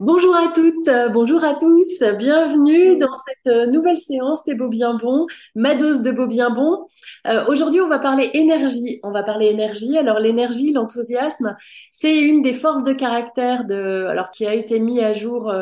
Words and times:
Bonjour 0.00 0.34
à 0.34 0.48
toutes, 0.52 0.88
euh, 0.88 1.08
bonjour 1.08 1.44
à 1.44 1.54
tous, 1.54 2.02
bienvenue 2.18 2.96
dans 2.98 3.14
cette 3.14 3.46
euh, 3.46 3.66
nouvelle 3.66 3.96
séance 3.96 4.44
des 4.44 4.56
Beaux 4.56 4.68
Bien 4.68 4.94
Bons, 4.94 5.28
ma 5.54 5.76
dose 5.76 6.02
de 6.02 6.10
Beaux 6.10 6.26
Bien 6.26 6.50
Bons. 6.50 6.88
Euh, 7.28 7.44
aujourd'hui, 7.46 7.80
on 7.80 7.86
va 7.86 8.00
parler 8.00 8.28
énergie. 8.34 8.98
On 9.04 9.12
va 9.12 9.22
parler 9.22 9.46
énergie. 9.46 9.96
Alors 9.96 10.18
l'énergie, 10.18 10.72
l'enthousiasme, 10.72 11.56
c'est 11.92 12.18
une 12.18 12.42
des 12.42 12.54
forces 12.54 12.82
de 12.82 12.92
caractère 12.92 13.66
de, 13.66 14.06
alors 14.06 14.32
qui 14.32 14.44
a 14.46 14.54
été 14.54 14.80
mis 14.80 15.00
à 15.00 15.12
jour 15.12 15.54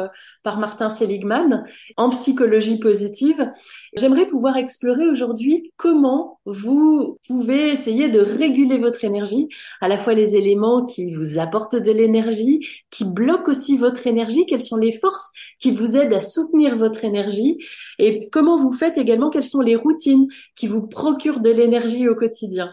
par 0.43 0.59
Martin 0.59 0.89
Seligman 0.89 1.65
en 1.99 2.09
psychologie 2.09 2.79
positive. 2.79 3.53
J'aimerais 3.95 4.27
pouvoir 4.27 4.57
explorer 4.57 5.09
aujourd'hui 5.09 5.73
comment 5.77 6.41
vous 6.47 7.19
pouvez 7.29 7.71
essayer 7.71 8.09
de 8.09 8.21
réguler 8.21 8.79
votre 8.79 9.05
énergie, 9.05 9.49
à 9.83 9.89
la 9.89 9.99
fois 9.99 10.15
les 10.15 10.37
éléments 10.37 10.85
qui 10.85 11.13
vous 11.13 11.39
apportent 11.39 11.77
de 11.77 11.93
l'énergie, 11.93 12.67
qui 12.91 13.05
bloquent 13.05 13.51
aussi 13.51 13.77
votre 13.77 14.07
énergie, 14.07 14.22
quelles 14.49 14.63
sont 14.63 14.77
les 14.77 14.93
forces 14.93 15.33
qui 15.59 15.71
vous 15.71 15.97
aident 15.97 16.13
à 16.13 16.21
soutenir 16.21 16.77
votre 16.77 17.05
énergie 17.05 17.59
et 17.99 18.29
comment 18.31 18.57
vous 18.57 18.73
faites 18.73 18.99
également, 18.99 19.31
quelles 19.31 19.45
sont 19.45 19.61
les 19.61 19.77
routines 19.77 20.27
qui 20.57 20.67
vous 20.67 20.87
procurent 20.87 21.41
de 21.41 21.51
l'énergie 21.51 22.09
au 22.09 22.15
quotidien. 22.15 22.73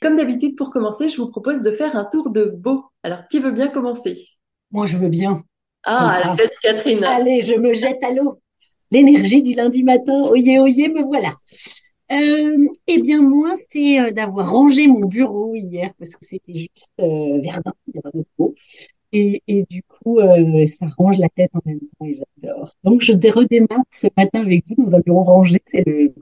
Comme 0.00 0.16
d'habitude, 0.16 0.56
pour 0.56 0.70
commencer, 0.70 1.08
je 1.08 1.16
vous 1.16 1.28
propose 1.28 1.62
de 1.62 1.70
faire 1.70 1.96
un 1.96 2.04
tour 2.04 2.30
de 2.30 2.44
beau. 2.44 2.84
Alors, 3.02 3.26
qui 3.30 3.40
veut 3.40 3.50
bien 3.50 3.68
commencer? 3.68 4.16
Moi, 4.70 4.86
je 4.86 4.96
veux 4.96 5.08
bien. 5.08 5.42
Ah, 5.82 6.20
la 6.24 6.36
fête 6.36 6.52
Catherine. 6.62 7.04
Allez, 7.04 7.40
je 7.40 7.54
me 7.54 7.72
jette 7.72 8.02
à 8.04 8.12
l'eau. 8.12 8.40
L'énergie 8.90 9.42
du 9.42 9.54
lundi 9.54 9.82
matin, 9.82 10.22
oyez, 10.22 10.58
oyez, 10.58 10.88
me 10.88 11.02
voilà. 11.02 11.34
Euh, 12.10 12.68
eh 12.86 13.02
bien, 13.02 13.20
moi, 13.20 13.52
c'est 13.70 14.00
euh, 14.00 14.10
d'avoir 14.12 14.50
rangé 14.50 14.86
mon 14.86 15.04
bureau 15.06 15.54
hier 15.54 15.92
parce 15.98 16.16
que 16.16 16.24
c'était 16.24 16.54
juste 16.54 16.92
euh, 17.00 17.40
verdun, 17.42 17.74
il 17.88 17.96
y 17.96 18.00
avait 18.02 18.18
de 18.18 18.54
Et, 19.12 19.42
et 19.48 19.64
du 19.70 19.82
coup, 19.82 20.18
euh, 20.20 20.66
ça 20.66 20.86
range 20.98 21.18
la 21.18 21.28
tête 21.28 21.50
en 21.54 21.60
même 21.64 21.80
temps 21.80 22.06
et 22.06 22.20
j'adore. 22.42 22.76
Donc, 22.84 23.00
je 23.02 23.12
redémarre 23.12 23.84
ce 23.90 24.06
matin 24.16 24.42
avec 24.42 24.64
vous 24.68 24.84
dans 24.84 24.94
un 24.96 25.00
bureau 25.00 25.22
rangé. 25.24 25.58
C'est 25.66 25.84
le 25.86 26.14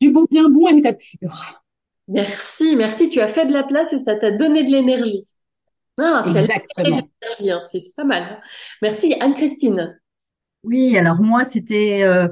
du 0.00 0.10
beau 0.10 0.26
bien 0.30 0.48
bon 0.48 0.66
à 0.66 0.72
l'état 0.72 0.92
pur. 0.92 1.62
Merci, 2.08 2.76
merci. 2.76 3.08
Tu 3.08 3.20
as 3.20 3.28
fait 3.28 3.46
de 3.46 3.52
la 3.52 3.64
place 3.64 3.92
et 3.92 3.98
ça 3.98 4.16
t'a 4.16 4.30
donné 4.30 4.64
de 4.64 4.70
l'énergie. 4.70 5.26
Ah, 5.98 6.24
Exactement. 6.26 6.98
Hein, 6.98 7.60
c'est 7.62 7.94
pas 7.96 8.04
mal. 8.04 8.40
Merci, 8.82 9.14
Anne-Christine. 9.20 9.98
Oui, 10.62 10.96
alors 10.96 11.20
moi, 11.20 11.44
c'était 11.44 12.02
euh, 12.02 12.28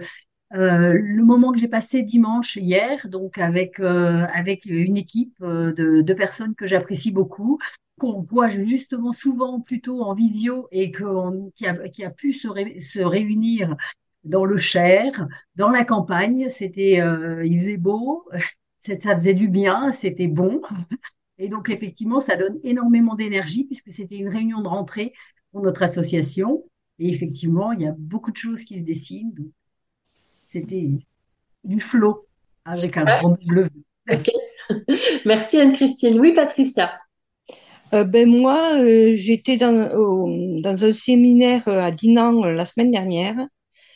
euh, 0.55 0.93
le 1.01 1.25
moment 1.25 1.53
que 1.53 1.59
j'ai 1.59 1.69
passé 1.69 2.03
dimanche 2.03 2.57
hier, 2.57 3.09
donc 3.09 3.39
avec 3.39 3.81
euh, 3.81 4.27
avec 4.33 4.65
une 4.67 4.97
équipe 4.97 5.35
euh, 5.43 5.73
de, 5.73 6.03
de 6.03 6.15
personnes 6.15 6.55
que 6.55 6.67
j'apprécie 6.67 7.11
beaucoup, 7.11 7.59
qu'on 7.99 8.23
voit 8.23 8.49
justement 8.49 9.13
souvent 9.13 9.61
plutôt 9.61 10.03
en 10.03 10.15
visio 10.15 10.69
et 10.71 10.93
qu'on 10.93 11.51
qui 11.57 11.67
a, 11.67 11.75
qui 11.89 12.05
a 12.05 12.11
pu 12.11 12.33
se, 12.33 12.49
se 12.81 13.01
réunir 13.01 13.77
dans 14.25 14.45
le 14.45 14.57
Cher, 14.57 15.27
dans 15.57 15.71
la 15.71 15.85
campagne. 15.85 16.49
C'était, 16.49 17.01
euh, 17.01 17.45
il 17.45 17.59
faisait 17.61 17.77
beau, 17.77 18.29
ça 18.79 19.17
faisait 19.17 19.35
du 19.35 19.49
bien, 19.49 19.93
c'était 19.93 20.29
bon. 20.29 20.63
Et 21.39 21.49
donc 21.49 21.69
effectivement, 21.71 22.21
ça 22.21 22.37
donne 22.37 22.59
énormément 22.63 23.15
d'énergie 23.15 23.65
puisque 23.65 23.93
c'était 23.93 24.17
une 24.17 24.29
réunion 24.29 24.63
de 24.63 24.69
rentrée 24.69 25.13
pour 25.53 25.63
notre 25.63 25.83
association. 25.83 26.65
Et 26.99 27.09
effectivement, 27.11 27.73
il 27.73 27.83
y 27.83 27.87
a 27.87 27.95
beaucoup 27.99 28.31
de 28.33 28.37
choses 28.37 28.65
qui 28.65 28.79
se 28.79 28.85
dessinent. 28.85 29.35
C'était 30.47 30.89
du 31.65 31.81
flot 31.81 32.27
avec 32.65 32.97
un 32.97 33.05
grand 33.05 33.37
bleu. 33.45 33.69
Merci 35.25 35.59
Anne-Christine. 35.59 36.19
Oui, 36.21 36.33
Patricia. 36.33 36.93
Euh, 37.93 38.05
ben 38.05 38.29
moi, 38.29 38.75
euh, 38.81 39.13
j'étais 39.15 39.57
dans, 39.57 39.73
dans 40.61 40.85
un 40.85 40.93
séminaire 40.93 41.69
à 41.69 41.91
Dinan 41.91 42.45
euh, 42.45 42.53
la 42.53 42.65
semaine 42.65 42.91
dernière 42.91 43.37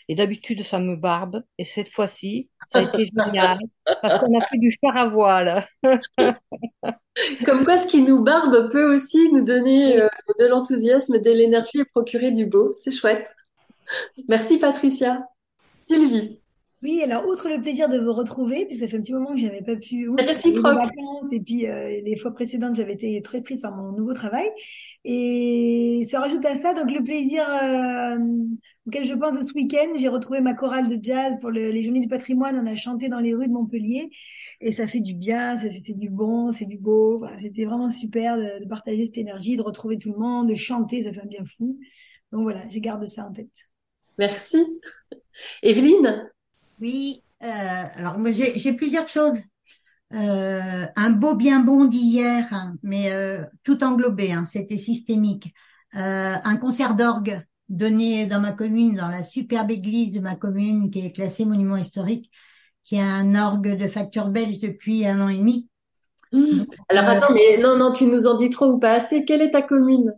et 0.08 0.14
d'habitude 0.14 0.62
ça 0.62 0.78
me 0.80 0.96
barbe 0.96 1.42
et 1.58 1.64
cette 1.64 1.88
fois-ci 1.88 2.48
ça 2.66 2.80
a 2.80 2.82
été 2.82 3.04
génial 3.06 3.58
parce 4.02 4.18
qu'on 4.18 4.38
a 4.38 4.44
fait 4.46 4.58
du 4.58 4.70
char 4.70 4.96
à 4.96 5.08
voile. 5.08 5.66
Comme 7.44 7.64
quoi, 7.64 7.76
ce 7.76 7.88
qui 7.88 8.02
nous 8.02 8.22
barbe 8.22 8.70
peut 8.70 8.94
aussi 8.94 9.30
nous 9.32 9.44
donner 9.44 9.96
de 10.38 10.46
l'enthousiasme, 10.46 11.20
de 11.20 11.30
l'énergie 11.30 11.80
et 11.80 11.84
procurer 11.84 12.30
du 12.30 12.46
beau. 12.46 12.72
C'est 12.74 12.92
chouette. 12.92 13.34
Merci 14.28 14.58
Patricia. 14.58 15.24
Sylvie. 15.88 16.39
Oui, 16.82 17.02
alors 17.04 17.26
outre 17.26 17.50
le 17.50 17.60
plaisir 17.60 17.90
de 17.90 17.98
vous 17.98 18.14
retrouver, 18.14 18.64
puis 18.64 18.74
ça 18.74 18.88
fait 18.88 18.96
un 18.96 19.02
petit 19.02 19.12
moment 19.12 19.34
que 19.34 19.38
j'avais 19.38 19.60
pas 19.60 19.76
pu 19.76 20.08
outre 20.08 20.22
les 20.22 20.52
vacances 20.60 21.30
et 21.30 21.40
puis 21.40 21.68
euh, 21.68 22.00
les 22.02 22.16
fois 22.16 22.32
précédentes 22.32 22.74
j'avais 22.74 22.94
été 22.94 23.20
très 23.20 23.42
prise 23.42 23.60
par 23.60 23.76
mon 23.76 23.92
nouveau 23.92 24.14
travail 24.14 24.48
et 25.04 26.00
se 26.10 26.16
rajoute 26.16 26.42
à 26.46 26.54
ça 26.54 26.72
donc 26.72 26.90
le 26.90 27.04
plaisir 27.04 27.44
euh, 27.46 28.18
auquel 28.86 29.04
je 29.04 29.12
pense 29.12 29.36
de 29.36 29.42
ce 29.42 29.52
week-end, 29.52 29.92
j'ai 29.94 30.08
retrouvé 30.08 30.40
ma 30.40 30.54
chorale 30.54 30.88
de 30.88 30.98
jazz 31.02 31.34
pour 31.42 31.50
les 31.50 31.82
Journées 31.82 32.00
du 32.00 32.08
Patrimoine, 32.08 32.58
on 32.58 32.66
a 32.66 32.74
chanté 32.74 33.10
dans 33.10 33.18
les 33.18 33.34
rues 33.34 33.48
de 33.48 33.52
Montpellier 33.52 34.08
et 34.62 34.72
ça 34.72 34.86
fait 34.86 35.00
du 35.00 35.14
bien, 35.14 35.58
ça 35.58 35.70
fait 35.70 35.80
c'est 35.84 35.98
du 35.98 36.08
bon, 36.08 36.50
c'est 36.50 36.64
du 36.64 36.78
beau, 36.78 37.22
c'était 37.36 37.66
vraiment 37.66 37.90
super 37.90 38.38
de, 38.38 38.64
de 38.64 38.68
partager 38.68 39.04
cette 39.04 39.18
énergie, 39.18 39.58
de 39.58 39.62
retrouver 39.62 39.98
tout 39.98 40.12
le 40.12 40.18
monde, 40.18 40.48
de 40.48 40.54
chanter, 40.54 41.02
ça 41.02 41.12
fait 41.12 41.20
un 41.20 41.26
bien 41.26 41.44
fou. 41.44 41.78
Donc 42.32 42.42
voilà, 42.42 42.66
je 42.70 42.78
garde 42.78 43.06
ça 43.06 43.26
en 43.26 43.32
tête. 43.32 43.48
Merci. 44.16 44.56
Evelyne? 45.62 46.30
Oui, 46.80 47.22
euh, 47.42 47.84
alors 47.94 48.18
moi 48.18 48.30
j'ai 48.30 48.72
plusieurs 48.72 49.08
choses. 49.08 49.38
Euh, 50.12 50.86
un 50.96 51.10
beau 51.10 51.36
bien 51.36 51.60
bon 51.60 51.84
d'hier, 51.84 52.48
hein, 52.50 52.74
mais 52.82 53.12
euh, 53.12 53.44
tout 53.62 53.84
englobé, 53.84 54.32
hein, 54.32 54.44
c'était 54.44 54.76
systémique. 54.76 55.54
Euh, 55.94 56.34
un 56.42 56.56
concert 56.56 56.96
d'orgue 56.96 57.40
donné 57.68 58.26
dans 58.26 58.40
ma 58.40 58.52
commune, 58.52 58.96
dans 58.96 59.08
la 59.08 59.22
superbe 59.22 59.70
église 59.70 60.12
de 60.12 60.20
ma 60.20 60.34
commune 60.34 60.90
qui 60.90 61.06
est 61.06 61.12
classée 61.12 61.44
monument 61.44 61.76
historique, 61.76 62.28
qui 62.82 62.98
a 62.98 63.04
un 63.04 63.36
orgue 63.36 63.76
de 63.76 63.86
facture 63.86 64.28
belge 64.28 64.58
depuis 64.58 65.06
un 65.06 65.20
an 65.20 65.28
et 65.28 65.38
demi. 65.38 65.68
Mmh. 66.32 66.64
Alors 66.88 67.04
attends, 67.04 67.32
mais 67.32 67.58
non, 67.58 67.76
non, 67.76 67.92
tu 67.92 68.06
nous 68.06 68.26
en 68.26 68.36
dis 68.36 68.50
trop 68.50 68.66
ou 68.66 68.78
pas 68.80 68.94
assez. 68.94 69.24
Quelle 69.24 69.42
est 69.42 69.50
ta 69.50 69.62
commune? 69.62 70.12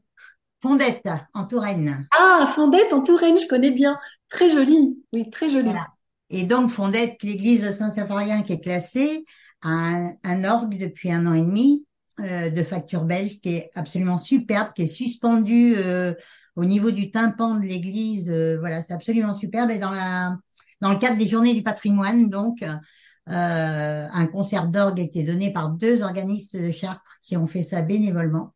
Fondette, 0.63 1.09
en 1.35 1.45
Touraine. 1.45 2.07
Ah, 2.17 2.47
Fondette, 2.47 2.93
en 2.93 3.03
Touraine, 3.03 3.39
je 3.39 3.49
connais 3.49 3.73
bien. 3.73 3.99
Très 4.31 4.49
jolie, 4.49 4.97
oui, 5.13 5.29
très 5.29 5.51
jolie. 5.51 5.65
Voilà. 5.65 5.89
Et 6.33 6.45
donc, 6.45 6.71
Fondette, 6.71 7.23
l'église 7.23 7.63
de 7.63 7.71
Saint-Symphorien 7.71 8.43
qui 8.43 8.55
est 8.55 8.61
classée, 8.61 9.25
a 9.61 9.69
un, 9.69 10.15
un, 10.25 10.45
orgue 10.45 10.79
depuis 10.79 11.13
un 11.13 11.27
an 11.27 11.35
et 11.35 11.43
demi 11.43 11.85
euh, 12.21 12.49
de 12.49 12.63
facture 12.63 13.05
belge 13.05 13.39
qui 13.41 13.51
est 13.51 13.71
absolument 13.75 14.17
superbe, 14.17 14.73
qui 14.75 14.83
est 14.83 14.87
suspendu 14.87 15.75
euh, 15.77 16.15
au 16.57 16.65
niveau 16.65 16.91
du 16.91 17.11
tympan 17.11 17.57
de 17.57 17.67
l'église. 17.67 18.31
Euh, 18.31 18.57
voilà, 18.59 18.81
c'est 18.83 18.95
absolument 18.95 19.35
superbe. 19.35 19.71
Et 19.71 19.79
dans, 19.79 19.91
la, 19.91 20.39
dans 20.81 20.91
le 20.91 20.99
cadre 20.99 21.19
des 21.19 21.29
Journées 21.29 21.53
du 21.53 21.63
patrimoine, 21.63 22.31
donc, 22.31 22.63
euh, 22.63 24.09
un 24.11 24.27
concert 24.27 24.69
d'orgue 24.69 25.01
a 25.01 25.03
été 25.03 25.25
donné 25.25 25.53
par 25.53 25.69
deux 25.69 26.03
organistes 26.03 26.57
de 26.57 26.71
Chartres 26.71 27.19
qui 27.23 27.37
ont 27.37 27.47
fait 27.47 27.63
ça 27.63 27.83
bénévolement. 27.83 28.55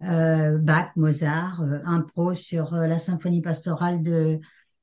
Bach, 0.00 0.90
Mozart, 0.96 1.64
un 1.84 2.02
pro 2.02 2.34
sur 2.34 2.72
la 2.74 2.98
symphonie 2.98 3.40
pastorale 3.40 4.02
de, 4.02 4.38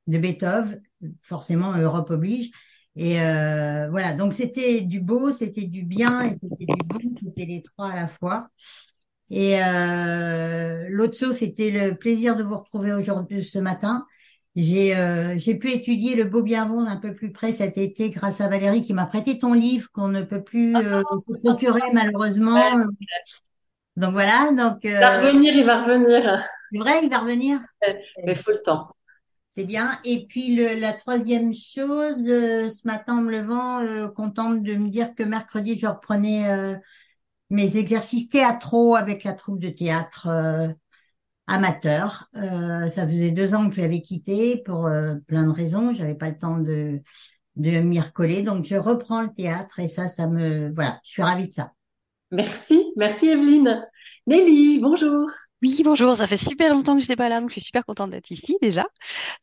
de 0.07 0.17
Beethoven 0.17 0.81
forcément 1.21 1.75
Europe 1.75 2.09
oblige. 2.09 2.51
Et 2.95 3.21
euh, 3.21 3.89
voilà, 3.89 4.13
donc 4.13 4.33
c'était 4.33 4.81
du 4.81 4.99
beau, 4.99 5.31
c'était 5.31 5.65
du 5.65 5.83
bien, 5.83 6.21
et 6.23 6.37
c'était 6.41 6.65
du 6.65 6.83
bon, 6.85 6.99
c'était 7.23 7.45
les 7.45 7.63
trois 7.63 7.91
à 7.91 7.95
la 7.95 8.07
fois. 8.07 8.49
Et 9.29 9.63
euh, 9.63 10.87
l'autre 10.89 11.17
chose, 11.17 11.37
c'était 11.37 11.71
le 11.71 11.95
plaisir 11.95 12.35
de 12.35 12.43
vous 12.43 12.57
retrouver 12.57 12.91
aujourd'hui, 12.91 13.45
ce 13.45 13.59
matin. 13.59 14.05
J'ai 14.57 14.97
euh, 14.97 15.35
j'ai 15.37 15.55
pu 15.55 15.71
étudier 15.71 16.15
le 16.15 16.25
beau 16.25 16.41
bien 16.41 16.65
bon 16.65 16.85
un 16.85 16.97
peu 16.97 17.15
plus 17.15 17.31
près 17.31 17.53
cet 17.53 17.77
été 17.77 18.09
grâce 18.09 18.41
à 18.41 18.49
Valérie 18.49 18.81
qui 18.81 18.93
m'a 18.93 19.05
prêté 19.05 19.39
ton 19.39 19.53
livre 19.53 19.87
qu'on 19.93 20.09
ne 20.09 20.23
peut 20.23 20.43
plus 20.43 20.75
euh, 20.75 21.01
se 21.37 21.47
procurer 21.47 21.93
malheureusement. 21.93 22.61
Donc 23.95 24.11
voilà, 24.11 24.51
donc. 24.51 24.79
il 24.83 24.91
va 24.91 25.21
revenir, 25.21 25.53
il 25.53 25.65
va 25.65 25.83
revenir. 25.83 26.43
C'est 26.69 26.79
vrai, 26.79 26.99
il 27.03 27.09
va 27.09 27.19
revenir. 27.19 27.61
Mais 27.81 28.33
il 28.33 28.35
faut 28.35 28.51
le 28.51 28.61
temps. 28.61 28.91
C'est 29.53 29.65
bien. 29.65 29.99
Et 30.05 30.25
puis 30.27 30.55
la 30.55 30.93
troisième 30.93 31.53
chose, 31.53 32.23
euh, 32.25 32.69
ce 32.69 32.87
matin 32.87 33.17
en 33.17 33.21
me 33.21 33.31
levant, 33.31 33.81
euh, 33.81 34.07
contente 34.07 34.63
de 34.63 34.75
me 34.75 34.89
dire 34.89 35.13
que 35.13 35.23
mercredi 35.23 35.77
je 35.77 35.87
reprenais 35.87 36.49
euh, 36.49 36.75
mes 37.49 37.75
exercices 37.75 38.29
théâtraux 38.29 38.95
avec 38.95 39.25
la 39.25 39.33
troupe 39.33 39.59
de 39.59 39.67
théâtre 39.67 40.29
amateur. 41.47 42.29
Ça 42.33 43.05
faisait 43.05 43.31
deux 43.31 43.53
ans 43.53 43.69
que 43.69 43.75
j'avais 43.75 44.01
quitté 44.01 44.55
pour 44.63 44.89
plein 45.27 45.43
de 45.43 45.51
raisons. 45.51 45.93
J'avais 45.93 46.15
pas 46.15 46.29
le 46.29 46.37
temps 46.37 46.57
de 46.57 47.01
de 47.57 47.81
m'y 47.81 47.99
recoller, 47.99 48.43
donc 48.43 48.63
je 48.63 48.75
reprends 48.75 49.21
le 49.21 49.33
théâtre 49.33 49.79
et 49.79 49.89
ça, 49.89 50.07
ça 50.07 50.27
me 50.27 50.73
voilà, 50.73 51.01
je 51.03 51.11
suis 51.11 51.21
ravie 51.21 51.49
de 51.49 51.53
ça. 51.53 51.73
Merci, 52.31 52.93
merci 52.95 53.27
Evelyne. 53.27 53.85
Nelly, 54.25 54.79
bonjour. 54.79 55.29
Oui, 55.61 55.81
bonjour, 55.85 56.15
ça 56.15 56.25
fait 56.27 56.37
super 56.37 56.73
longtemps 56.73 56.95
que 56.95 57.01
je 57.01 57.05
n'étais 57.05 57.15
pas 57.15 57.29
là, 57.29 57.39
donc 57.39 57.49
je 57.49 57.53
suis 57.53 57.61
super 57.61 57.85
contente 57.85 58.09
d'être 58.09 58.31
ici 58.31 58.57
déjà. 58.63 58.83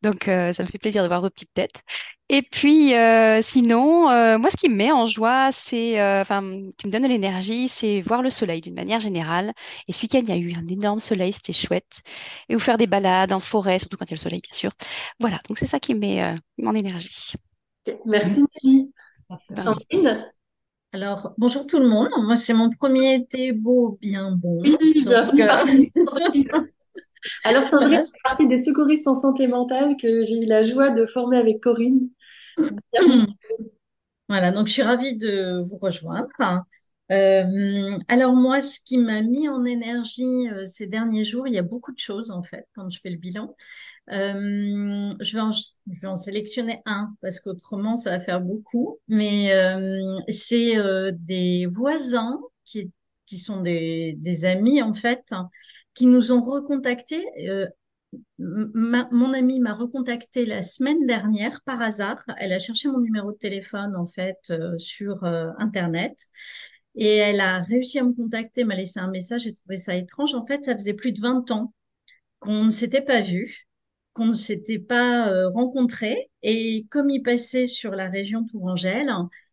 Donc 0.02 0.28
euh, 0.28 0.52
ça 0.52 0.64
me 0.64 0.68
fait 0.68 0.78
plaisir 0.78 1.02
de 1.04 1.08
voir 1.08 1.22
vos 1.22 1.30
petites 1.30 1.54
têtes. 1.54 1.82
Et 2.28 2.42
puis 2.42 2.94
euh, 2.94 3.42
sinon, 3.42 4.10
euh, 4.10 4.38
moi 4.38 4.50
ce 4.50 4.56
qui 4.56 4.68
me 4.68 4.76
met 4.76 4.92
en 4.92 5.06
joie, 5.06 5.50
c'est, 5.52 6.00
enfin, 6.20 6.42
qui 6.78 6.86
me 6.88 6.92
donne 6.92 7.02
de 7.04 7.08
l'énergie, 7.08 7.68
c'est 7.68 8.00
voir 8.00 8.22
le 8.22 8.30
soleil 8.30 8.60
d'une 8.60 8.74
manière 8.74 9.00
générale. 9.00 9.52
Et 9.88 9.92
ce 9.92 10.02
week-end, 10.02 10.20
il 10.22 10.28
y 10.30 10.32
a 10.32 10.36
eu 10.36 10.54
un 10.54 10.66
énorme 10.68 11.00
soleil, 11.00 11.32
c'était 11.34 11.52
chouette. 11.52 12.00
Et 12.48 12.54
vous 12.54 12.60
faire 12.60 12.78
des 12.78 12.88
balades 12.88 13.32
en 13.32 13.40
forêt, 13.40 13.78
surtout 13.78 13.96
quand 13.96 14.06
il 14.06 14.10
y 14.10 14.14
a 14.14 14.16
le 14.16 14.20
soleil, 14.20 14.40
bien 14.42 14.54
sûr. 14.56 14.72
Voilà, 15.20 15.40
donc 15.48 15.58
c'est 15.58 15.66
ça 15.66 15.80
qui 15.80 15.94
me 15.94 16.00
met 16.00 16.34
en 16.66 16.74
énergie. 16.74 17.34
Merci 18.06 18.40
Nelly. 18.64 18.92
Alors, 20.92 21.34
bonjour 21.36 21.66
tout 21.66 21.78
le 21.78 21.86
monde. 21.86 22.08
Moi, 22.22 22.34
c'est 22.34 22.54
mon 22.54 22.70
premier 22.70 23.14
été 23.14 23.52
beau, 23.52 23.98
bien 24.00 24.32
bon. 24.32 24.58
Oui, 24.62 25.04
bienvenue. 25.04 25.92
Euh, 25.96 26.62
Alors, 27.44 27.64
Sandrine 27.64 28.00
fait 28.00 28.22
partie 28.24 28.48
des 28.48 28.56
secouristes 28.56 29.06
en 29.06 29.14
santé 29.14 29.48
mentale 29.48 29.96
que 30.00 30.24
j'ai 30.24 30.38
eu 30.38 30.46
la 30.46 30.62
joie 30.62 30.88
de 30.88 31.04
former 31.04 31.36
avec 31.36 31.60
Corinne. 31.60 32.08
Voilà, 34.30 34.50
donc 34.50 34.66
je 34.66 34.74
suis 34.74 34.82
ravie 34.82 35.16
de 35.16 35.62
vous 35.62 35.78
rejoindre. 35.78 36.28
Euh, 37.10 37.98
alors 38.08 38.34
moi, 38.34 38.60
ce 38.60 38.80
qui 38.80 38.98
m'a 38.98 39.22
mis 39.22 39.48
en 39.48 39.64
énergie 39.64 40.48
euh, 40.50 40.64
ces 40.64 40.86
derniers 40.86 41.24
jours, 41.24 41.48
il 41.48 41.54
y 41.54 41.58
a 41.58 41.62
beaucoup 41.62 41.92
de 41.92 41.98
choses 41.98 42.30
en 42.30 42.42
fait 42.42 42.66
quand 42.74 42.90
je 42.90 43.00
fais 43.00 43.10
le 43.10 43.16
bilan. 43.16 43.54
Euh, 44.12 45.10
je, 45.20 45.34
vais 45.34 45.40
en, 45.40 45.52
je 45.52 46.00
vais 46.00 46.06
en 46.06 46.16
sélectionner 46.16 46.80
un 46.86 47.14
parce 47.20 47.40
qu'autrement 47.40 47.96
ça 47.96 48.10
va 48.10 48.20
faire 48.20 48.40
beaucoup. 48.40 48.98
Mais 49.08 49.52
euh, 49.54 50.18
c'est 50.28 50.78
euh, 50.78 51.12
des 51.14 51.66
voisins 51.66 52.38
qui, 52.64 52.90
qui 53.26 53.38
sont 53.38 53.62
des, 53.62 54.14
des 54.18 54.44
amis 54.44 54.82
en 54.82 54.92
fait 54.94 55.34
qui 55.94 56.06
nous 56.06 56.30
ont 56.32 56.42
recontactés. 56.42 57.24
mon 58.38 59.32
amie 59.34 59.60
m'a 59.60 59.74
recontacté 59.74 60.46
la 60.46 60.62
semaine 60.62 61.06
dernière 61.06 61.60
par 61.64 61.82
hasard. 61.82 62.22
Elle 62.38 62.52
a 62.52 62.58
cherché 62.58 62.88
mon 62.88 63.00
numéro 63.00 63.32
de 63.32 63.36
téléphone 63.36 63.96
en 63.96 64.06
fait 64.06 64.52
sur 64.78 65.24
Internet 65.24 66.16
et 66.98 67.16
elle 67.16 67.40
a 67.40 67.60
réussi 67.62 67.98
à 67.98 68.04
me 68.04 68.12
contacter, 68.12 68.64
m'a 68.64 68.74
laissé 68.76 69.00
un 69.00 69.08
message. 69.10 69.42
J'ai 69.44 69.54
trouvé 69.54 69.78
ça 69.78 69.96
étrange. 69.96 70.34
En 70.34 70.44
fait, 70.46 70.64
ça 70.64 70.74
faisait 70.76 70.94
plus 70.94 71.12
de 71.12 71.20
20 71.20 71.50
ans 71.52 71.72
qu'on 72.40 72.64
ne 72.64 72.70
s'était 72.70 73.02
pas 73.02 73.20
vu 73.22 73.66
qu'on 74.14 74.26
ne 74.26 74.32
s'était 74.34 74.78
pas 74.80 75.28
euh, 75.30 75.48
rencontrés. 75.50 76.30
Et 76.42 76.86
comme 76.90 77.10
il 77.10 77.22
passait 77.22 77.66
sur 77.66 77.92
la 77.92 78.08
région 78.08 78.44
Tourangelle, 78.44 79.10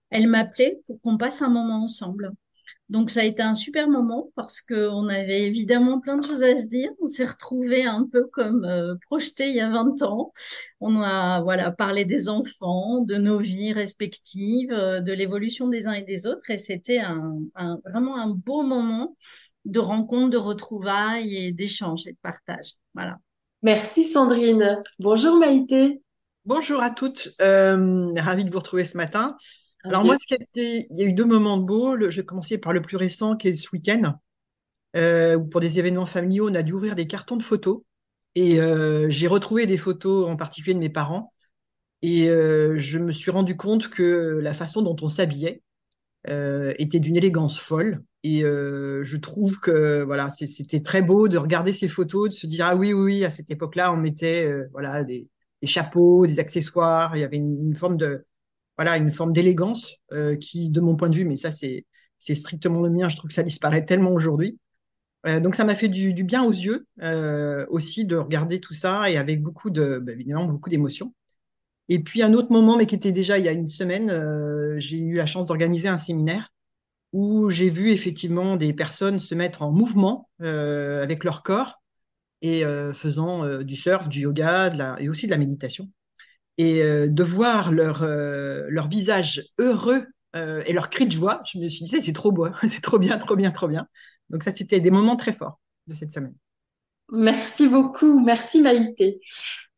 elle 0.09 0.27
m'appelait 0.27 0.81
pour 0.87 0.99
qu'on 1.01 1.17
passe 1.17 1.41
un 1.43 1.49
moment 1.49 1.83
ensemble. 1.83 2.31
Donc 2.89 3.09
ça 3.09 3.21
a 3.21 3.23
été 3.23 3.41
un 3.41 3.55
super 3.55 3.89
moment 3.89 4.29
parce 4.35 4.61
qu'on 4.61 5.07
avait 5.09 5.41
évidemment 5.41 5.99
plein 5.99 6.17
de 6.17 6.25
choses 6.25 6.43
à 6.43 6.55
se 6.55 6.67
dire. 6.69 6.91
On 7.01 7.07
s'est 7.07 7.25
retrouvés 7.25 7.83
un 7.83 8.07
peu 8.11 8.27
comme 8.27 8.63
euh, 8.63 8.95
projetés 9.07 9.49
il 9.49 9.55
y 9.55 9.59
a 9.59 9.69
20 9.69 10.03
ans. 10.03 10.31
On 10.79 11.01
a 11.01 11.41
voilà 11.41 11.71
parlé 11.71 12.05
des 12.05 12.29
enfants, 12.29 13.01
de 13.01 13.15
nos 13.15 13.39
vies 13.39 13.73
respectives, 13.73 14.71
euh, 14.71 15.01
de 15.01 15.13
l'évolution 15.13 15.67
des 15.67 15.87
uns 15.87 15.93
et 15.93 16.03
des 16.03 16.27
autres. 16.27 16.49
Et 16.51 16.59
c'était 16.59 16.99
un, 16.99 17.39
un, 17.55 17.79
vraiment 17.85 18.17
un 18.17 18.29
beau 18.29 18.61
moment 18.61 19.15
de 19.65 19.79
rencontre, 19.79 20.29
de 20.29 20.37
retrouvailles 20.37 21.35
et 21.35 21.51
d'échange 21.51 22.05
et 22.05 22.11
de 22.11 22.17
partage. 22.21 22.73
Voilà. 22.93 23.17
Merci 23.63 24.03
Sandrine. 24.03 24.83
Bonjour 24.99 25.37
Maïté. 25.37 26.03
Bonjour 26.45 26.83
à 26.83 26.91
toutes. 26.91 27.29
Euh, 27.41 28.13
ravie 28.15 28.45
de 28.45 28.51
vous 28.51 28.59
retrouver 28.59 28.85
ce 28.85 28.95
matin. 28.95 29.35
Alors 29.87 30.03
moi, 30.03 30.17
ce 30.17 30.25
qui 30.25 30.33
a 30.33 30.37
été, 30.41 30.87
il 30.89 30.97
y 30.97 31.03
a 31.03 31.05
eu 31.05 31.13
deux 31.13 31.25
moments 31.25 31.57
de 31.57 31.63
beau. 31.63 31.99
je 31.99 32.15
vais 32.15 32.25
commencer 32.25 32.57
par 32.57 32.73
le 32.73 32.81
plus 32.81 32.97
récent, 32.97 33.35
qui 33.35 33.49
est 33.49 33.55
ce 33.55 33.69
week-end, 33.71 34.15
euh, 34.95 35.35
où 35.35 35.45
pour 35.45 35.61
des 35.61 35.79
événements 35.79 36.05
familiaux, 36.05 36.49
on 36.49 36.55
a 36.55 36.63
dû 36.63 36.73
ouvrir 36.73 36.95
des 36.95 37.07
cartons 37.07 37.37
de 37.37 37.43
photos. 37.43 37.81
Et 38.35 38.59
euh, 38.59 39.07
j'ai 39.09 39.27
retrouvé 39.27 39.65
des 39.65 39.77
photos, 39.77 40.27
en 40.27 40.35
particulier 40.35 40.73
de 40.73 40.79
mes 40.79 40.89
parents. 40.89 41.31
Et 42.01 42.29
euh, 42.29 42.77
je 42.79 42.99
me 42.99 43.11
suis 43.11 43.31
rendu 43.31 43.55
compte 43.57 43.89
que 43.89 44.39
la 44.41 44.53
façon 44.53 44.81
dont 44.81 44.95
on 45.01 45.09
s'habillait 45.09 45.61
était 46.27 46.99
d'une 46.99 47.17
élégance 47.17 47.59
folle. 47.59 48.03
Et 48.23 48.39
je 48.41 49.17
trouve 49.17 49.59
que 49.59 50.01
voilà, 50.03 50.31
c'était 50.31 50.81
très 50.81 51.03
beau 51.03 51.27
de 51.27 51.37
regarder 51.37 51.71
ces 51.71 51.87
photos, 51.87 52.29
de 52.29 52.33
se 52.33 52.47
dire 52.47 52.65
ah 52.65 52.75
oui 52.75 52.93
oui, 52.93 53.03
oui 53.03 53.25
à 53.25 53.29
cette 53.29 53.51
époque-là 53.51 53.93
on 53.93 53.97
mettait 53.97 54.51
voilà 54.71 55.03
des, 55.03 55.27
des, 55.61 55.67
chapeaux, 55.67 56.25
des 56.25 56.39
accessoires, 56.39 57.15
il 57.15 57.19
y 57.19 57.23
avait 57.23 57.37
une, 57.37 57.67
une 57.67 57.75
forme 57.75 57.97
de 57.97 58.25
voilà 58.77 58.97
une 58.97 59.11
forme 59.11 59.33
d'élégance 59.33 59.97
euh, 60.11 60.35
qui, 60.35 60.69
de 60.69 60.81
mon 60.81 60.95
point 60.95 61.09
de 61.09 61.15
vue, 61.15 61.25
mais 61.25 61.35
ça 61.35 61.51
c'est 61.51 61.85
strictement 62.35 62.81
le 62.81 62.89
mien, 62.89 63.09
je 63.09 63.15
trouve 63.15 63.29
que 63.29 63.35
ça 63.35 63.43
disparaît 63.43 63.85
tellement 63.85 64.11
aujourd'hui. 64.11 64.59
Euh, 65.27 65.39
donc 65.39 65.55
ça 65.55 65.63
m'a 65.63 65.75
fait 65.75 65.89
du, 65.89 66.13
bien 66.23 66.43
aux 66.43 66.51
yeux 66.51 66.87
aussi 67.69 68.05
de 68.05 68.15
regarder 68.15 68.59
tout 68.59 68.73
ça 68.73 69.09
et 69.09 69.17
avec 69.17 69.41
beaucoup 69.41 69.69
de 69.69 69.99
bah, 69.99 70.11
évidemment 70.13 70.45
beaucoup 70.45 70.69
d'émotions. 70.69 71.13
Et 71.89 71.99
puis 71.99 72.23
un 72.23 72.33
autre 72.33 72.51
moment, 72.51 72.77
mais 72.77 72.87
qui 72.87 72.95
était 72.95 73.11
déjà 73.11 73.37
il 73.37 73.45
y 73.45 73.47
a 73.47 73.51
une 73.51 73.67
semaine, 73.67 74.09
j'ai 74.79 74.97
eu 74.97 75.15
la 75.15 75.25
chance 75.25 75.45
d'organiser 75.45 75.87
un 75.87 75.97
séminaire 75.97 76.51
où 77.15 77.49
j'ai 77.49 77.69
vu 77.69 77.91
effectivement 77.91 78.57
des 78.57 78.73
personnes 78.73 79.21
se 79.21 79.33
mettre 79.35 79.61
en 79.61 79.71
mouvement 79.71 80.29
euh, 80.41 81.01
avec 81.01 81.23
leur 81.23 81.43
corps 81.43 81.81
et 82.41 82.65
euh, 82.65 82.93
faisant 82.93 83.45
euh, 83.45 83.63
du 83.63 83.77
surf, 83.77 84.09
du 84.09 84.21
yoga 84.21 84.97
et 84.99 85.07
aussi 85.07 85.25
de 85.25 85.31
la 85.31 85.37
méditation. 85.37 85.89
Et 86.57 86.81
euh, 86.83 87.07
de 87.07 87.23
voir 87.23 87.71
leur, 87.71 88.03
euh, 88.03 88.65
leur 88.69 88.87
visage 88.87 89.43
heureux 89.59 90.05
euh, 90.35 90.63
et 90.65 90.73
leur 90.73 90.89
cri 90.89 91.05
de 91.05 91.11
joie, 91.11 91.41
je 91.51 91.57
me 91.59 91.67
suis 91.69 91.85
dit, 91.85 92.01
c'est 92.01 92.13
trop 92.13 92.31
beau, 92.31 92.47
c'est 92.63 92.81
trop 92.81 92.97
bien, 92.97 93.17
trop 93.17 93.35
bien, 93.35 93.51
trop 93.51 93.67
bien. 93.67 93.87
Donc 94.29 94.43
ça, 94.43 94.51
c'était 94.51 94.79
des 94.79 94.91
moments 94.91 95.17
très 95.17 95.33
forts 95.33 95.59
de 95.87 95.93
cette 95.93 96.11
semaine. 96.11 96.35
Merci 97.11 97.67
beaucoup, 97.67 98.19
merci 98.19 98.61
Maïté. 98.61 99.19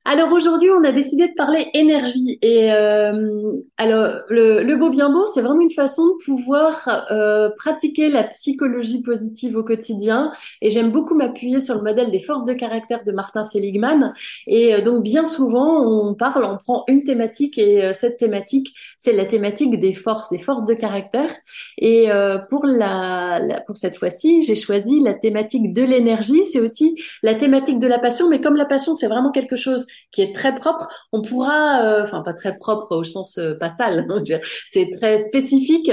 Alors 0.09 0.31
aujourd'hui, 0.31 0.69
on 0.71 0.85
a 0.85 0.93
décidé 0.93 1.27
de 1.27 1.33
parler 1.33 1.67
énergie. 1.73 2.39
Et 2.41 2.71
euh, 2.71 3.51
alors 3.75 4.21
le, 4.29 4.63
le, 4.63 4.77
beau 4.77 4.89
bien 4.89 5.09
beau, 5.09 5.25
c'est 5.25 5.41
vraiment 5.41 5.59
une 5.59 5.69
façon 5.69 6.01
de 6.07 6.23
pouvoir 6.23 7.05
euh, 7.11 7.49
pratiquer 7.57 8.07
la 8.07 8.23
psychologie 8.23 9.01
positive 9.03 9.57
au 9.57 9.63
quotidien. 9.63 10.31
Et 10.61 10.69
j'aime 10.69 10.91
beaucoup 10.91 11.13
m'appuyer 11.13 11.59
sur 11.59 11.75
le 11.75 11.81
modèle 11.81 12.09
des 12.09 12.21
forces 12.21 12.45
de 12.45 12.53
caractère 12.53 13.03
de 13.03 13.11
Martin 13.11 13.43
Seligman. 13.43 14.13
Et 14.47 14.75
euh, 14.75 14.81
donc 14.81 15.03
bien 15.03 15.25
souvent, 15.25 15.85
on 15.85 16.13
parle, 16.13 16.45
on 16.45 16.55
prend 16.55 16.85
une 16.87 17.03
thématique 17.03 17.57
et 17.57 17.83
euh, 17.83 17.91
cette 17.91 18.15
thématique, 18.17 18.73
c'est 18.95 19.11
la 19.11 19.25
thématique 19.25 19.77
des 19.77 19.93
forces, 19.93 20.29
des 20.29 20.37
forces 20.37 20.63
de 20.63 20.73
caractère. 20.73 21.31
Et 21.79 22.09
euh, 22.09 22.37
pour 22.49 22.65
la, 22.65 23.39
la, 23.39 23.59
pour 23.59 23.75
cette 23.75 23.97
fois-ci, 23.97 24.41
j'ai 24.43 24.55
choisi 24.55 25.01
la 25.01 25.15
thématique 25.15 25.73
de 25.73 25.83
l'énergie. 25.83 26.45
C'est 26.45 26.61
aussi 26.61 26.95
la 27.23 27.35
thématique 27.35 27.81
de 27.81 27.87
la 27.87 27.99
passion, 27.99 28.29
mais 28.29 28.39
comme 28.39 28.55
la 28.55 28.65
passion, 28.65 28.93
c'est 28.93 29.07
vraiment 29.07 29.31
quelque 29.31 29.57
chose 29.57 29.85
qui 30.11 30.21
est 30.21 30.33
très 30.33 30.55
propre, 30.55 30.87
on 31.11 31.21
pourra, 31.21 31.81
euh, 31.83 32.03
enfin 32.03 32.21
pas 32.21 32.33
très 32.33 32.57
propre 32.57 32.95
au 32.95 33.03
sens 33.03 33.37
euh, 33.37 33.55
pas 33.55 33.71
sale, 33.77 34.07
c'est 34.69 34.89
très 34.99 35.19
spécifique, 35.19 35.91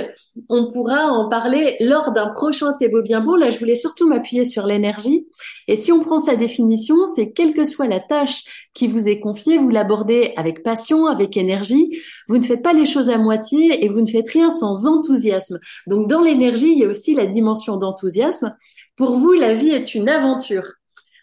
on 0.48 0.72
pourra 0.72 1.10
en 1.10 1.28
parler 1.28 1.76
lors 1.80 2.12
d'un 2.12 2.28
prochain 2.28 2.72
beau 2.88 3.02
bien. 3.02 3.24
Là, 3.38 3.50
je 3.50 3.58
voulais 3.58 3.76
surtout 3.76 4.08
m'appuyer 4.08 4.44
sur 4.44 4.66
l'énergie. 4.66 5.26
Et 5.68 5.76
si 5.76 5.92
on 5.92 6.00
prend 6.00 6.20
sa 6.20 6.36
définition, 6.36 7.08
c'est 7.08 7.32
quelle 7.32 7.54
que 7.54 7.64
soit 7.64 7.86
la 7.86 8.00
tâche 8.00 8.42
qui 8.74 8.86
vous 8.86 9.08
est 9.08 9.20
confiée, 9.20 9.58
vous 9.58 9.70
l'abordez 9.70 10.32
avec 10.36 10.62
passion, 10.62 11.06
avec 11.06 11.36
énergie. 11.36 11.98
Vous 12.28 12.38
ne 12.38 12.42
faites 12.42 12.62
pas 12.62 12.72
les 12.72 12.86
choses 12.86 13.10
à 13.10 13.18
moitié 13.18 13.84
et 13.84 13.88
vous 13.88 14.00
ne 14.00 14.06
faites 14.06 14.28
rien 14.28 14.52
sans 14.52 14.86
enthousiasme. 14.86 15.58
Donc 15.86 16.08
dans 16.08 16.20
l'énergie, 16.20 16.72
il 16.72 16.78
y 16.78 16.84
a 16.84 16.88
aussi 16.88 17.14
la 17.14 17.26
dimension 17.26 17.76
d'enthousiasme. 17.76 18.56
Pour 18.96 19.16
vous, 19.16 19.32
la 19.32 19.54
vie 19.54 19.70
est 19.70 19.94
une 19.94 20.08
aventure. 20.08 20.64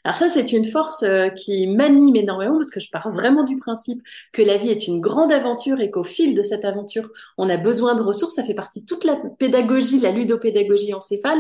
Alors 0.04 0.18
ça, 0.18 0.30
c'est 0.30 0.52
une 0.52 0.66
force 0.66 1.04
euh, 1.04 1.30
qui 1.30 1.68
m'anime 1.68 2.16
énormément 2.16 2.58
parce 2.58 2.72
que 2.72 2.80
je 2.80 2.90
pars 2.90 3.12
vraiment 3.12 3.44
du 3.44 3.58
principe 3.60 4.02
que 4.34 4.42
la 4.42 4.58
vie 4.58 4.70
est 4.70 4.88
une 4.88 5.00
grande 5.00 5.32
aventure 5.32 5.80
et 5.80 5.92
qu'au 5.92 6.04
fil 6.04 6.34
de 6.34 6.42
cette 6.42 6.66
aventure, 6.66 7.10
on 7.38 7.50
a 7.50 7.58
besoin 7.58 7.94
de 7.96 8.02
ressources. 8.02 8.36
Ça 8.36 8.44
fait 8.44 8.56
partie 8.56 8.82
de 8.82 8.86
toute 8.88 9.04
la 9.04 9.18
pédagogie, 9.38 10.00
la 10.00 10.12
ludopédagogie 10.12 10.96
encéphale. 10.96 11.40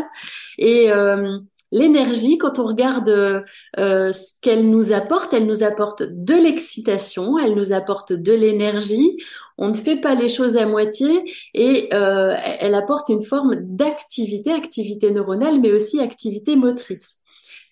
Et 0.59 0.91
euh, 0.91 1.39
l'énergie, 1.71 2.37
quand 2.37 2.59
on 2.59 2.67
regarde 2.67 3.09
euh, 3.09 4.11
ce 4.11 4.39
qu'elle 4.43 4.69
nous 4.69 4.93
apporte, 4.93 5.33
elle 5.33 5.47
nous 5.47 5.63
apporte 5.63 6.03
de 6.03 6.35
l'excitation, 6.35 7.39
elle 7.39 7.55
nous 7.55 7.73
apporte 7.73 8.13
de 8.13 8.33
l'énergie. 8.33 9.17
On 9.57 9.69
ne 9.69 9.73
fait 9.73 9.99
pas 9.99 10.13
les 10.13 10.29
choses 10.29 10.55
à 10.57 10.67
moitié 10.67 11.23
et 11.55 11.89
elle 11.91 12.75
apporte 12.75 13.09
une 13.09 13.23
forme 13.23 13.55
d'activité, 13.55 14.51
activité 14.51 15.11
neuronale, 15.11 15.59
mais 15.59 15.71
aussi 15.71 15.99
activité 15.99 16.55
motrice. 16.55 17.20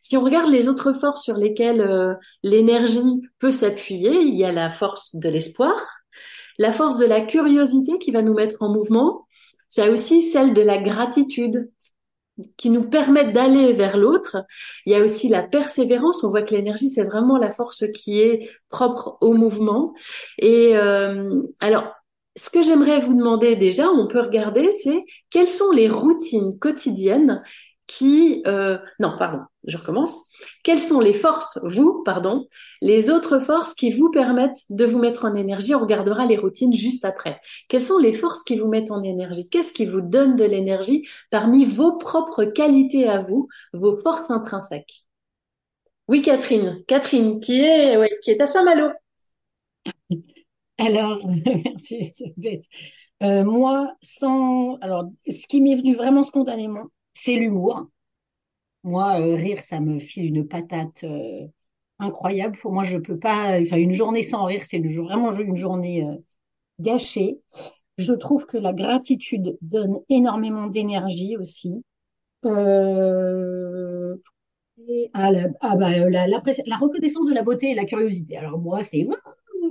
Si 0.01 0.17
on 0.17 0.23
regarde 0.23 0.49
les 0.49 0.67
autres 0.67 0.93
forces 0.93 1.23
sur 1.23 1.37
lesquelles 1.37 1.81
euh, 1.81 2.13
l'énergie 2.43 3.21
peut 3.39 3.51
s'appuyer, 3.51 4.11
il 4.21 4.35
y 4.35 4.45
a 4.45 4.51
la 4.51 4.69
force 4.69 5.15
de 5.15 5.29
l'espoir, 5.29 5.75
la 6.57 6.71
force 6.71 6.97
de 6.97 7.05
la 7.05 7.21
curiosité 7.21 7.97
qui 7.99 8.11
va 8.11 8.21
nous 8.21 8.33
mettre 8.33 8.57
en 8.61 8.71
mouvement, 8.73 9.27
c'est 9.67 9.89
aussi 9.89 10.23
celle 10.23 10.53
de 10.53 10.61
la 10.61 10.77
gratitude. 10.77 11.69
qui 12.57 12.69
nous 12.69 12.89
permettent 12.89 13.33
d'aller 13.33 13.73
vers 13.73 13.97
l'autre. 13.97 14.45
Il 14.85 14.93
y 14.93 14.95
a 14.95 15.03
aussi 15.03 15.27
la 15.27 15.43
persévérance. 15.43 16.23
On 16.23 16.29
voit 16.29 16.43
que 16.43 16.55
l'énergie, 16.55 16.89
c'est 16.89 17.03
vraiment 17.03 17.37
la 17.37 17.51
force 17.51 17.83
qui 17.91 18.21
est 18.21 18.49
propre 18.69 19.17
au 19.21 19.33
mouvement. 19.33 19.93
Et 20.37 20.77
euh, 20.77 21.41
alors, 21.59 21.91
ce 22.37 22.49
que 22.49 22.63
j'aimerais 22.63 22.99
vous 22.99 23.13
demander 23.13 23.55
déjà, 23.57 23.89
on 23.89 24.07
peut 24.07 24.21
regarder, 24.21 24.71
c'est 24.71 25.03
quelles 25.29 25.49
sont 25.49 25.71
les 25.71 25.89
routines 25.89 26.57
quotidiennes 26.59 27.43
qui... 27.89 28.43
Euh, 28.46 28.77
non, 29.00 29.15
pardon, 29.17 29.41
je 29.65 29.75
recommence. 29.75 30.27
Quelles 30.63 30.79
sont 30.79 31.00
les 31.00 31.15
forces, 31.15 31.60
vous, 31.63 32.03
pardon, 32.03 32.48
les 32.81 33.10
autres 33.10 33.39
forces 33.39 33.74
qui 33.74 33.89
vous 33.89 34.12
permettent 34.12 34.62
de 34.69 34.86
vous 34.86 35.00
mettre 35.00 35.25
en 35.25 35.34
énergie? 35.34 35.74
On 35.74 35.79
regardera 35.79 36.27
les 36.27 36.38
routines 36.38 36.74
juste 36.74 37.03
après. 37.03 37.41
Quelles 37.67 37.81
sont 37.81 37.98
les 37.98 38.13
forces 38.13 38.43
qui 38.43 38.58
vous 38.60 38.67
mettent 38.67 38.91
en 38.91 39.01
énergie? 39.03 39.50
Qu'est-ce 39.50 39.74
qui 39.74 39.86
vous 39.86 40.01
donne 40.01 40.36
de 40.36 40.43
l'énergie 40.43 41.08
parmi 41.31 41.65
vos 41.65 41.98
propres 41.98 42.46
qualités 42.46 43.10
à 43.10 43.24
vous, 43.24 43.48
vos 43.74 43.98
forces 43.98 44.29
intrinsèques? 44.29 45.05
Oui, 46.08 46.22
Catherine. 46.22 46.84
Catherine, 46.88 47.39
qui 47.39 47.62
est, 47.62 47.98
qui 48.22 48.31
est 48.31 48.41
à 48.41 48.46
Saint-Malo. 48.46 48.89
Alors, 50.77 51.19
merci, 51.65 52.13
euh, 53.24 53.43
moi, 53.43 53.96
sans, 54.03 54.75
alors, 54.81 55.10
ce 55.27 55.48
qui 55.48 55.60
m'est 55.60 55.75
venu 55.75 55.96
vraiment 55.96 56.24
spontanément, 56.24 56.86
c'est 57.21 57.35
l'humour. 57.35 57.88
Moi, 58.83 59.19
euh, 59.21 59.35
rire, 59.35 59.61
ça 59.61 59.79
me 59.81 59.99
file 59.99 60.27
une 60.27 60.47
patate 60.47 61.03
euh, 61.03 61.47
incroyable. 61.99 62.57
Pour 62.59 62.71
moi, 62.71 62.83
je 62.83 62.97
peux 62.97 63.19
pas. 63.19 63.59
Enfin, 63.61 63.77
une 63.77 63.93
journée 63.93 64.23
sans 64.23 64.45
rire, 64.45 64.65
c'est 64.65 64.79
vraiment 64.79 65.31
une 65.33 65.57
journée 65.57 66.05
euh, 66.05 66.15
gâchée. 66.79 67.41
Je 67.97 68.13
trouve 68.13 68.45
que 68.45 68.57
la 68.57 68.73
gratitude 68.73 69.57
donne 69.61 69.99
énormément 70.09 70.67
d'énergie 70.67 71.38
aussi. 71.38 71.83
Et, 74.88 75.09
ah, 75.13 75.31
la, 75.31 75.47
ah, 75.59 75.75
bah, 75.75 76.09
la, 76.09 76.27
la, 76.27 76.77
reconnaissance 76.77 77.27
de 77.27 77.33
la 77.33 77.43
beauté 77.43 77.71
et 77.71 77.75
la 77.75 77.85
curiosité. 77.85 78.38
Alors 78.38 78.57
moi, 78.59 78.81
c'est 78.81 79.05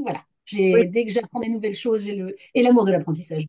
voilà. 0.02 0.22
J'ai 0.44 0.84
dès 0.86 1.06
que 1.06 1.12
j'apprends 1.12 1.40
des 1.40 1.48
nouvelles 1.48 1.74
choses, 1.74 2.04
j'ai 2.04 2.14
le 2.14 2.36
et 2.54 2.62
l'amour 2.62 2.84
de 2.84 2.92
l'apprentissage. 2.92 3.46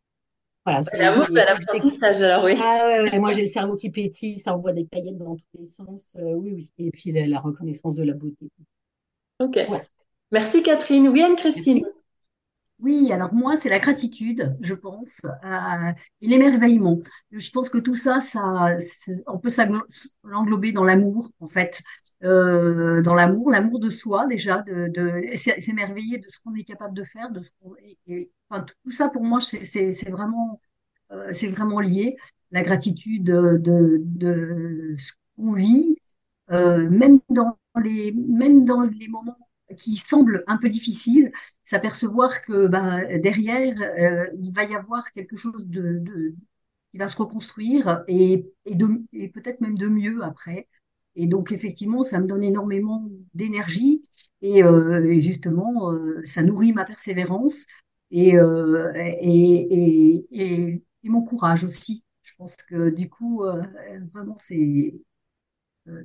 Voilà, 0.65 0.83
c'est 0.83 0.97
l'amour 0.97 1.27
de 1.29 1.35
l'apprentissage, 1.35 2.21
alors 2.21 2.43
oui. 2.43 2.55
Ah 2.61 3.01
ouais, 3.03 3.19
moi 3.19 3.31
j'ai 3.31 3.41
le 3.41 3.47
cerveau 3.47 3.75
qui 3.75 3.89
pétille, 3.89 4.39
ça 4.39 4.55
envoie 4.55 4.73
des 4.73 4.85
paillettes 4.85 5.17
dans 5.17 5.35
tous 5.35 5.57
les 5.57 5.65
sens. 5.65 6.09
Euh, 6.17 6.33
oui, 6.33 6.51
oui. 6.53 6.71
Et 6.77 6.91
puis 6.91 7.11
la, 7.11 7.39
reconnaissance 7.39 7.95
de 7.95 8.03
la 8.03 8.13
beauté. 8.13 8.49
Ok. 9.39 9.57
Merci 10.31 10.61
Catherine. 10.61 11.07
Oui, 11.07 11.21
Anne-Christine. 11.23 11.83
Oui, 12.79 13.11
alors 13.11 13.33
moi, 13.33 13.57
c'est 13.57 13.67
la 13.67 13.79
gratitude, 13.79 14.55
je 14.61 14.73
pense, 14.73 15.19
euh, 15.25 15.91
et 16.21 16.27
l'émerveillement. 16.27 16.99
Je 17.31 17.51
pense 17.51 17.67
que 17.69 17.77
tout 17.77 17.93
ça, 17.93 18.21
ça, 18.21 18.77
on 19.27 19.37
peut 19.37 19.49
l'englober 20.23 20.71
dans 20.71 20.85
l'amour, 20.85 21.29
en 21.41 21.47
fait, 21.47 21.81
euh, 22.23 23.01
dans 23.01 23.15
l'amour, 23.15 23.51
l'amour 23.51 23.79
de 23.81 23.89
soi 23.89 24.25
déjà, 24.27 24.61
de, 24.61 25.23
s'émerveiller 25.35 26.19
de 26.19 26.29
ce 26.29 26.39
qu'on 26.39 26.55
est 26.55 26.63
capable 26.63 26.93
de 26.95 27.03
faire, 27.03 27.31
de 27.31 27.41
ce 27.41 27.49
tout 28.83 28.91
ça 28.91 29.09
pour 29.09 29.23
moi, 29.23 29.39
c'est 29.41 30.09
vraiment, 30.09 30.61
euh, 31.11 31.29
c'est 31.31 31.49
vraiment 31.49 31.79
lié. 31.79 32.15
La 32.51 32.63
gratitude 32.63 33.23
de, 33.25 33.57
de 34.01 34.95
ce 34.97 35.13
qu'on 35.37 35.53
vit, 35.53 35.97
euh, 36.51 36.89
même 36.89 37.19
dans 37.29 37.57
les 37.83 38.13
moments 39.09 39.37
qui 39.77 39.95
semble 39.95 40.43
un 40.47 40.57
peu 40.57 40.69
difficile, 40.69 41.31
s'apercevoir 41.63 42.41
que 42.41 42.67
ben, 42.67 43.19
derrière, 43.21 43.75
euh, 43.81 44.25
il 44.41 44.53
va 44.53 44.63
y 44.63 44.75
avoir 44.75 45.11
quelque 45.11 45.35
chose 45.35 45.65
de, 45.67 45.99
de 45.99 46.35
qui 46.91 46.97
va 46.97 47.07
se 47.07 47.17
reconstruire 47.17 48.03
et, 48.07 48.51
et, 48.65 48.77
et 49.13 49.29
peut-être 49.29 49.61
même 49.61 49.77
de 49.77 49.87
mieux 49.87 50.23
après. 50.23 50.67
Et 51.15 51.27
donc, 51.27 51.51
effectivement, 51.51 52.03
ça 52.03 52.19
me 52.19 52.27
donne 52.27 52.43
énormément 52.43 53.07
d'énergie 53.33 54.01
et, 54.41 54.63
euh, 54.63 55.19
justement, 55.19 55.91
euh, 55.91 56.21
ça 56.25 56.43
nourrit 56.43 56.73
ma 56.73 56.85
persévérance 56.85 57.65
et, 58.11 58.37
euh, 58.37 58.91
et, 58.95 60.25
et, 60.31 60.83
mon 61.03 61.23
courage 61.23 61.63
aussi. 61.63 62.03
Je 62.21 62.33
pense 62.37 62.55
que 62.57 62.89
du 62.89 63.09
coup, 63.09 63.43
euh, 63.43 63.61
vraiment, 64.13 64.35
c'est 64.37 64.93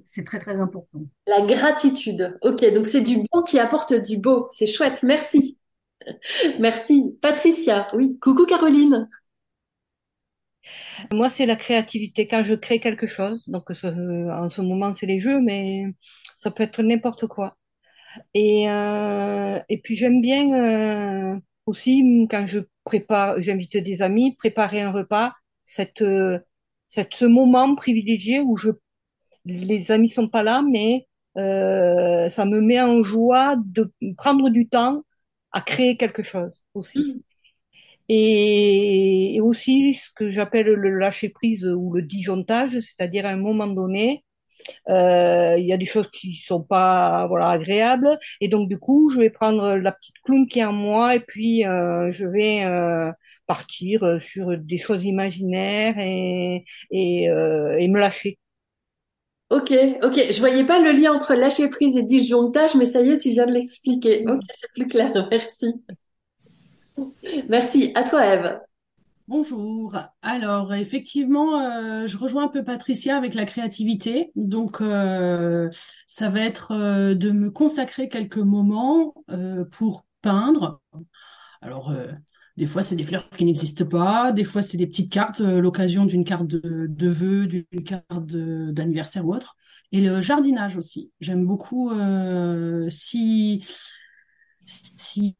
c'est 0.04 0.24
très 0.24 0.38
très 0.38 0.60
important. 0.60 1.00
La 1.26 1.42
gratitude. 1.42 2.38
Ok, 2.42 2.64
donc 2.72 2.86
c'est 2.86 3.00
du 3.00 3.18
bon 3.32 3.42
qui 3.42 3.58
apporte 3.58 3.92
du 3.94 4.18
beau. 4.18 4.48
C'est 4.52 4.66
chouette. 4.66 5.02
Merci. 5.02 5.58
Merci. 6.60 7.16
Patricia. 7.20 7.88
Oui. 7.94 8.18
Coucou 8.20 8.46
Caroline. 8.46 9.08
Moi, 11.12 11.28
c'est 11.28 11.46
la 11.46 11.56
créativité. 11.56 12.26
Quand 12.28 12.42
je 12.42 12.54
crée 12.54 12.80
quelque 12.80 13.06
chose, 13.06 13.48
donc 13.48 13.70
en 13.70 14.50
ce 14.50 14.60
moment, 14.60 14.94
c'est 14.94 15.06
les 15.06 15.20
jeux, 15.20 15.40
mais 15.40 15.84
ça 16.36 16.50
peut 16.50 16.62
être 16.62 16.82
n'importe 16.82 17.26
quoi. 17.26 17.56
Et, 18.34 18.68
euh, 18.70 19.58
et 19.68 19.78
puis, 19.80 19.96
j'aime 19.96 20.20
bien 20.20 21.34
euh, 21.34 21.38
aussi, 21.66 22.26
quand 22.30 22.46
je 22.46 22.60
prépare, 22.84 23.40
j'invite 23.40 23.76
des 23.76 24.02
amis, 24.02 24.36
préparer 24.36 24.80
un 24.82 24.92
repas, 24.92 25.32
cette, 25.64 26.04
cette, 26.88 27.14
ce 27.14 27.26
moment 27.26 27.74
privilégié 27.74 28.40
où 28.40 28.56
je 28.56 28.70
les 29.44 29.92
amis 29.92 30.08
sont 30.08 30.28
pas 30.28 30.42
là, 30.42 30.62
mais 30.62 31.06
euh, 31.36 32.28
ça 32.28 32.44
me 32.44 32.60
met 32.60 32.80
en 32.80 33.02
joie 33.02 33.56
de 33.64 33.92
prendre 34.16 34.50
du 34.50 34.68
temps 34.68 35.02
à 35.52 35.60
créer 35.60 35.96
quelque 35.96 36.22
chose 36.22 36.64
aussi. 36.74 36.98
Mm. 37.00 37.20
Et, 38.08 39.40
aussi 39.42 39.94
ce 39.94 40.10
que 40.14 40.30
j'appelle 40.30 40.66
le 40.66 40.98
lâcher 40.98 41.28
prise 41.30 41.66
ou 41.66 41.92
le 41.92 42.02
disjonctage, 42.02 42.78
c'est-à-dire 42.80 43.26
à 43.26 43.30
un 43.30 43.36
moment 43.36 43.66
donné, 43.66 44.24
euh, 44.88 45.56
il 45.58 45.66
y 45.66 45.72
a 45.72 45.76
des 45.76 45.84
choses 45.84 46.10
qui 46.10 46.32
sont 46.34 46.62
pas 46.62 47.26
voilà 47.28 47.48
agréables 47.50 48.18
et 48.40 48.48
donc 48.48 48.68
du 48.68 48.78
coup 48.78 49.10
je 49.10 49.20
vais 49.20 49.30
prendre 49.30 49.76
la 49.76 49.92
petite 49.92 50.16
clown 50.24 50.46
qui 50.48 50.60
est 50.60 50.64
en 50.64 50.72
moi 50.72 51.14
et 51.16 51.20
puis 51.20 51.66
euh, 51.66 52.10
je 52.10 52.26
vais 52.26 52.64
euh, 52.64 53.12
partir 53.46 54.18
sur 54.20 54.56
des 54.58 54.78
choses 54.78 55.04
imaginaires 55.04 55.98
et 55.98 56.64
et, 56.90 57.30
euh, 57.30 57.76
et 57.78 57.88
me 57.88 57.98
lâcher 57.98 58.38
Ok, 59.54 59.72
ok. 60.02 60.20
Je 60.32 60.40
voyais 60.40 60.64
pas 60.64 60.80
le 60.80 60.90
lien 60.90 61.12
entre 61.12 61.34
lâcher 61.34 61.70
prise 61.70 61.96
et 61.96 62.02
disjonctage, 62.02 62.74
mais 62.74 62.86
ça 62.86 63.02
y 63.02 63.10
est, 63.10 63.18
tu 63.18 63.30
viens 63.30 63.46
de 63.46 63.52
l'expliquer. 63.52 64.24
Ok, 64.26 64.40
c'est 64.52 64.68
plus 64.72 64.88
clair. 64.88 65.12
Merci. 65.30 65.66
Merci. 67.48 67.92
À 67.94 68.02
toi, 68.02 68.26
Eve. 68.26 68.58
Bonjour. 69.28 69.96
Alors, 70.22 70.74
effectivement, 70.74 71.60
euh, 71.60 72.08
je 72.08 72.18
rejoins 72.18 72.46
un 72.46 72.48
peu 72.48 72.64
Patricia 72.64 73.16
avec 73.16 73.34
la 73.34 73.44
créativité. 73.44 74.32
Donc, 74.34 74.80
euh, 74.80 75.70
ça 76.08 76.30
va 76.30 76.40
être 76.40 76.72
euh, 76.72 77.14
de 77.14 77.30
me 77.30 77.52
consacrer 77.52 78.08
quelques 78.08 78.38
moments 78.38 79.14
pour 79.70 80.04
peindre. 80.20 80.80
Alors, 81.62 81.94
des 82.56 82.66
fois, 82.66 82.82
c'est 82.82 82.96
des 82.96 83.04
fleurs 83.04 83.28
qui 83.30 83.44
n'existent 83.44 83.84
pas. 83.84 84.32
Des 84.32 84.44
fois, 84.44 84.62
c'est 84.62 84.76
des 84.76 84.86
petites 84.86 85.12
cartes, 85.12 85.40
euh, 85.40 85.60
l'occasion 85.60 86.04
d'une 86.06 86.24
carte 86.24 86.46
de, 86.46 86.86
de 86.88 87.08
vœux, 87.08 87.46
d'une 87.46 87.84
carte 87.84 88.26
d'anniversaire 88.26 89.26
ou 89.26 89.34
autre. 89.34 89.56
Et 89.92 90.00
le 90.00 90.20
jardinage 90.20 90.76
aussi. 90.76 91.10
J'aime 91.20 91.44
beaucoup 91.44 91.90
euh, 91.90 92.88
si 92.90 93.64
si 94.66 95.36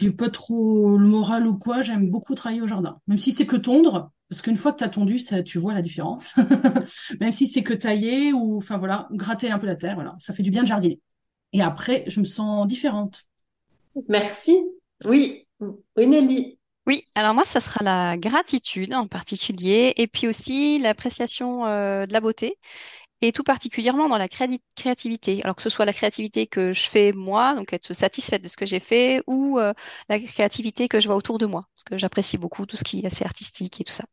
j'ai 0.00 0.12
pas 0.12 0.30
trop 0.30 0.96
le 0.98 1.06
moral 1.06 1.46
ou 1.46 1.58
quoi, 1.58 1.82
j'aime 1.82 2.10
beaucoup 2.10 2.34
travailler 2.34 2.62
au 2.62 2.66
jardin. 2.66 3.00
Même 3.06 3.18
si 3.18 3.32
c'est 3.32 3.46
que 3.46 3.56
tondre, 3.56 4.10
parce 4.28 4.42
qu'une 4.42 4.56
fois 4.56 4.72
que 4.72 4.78
tu 4.78 4.84
as 4.84 4.88
tondu, 4.88 5.18
ça, 5.18 5.42
tu 5.42 5.58
vois 5.58 5.72
la 5.72 5.82
différence. 5.82 6.34
Même 7.20 7.32
si 7.32 7.46
c'est 7.46 7.62
que 7.62 7.72
tailler 7.72 8.32
ou, 8.32 8.58
enfin 8.58 8.76
voilà, 8.76 9.08
gratter 9.12 9.50
un 9.50 9.58
peu 9.58 9.66
la 9.66 9.76
terre, 9.76 9.94
voilà, 9.94 10.16
ça 10.20 10.34
fait 10.34 10.42
du 10.42 10.50
bien 10.50 10.62
de 10.62 10.68
jardiner. 10.68 11.00
Et 11.54 11.62
après, 11.62 12.04
je 12.08 12.20
me 12.20 12.26
sens 12.26 12.66
différente. 12.66 13.24
Merci. 14.08 14.58
Oui, 15.04 15.47
oui, 16.86 17.04
alors 17.14 17.34
moi, 17.34 17.44
ça 17.44 17.60
sera 17.60 17.84
la 17.84 18.16
gratitude 18.16 18.94
en 18.94 19.06
particulier, 19.06 19.92
et 19.96 20.06
puis 20.06 20.26
aussi 20.26 20.78
l'appréciation 20.78 21.66
euh, 21.66 22.06
de 22.06 22.12
la 22.14 22.20
beauté 22.20 22.56
et 23.20 23.32
tout 23.32 23.42
particulièrement 23.42 24.08
dans 24.08 24.18
la 24.18 24.28
créativité. 24.28 25.40
Alors 25.42 25.56
que 25.56 25.62
ce 25.62 25.70
soit 25.70 25.84
la 25.84 25.92
créativité 25.92 26.46
que 26.46 26.72
je 26.72 26.88
fais 26.88 27.12
moi, 27.12 27.54
donc 27.54 27.72
être 27.72 27.92
satisfaite 27.94 28.42
de 28.42 28.48
ce 28.48 28.56
que 28.56 28.66
j'ai 28.66 28.80
fait, 28.80 29.22
ou 29.26 29.58
euh, 29.58 29.72
la 30.08 30.18
créativité 30.20 30.88
que 30.88 31.00
je 31.00 31.08
vois 31.08 31.16
autour 31.16 31.38
de 31.38 31.46
moi, 31.46 31.66
parce 31.74 31.84
que 31.84 31.98
j'apprécie 31.98 32.38
beaucoup 32.38 32.66
tout 32.66 32.76
ce 32.76 32.84
qui 32.84 33.00
est 33.00 33.06
assez 33.06 33.24
artistique 33.24 33.80
et 33.80 33.84
tout 33.84 33.92
ça. 33.92 34.04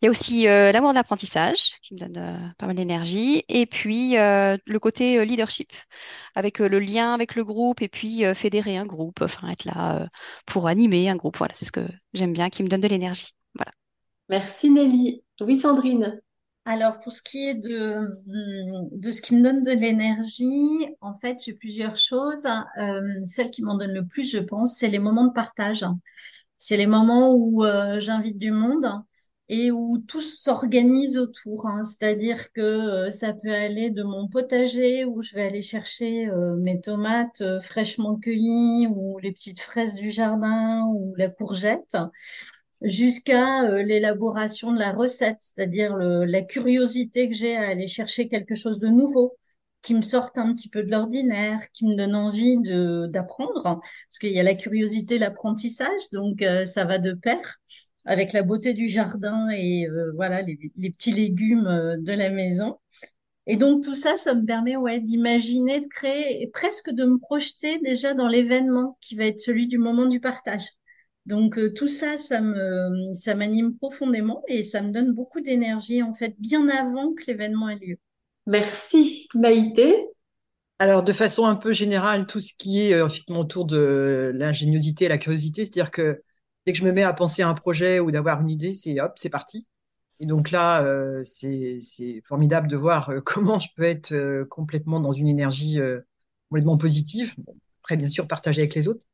Il 0.00 0.06
y 0.06 0.08
a 0.08 0.10
aussi 0.10 0.48
euh, 0.48 0.72
l'amour 0.72 0.90
de 0.90 0.94
l'apprentissage, 0.94 1.72
qui 1.82 1.94
me 1.94 1.98
donne 2.00 2.16
euh, 2.16 2.48
pas 2.56 2.66
mal 2.66 2.76
d'énergie, 2.76 3.44
et 3.48 3.66
puis 3.66 4.16
le 4.16 4.78
côté 4.78 5.24
leadership, 5.24 5.70
avec 6.34 6.58
le 6.58 6.78
lien 6.78 7.12
avec 7.12 7.34
le 7.34 7.44
groupe, 7.44 7.82
et 7.82 7.88
puis 7.88 8.22
fédérer 8.34 8.76
un 8.76 8.86
groupe, 8.86 9.20
enfin 9.22 9.48
être 9.48 9.64
là 9.64 10.08
pour 10.46 10.68
animer 10.68 11.08
un 11.08 11.16
groupe. 11.16 11.36
Voilà, 11.36 11.54
c'est 11.54 11.64
ce 11.64 11.72
que 11.72 11.86
j'aime 12.14 12.32
bien, 12.32 12.48
qui 12.48 12.62
me 12.62 12.68
donne 12.68 12.80
de 12.80 12.88
l'énergie. 12.88 13.34
Voilà. 13.54 13.72
Merci 14.28 14.70
Nelly. 14.70 15.22
Oui, 15.40 15.56
Sandrine. 15.56 16.20
Alors, 16.70 16.98
pour 16.98 17.14
ce 17.14 17.22
qui 17.22 17.48
est 17.48 17.54
de, 17.54 18.18
de 18.92 19.10
ce 19.10 19.22
qui 19.22 19.34
me 19.34 19.42
donne 19.42 19.62
de 19.62 19.70
l'énergie, 19.70 20.86
en 21.00 21.14
fait, 21.14 21.38
j'ai 21.42 21.54
plusieurs 21.54 21.96
choses. 21.96 22.46
Euh, 22.78 23.00
celle 23.24 23.50
qui 23.50 23.62
m'en 23.62 23.74
donne 23.76 23.92
le 23.92 24.04
plus, 24.06 24.30
je 24.30 24.38
pense, 24.38 24.76
c'est 24.76 24.88
les 24.88 24.98
moments 24.98 25.24
de 25.28 25.32
partage. 25.32 25.86
C'est 26.58 26.76
les 26.76 26.86
moments 26.86 27.32
où 27.34 27.64
euh, 27.64 28.00
j'invite 28.00 28.36
du 28.38 28.50
monde 28.50 28.86
et 29.48 29.70
où 29.70 29.98
tout 30.06 30.20
s'organise 30.20 31.16
autour. 31.16 31.66
Hein. 31.66 31.84
C'est-à-dire 31.84 32.52
que 32.52 32.60
euh, 32.60 33.10
ça 33.10 33.32
peut 33.32 33.54
aller 33.54 33.88
de 33.88 34.02
mon 34.02 34.28
potager 34.28 35.06
où 35.06 35.22
je 35.22 35.34
vais 35.34 35.46
aller 35.46 35.62
chercher 35.62 36.28
euh, 36.28 36.56
mes 36.56 36.82
tomates 36.82 37.42
fraîchement 37.62 38.16
cueillies 38.16 38.88
ou 38.94 39.18
les 39.20 39.32
petites 39.32 39.60
fraises 39.60 39.94
du 39.94 40.10
jardin 40.10 40.84
ou 40.94 41.14
la 41.16 41.30
courgette 41.30 41.96
jusqu'à 42.82 43.82
l'élaboration 43.82 44.72
de 44.72 44.78
la 44.78 44.92
recette, 44.92 45.38
c'est-à-dire 45.40 45.96
la 45.96 46.42
curiosité 46.42 47.28
que 47.28 47.34
j'ai 47.34 47.56
à 47.56 47.68
aller 47.68 47.88
chercher 47.88 48.28
quelque 48.28 48.54
chose 48.54 48.78
de 48.78 48.88
nouveau 48.88 49.36
qui 49.82 49.94
me 49.94 50.02
sorte 50.02 50.38
un 50.38 50.52
petit 50.52 50.68
peu 50.68 50.82
de 50.82 50.90
l'ordinaire, 50.90 51.60
qui 51.72 51.86
me 51.86 51.96
donne 51.96 52.14
envie 52.14 52.58
de 52.58 53.06
d'apprendre, 53.06 53.62
parce 53.62 54.18
qu'il 54.20 54.32
y 54.32 54.40
a 54.40 54.42
la 54.42 54.54
curiosité, 54.54 55.18
l'apprentissage, 55.18 56.10
donc 56.12 56.44
ça 56.66 56.84
va 56.84 56.98
de 56.98 57.12
pair 57.12 57.58
avec 58.08 58.32
la 58.32 58.42
beauté 58.42 58.74
du 58.74 58.88
jardin 58.88 59.50
et 59.50 59.86
euh, 59.86 60.12
voilà 60.16 60.42
les, 60.42 60.56
petits 60.90 61.12
légumes 61.12 61.66
euh, 61.66 61.96
de 61.98 62.12
la 62.12 62.30
maison. 62.30 62.78
Et 63.46 63.56
donc 63.56 63.84
tout 63.84 63.94
ça, 63.94 64.16
ça 64.16 64.34
me 64.34 64.44
permet 64.46 64.76
ouais 64.76 65.00
d'imaginer, 65.00 65.80
de 65.80 65.88
créer 65.88 66.42
et 66.42 66.48
presque 66.48 66.90
de 66.90 67.04
me 67.04 67.18
projeter 67.18 67.78
déjà 67.80 68.14
dans 68.14 68.28
l'événement 68.28 68.98
qui 69.00 69.16
va 69.16 69.26
être 69.26 69.40
celui 69.40 69.68
du 69.68 69.78
moment 69.78 70.06
du 70.06 70.20
partage. 70.20 70.64
Donc 71.28 71.58
euh, 71.58 71.72
tout 71.72 71.86
ça, 71.86 72.16
ça 72.16 72.40
me 72.40 73.12
ça 73.14 73.36
m'anime 73.36 73.76
profondément 73.76 74.42
et 74.48 74.64
ça 74.64 74.82
me 74.82 74.92
donne 74.92 75.12
beaucoup 75.12 75.40
d'énergie 75.40 76.02
en 76.02 76.12
fait 76.12 76.34
bien 76.40 76.68
avant 76.68 77.14
que 77.14 77.24
l'événement 77.28 77.68
ait 77.68 77.78
lieu. 77.78 77.98
Merci 78.46 79.28
Maïté. 79.34 80.08
Alors, 80.80 81.02
de 81.02 81.12
façon 81.12 81.44
un 81.44 81.56
peu 81.56 81.72
générale, 81.72 82.26
tout 82.26 82.40
ce 82.40 82.52
qui 82.56 82.80
est 82.80 83.00
autour 83.28 83.64
de 83.64 84.30
l'ingéniosité 84.34 85.06
et 85.06 85.08
la 85.08 85.18
curiosité, 85.18 85.64
c'est-à-dire 85.64 85.90
que 85.90 86.22
dès 86.64 86.72
que 86.72 86.78
je 86.78 86.84
me 86.84 86.92
mets 86.92 87.02
à 87.02 87.12
penser 87.12 87.42
à 87.42 87.48
un 87.48 87.54
projet 87.54 88.00
ou 88.00 88.10
d'avoir 88.10 88.40
une 88.40 88.50
idée, 88.50 88.74
c'est 88.74 89.00
hop, 89.00 89.12
c'est 89.16 89.28
parti. 89.28 89.66
Et 90.20 90.26
donc 90.26 90.50
là, 90.50 90.82
euh, 90.84 91.22
c'est 91.24 91.80
formidable 92.24 92.68
de 92.68 92.76
voir 92.76 93.10
euh, 93.10 93.20
comment 93.24 93.58
je 93.58 93.68
peux 93.76 93.84
être 93.84 94.12
euh, 94.12 94.44
complètement 94.44 95.00
dans 95.00 95.12
une 95.12 95.28
énergie 95.28 95.78
complètement 96.48 96.78
positive. 96.78 97.34
très 97.82 97.96
bien 97.96 98.08
sûr, 98.08 98.26
partager 98.26 98.62
avec 98.62 98.74
les 98.74 98.88
autres. 98.88 99.06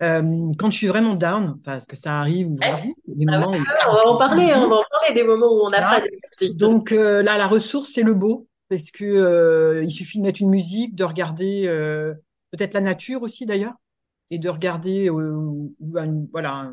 Quand 0.00 0.70
je 0.70 0.76
suis 0.76 0.86
vraiment 0.86 1.14
down, 1.14 1.60
parce 1.62 1.86
que 1.86 1.96
ça 1.96 2.18
arrive, 2.18 2.50
des 2.50 3.24
ah 3.28 3.38
moments 3.38 3.52
où... 3.52 3.60
on 3.88 3.92
va 3.92 4.06
en 4.06 4.18
parler, 4.18 4.50
hein, 4.50 4.62
on 4.64 4.68
va 4.68 4.76
en 4.76 4.84
parler 4.90 5.14
des 5.14 5.24
moments 5.24 5.52
où 5.52 5.66
on 5.66 5.70
n'a 5.70 5.80
pas 5.80 6.00
d'énergie. 6.00 6.56
Donc 6.56 6.90
là, 6.90 7.22
la 7.22 7.46
ressource, 7.46 7.90
c'est 7.92 8.02
le 8.02 8.14
beau, 8.14 8.48
parce 8.68 8.90
que 8.90 9.82
il 9.82 9.90
suffit 9.90 10.18
de 10.18 10.22
mettre 10.22 10.40
une 10.40 10.50
musique, 10.50 10.94
de 10.94 11.04
regarder 11.04 11.66
peut-être 12.50 12.74
la 12.74 12.80
nature 12.80 13.22
aussi 13.22 13.46
d'ailleurs, 13.46 13.74
et 14.30 14.38
de 14.38 14.48
regarder 14.48 15.10
ou, 15.10 15.74
voilà 16.32 16.72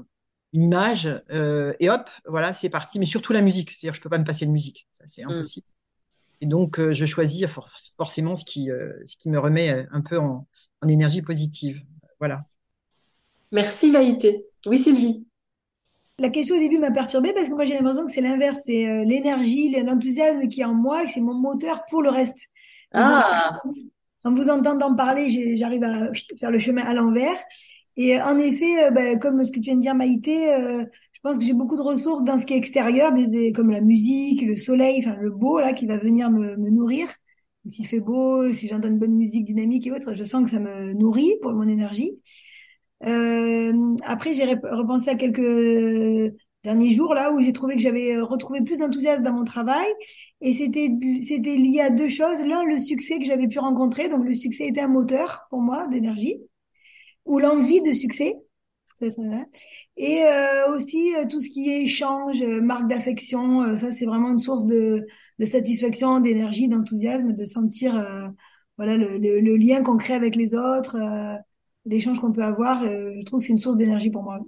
une 0.54 0.64
image 0.64 1.10
euh, 1.32 1.74
et 1.80 1.90
hop, 1.90 2.10
voilà, 2.26 2.54
c'est 2.54 2.70
parti. 2.70 3.00
Mais 3.00 3.06
surtout 3.06 3.34
la 3.34 3.42
musique, 3.42 3.72
c'est-à-dire 3.72 3.94
je 3.94 4.02
peux 4.02 4.10
pas 4.10 4.18
me 4.18 4.24
passer 4.24 4.46
de 4.46 4.52
musique, 4.52 4.88
ça 4.92 5.04
c'est 5.06 5.24
mm. 5.24 5.30
impossible. 5.30 5.68
Et 6.40 6.46
donc 6.46 6.80
euh, 6.80 6.94
je 6.94 7.06
choisis 7.06 7.46
forcément 7.98 8.36
ce 8.36 8.46
qui, 8.46 8.72
euh, 8.72 8.94
ce 9.06 9.18
qui 9.18 9.30
me 9.30 9.40
remet 9.40 9.88
un 9.92 10.02
peu 10.02 10.18
en, 10.20 10.48
en 10.82 10.88
énergie 10.88 11.22
positive. 11.22 11.84
Voilà. 12.20 12.46
Merci 13.52 13.92
Vaïté. 13.92 14.46
Oui 14.66 14.78
Sylvie. 14.78 15.26
La 16.20 16.30
question 16.30 16.56
au 16.56 16.60
début 16.60 16.80
m'a 16.80 16.92
perturbée 16.92 17.32
parce 17.34 17.48
que 17.48 17.54
moi 17.54 17.66
j'ai 17.66 17.76
l'impression 17.76 18.06
que 18.06 18.12
c'est 18.12 18.22
l'inverse, 18.22 18.62
c'est 18.66 19.06
l'énergie, 19.06 19.70
l'enthousiasme 19.84 20.48
qui 20.48 20.62
est 20.62 20.66
en 20.66 20.74
moi, 20.74 21.06
que 21.06 21.12
c'est 21.12 21.22
mon 21.22 21.36
moteur 21.36 21.86
pour 21.90 22.02
le 22.02 22.10
reste. 22.10 22.50
Ah. 22.92 23.62
En 24.24 24.34
vous 24.34 24.50
entendant 24.50 24.96
parler, 24.96 25.56
j'arrive 25.56 25.84
à 25.84 26.12
faire 26.40 26.52
le 26.52 26.60
chemin 26.60 26.84
à 26.84 26.94
l'envers. 26.94 27.38
Et 27.98 28.22
en 28.22 28.38
effet, 28.38 28.86
euh, 28.86 28.92
bah, 28.92 29.16
comme 29.18 29.44
ce 29.44 29.52
que 29.52 29.60
tu 29.60 29.66
viens 29.66 29.76
de 29.76 29.82
dire, 29.82 29.96
Maïté, 29.96 30.54
euh, 30.54 30.84
je 31.14 31.20
pense 31.24 31.38
que 31.38 31.44
j'ai 31.44 31.54
beaucoup 31.54 31.78
de 31.78 31.82
ressources 31.82 32.24
dans 32.24 32.38
ce 32.38 32.46
qui 32.46 32.54
est 32.54 32.58
extérieur, 32.58 33.12
des, 33.12 33.52
comme 33.52 33.72
la 33.72 33.82
musique, 33.82 34.42
le 34.44 34.56
soleil, 34.56 35.00
enfin 35.00 35.16
le 35.20 35.32
beau 35.32 35.60
là, 35.60 35.74
qui 35.74 35.88
va 35.88 35.98
venir 35.98 36.30
me, 36.30 36.56
me 36.58 36.70
nourrir. 36.70 37.08
S'il 37.66 37.88
fait 37.88 38.00
beau, 38.00 38.52
si 38.54 38.68
j'entends 38.68 38.88
une 38.88 39.00
bonne 39.00 39.16
musique 39.16 39.46
dynamique 39.46 39.88
et 39.88 39.92
autres, 39.92 40.14
je 40.14 40.24
sens 40.24 40.44
que 40.44 40.50
ça 40.50 40.60
me 40.60 40.94
nourrit 40.94 41.34
pour 41.42 41.54
mon 41.54 41.68
énergie. 41.68 42.20
Euh, 43.06 43.96
après, 44.04 44.34
j'ai 44.34 44.46
repensé 44.46 45.10
à 45.10 45.16
quelques 45.16 46.34
derniers 46.64 46.92
jours 46.92 47.14
là 47.14 47.32
où 47.32 47.40
j'ai 47.42 47.54
trouvé 47.54 47.76
que 47.76 47.82
j'avais 47.82 48.20
retrouvé 48.20 48.62
plus 48.62 48.80
d'enthousiasme 48.80 49.24
dans 49.24 49.34
mon 49.34 49.44
travail. 49.44 49.88
Et 50.42 50.54
c'était 50.54 50.90
c'était 51.22 51.56
lié 51.56 51.82
à 51.82 51.90
deux 51.90 52.10
choses. 52.10 52.44
L'un 52.44 52.64
le 52.64 52.78
succès 52.78 53.20
que 53.20 53.26
j'avais 53.26 53.48
pu 53.48 53.60
rencontrer. 53.60 54.10
Donc 54.10 54.26
le 54.26 54.34
succès 54.34 54.68
était 54.68 54.82
un 54.82 54.88
moteur 54.88 55.48
pour 55.50 55.62
moi 55.62 55.88
d'énergie. 55.88 56.42
Ou 57.26 57.40
l'envie 57.40 57.82
de 57.82 57.94
succès. 57.94 58.36
Et 59.98 60.24
euh, 60.24 60.74
aussi 60.76 61.16
euh, 61.16 61.26
tout 61.30 61.40
ce 61.40 61.50
qui 61.50 61.70
est 61.70 61.84
échange, 61.84 62.42
euh, 62.42 62.62
marque 62.62 62.88
d'affection, 62.88 63.78
ça 63.78 63.92
c'est 63.92 64.06
vraiment 64.06 64.30
une 64.32 64.38
source 64.38 64.66
de, 64.66 65.06
satisfaction, 65.44 66.20
d'énergie, 66.20 66.68
d'enthousiasme, 66.68 67.34
de 67.34 67.46
sentir 67.46 67.94
voilà 68.78 68.98
le, 68.98 69.58
lien 69.58 69.84
qu'on 69.84 69.98
crée 69.98 70.14
avec 70.16 70.36
les 70.36 70.56
autres, 70.56 70.98
l'échange 71.90 72.20
qu'on 72.20 72.32
peut 72.32 72.44
avoir. 72.44 72.84
je 72.84 73.26
trouve 73.26 73.40
que 73.40 73.46
c'est 73.46 73.54
une 73.54 73.58
source 73.58 73.78
d'énergie 73.78 74.10
pour 74.10 74.24
moi. 74.24 74.40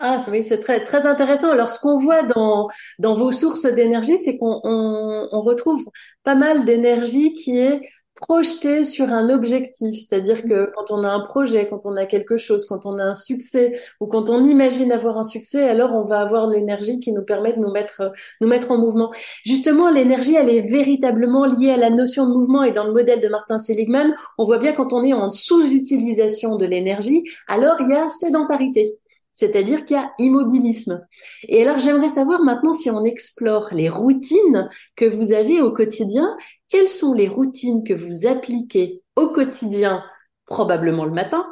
Ah, 0.00 0.22
oui, 0.30 0.44
c'est 0.44 0.58
très 0.58 1.06
intéressant. 1.06 1.50
Alors, 1.50 1.70
ce 1.70 1.78
qu'on 1.78 1.98
voit 1.98 2.22
dans 2.22 2.68
vos 3.14 3.32
sources 3.32 3.64
d'énergie, 3.64 4.18
c'est 4.18 4.38
qu'on 4.38 4.60
on, 4.64 5.28
on 5.30 5.40
retrouve 5.42 5.84
pas 6.24 6.34
mal 6.34 6.64
d'énergie 6.64 7.32
qui 7.32 7.58
est 7.58 7.80
projeter 8.14 8.84
sur 8.84 9.06
un 9.06 9.28
objectif, 9.28 10.00
c'est-à-dire 10.00 10.42
que 10.44 10.70
quand 10.76 10.90
on 10.90 11.02
a 11.02 11.08
un 11.08 11.20
projet, 11.20 11.68
quand 11.68 11.80
on 11.84 11.96
a 11.96 12.06
quelque 12.06 12.38
chose, 12.38 12.64
quand 12.66 12.86
on 12.86 12.98
a 12.98 13.02
un 13.02 13.16
succès 13.16 13.74
ou 14.00 14.06
quand 14.06 14.28
on 14.28 14.44
imagine 14.44 14.92
avoir 14.92 15.18
un 15.18 15.24
succès, 15.24 15.68
alors 15.68 15.92
on 15.92 16.04
va 16.04 16.20
avoir 16.20 16.46
l'énergie 16.46 17.00
qui 17.00 17.12
nous 17.12 17.24
permet 17.24 17.52
de 17.52 17.58
nous 17.58 17.72
mettre 17.72 18.12
nous 18.40 18.48
mettre 18.48 18.70
en 18.70 18.78
mouvement. 18.78 19.12
Justement, 19.44 19.90
l'énergie, 19.90 20.36
elle 20.36 20.50
est 20.50 20.60
véritablement 20.60 21.44
liée 21.44 21.70
à 21.70 21.76
la 21.76 21.90
notion 21.90 22.26
de 22.28 22.32
mouvement. 22.32 22.62
Et 22.62 22.72
dans 22.72 22.84
le 22.84 22.92
modèle 22.92 23.20
de 23.20 23.28
Martin 23.28 23.58
Seligman, 23.58 24.14
on 24.38 24.44
voit 24.44 24.58
bien 24.58 24.72
quand 24.72 24.92
on 24.92 25.04
est 25.04 25.12
en 25.12 25.30
sous-utilisation 25.30 26.56
de 26.56 26.66
l'énergie, 26.66 27.24
alors 27.48 27.76
il 27.80 27.90
y 27.90 27.94
a 27.94 28.08
sédentarité 28.08 28.98
c'est-à-dire 29.34 29.84
qu'il 29.84 29.96
y 29.96 30.00
a 30.00 30.12
immobilisme. 30.18 31.06
Et 31.48 31.62
alors 31.62 31.78
j'aimerais 31.78 32.08
savoir 32.08 32.42
maintenant 32.42 32.72
si 32.72 32.88
on 32.90 33.04
explore 33.04 33.68
les 33.72 33.88
routines 33.88 34.70
que 34.96 35.04
vous 35.04 35.32
avez 35.32 35.60
au 35.60 35.72
quotidien, 35.72 36.36
quelles 36.68 36.88
sont 36.88 37.12
les 37.12 37.28
routines 37.28 37.84
que 37.84 37.92
vous 37.92 38.26
appliquez 38.26 39.02
au 39.16 39.28
quotidien, 39.28 40.02
probablement 40.46 41.04
le 41.04 41.12
matin, 41.12 41.46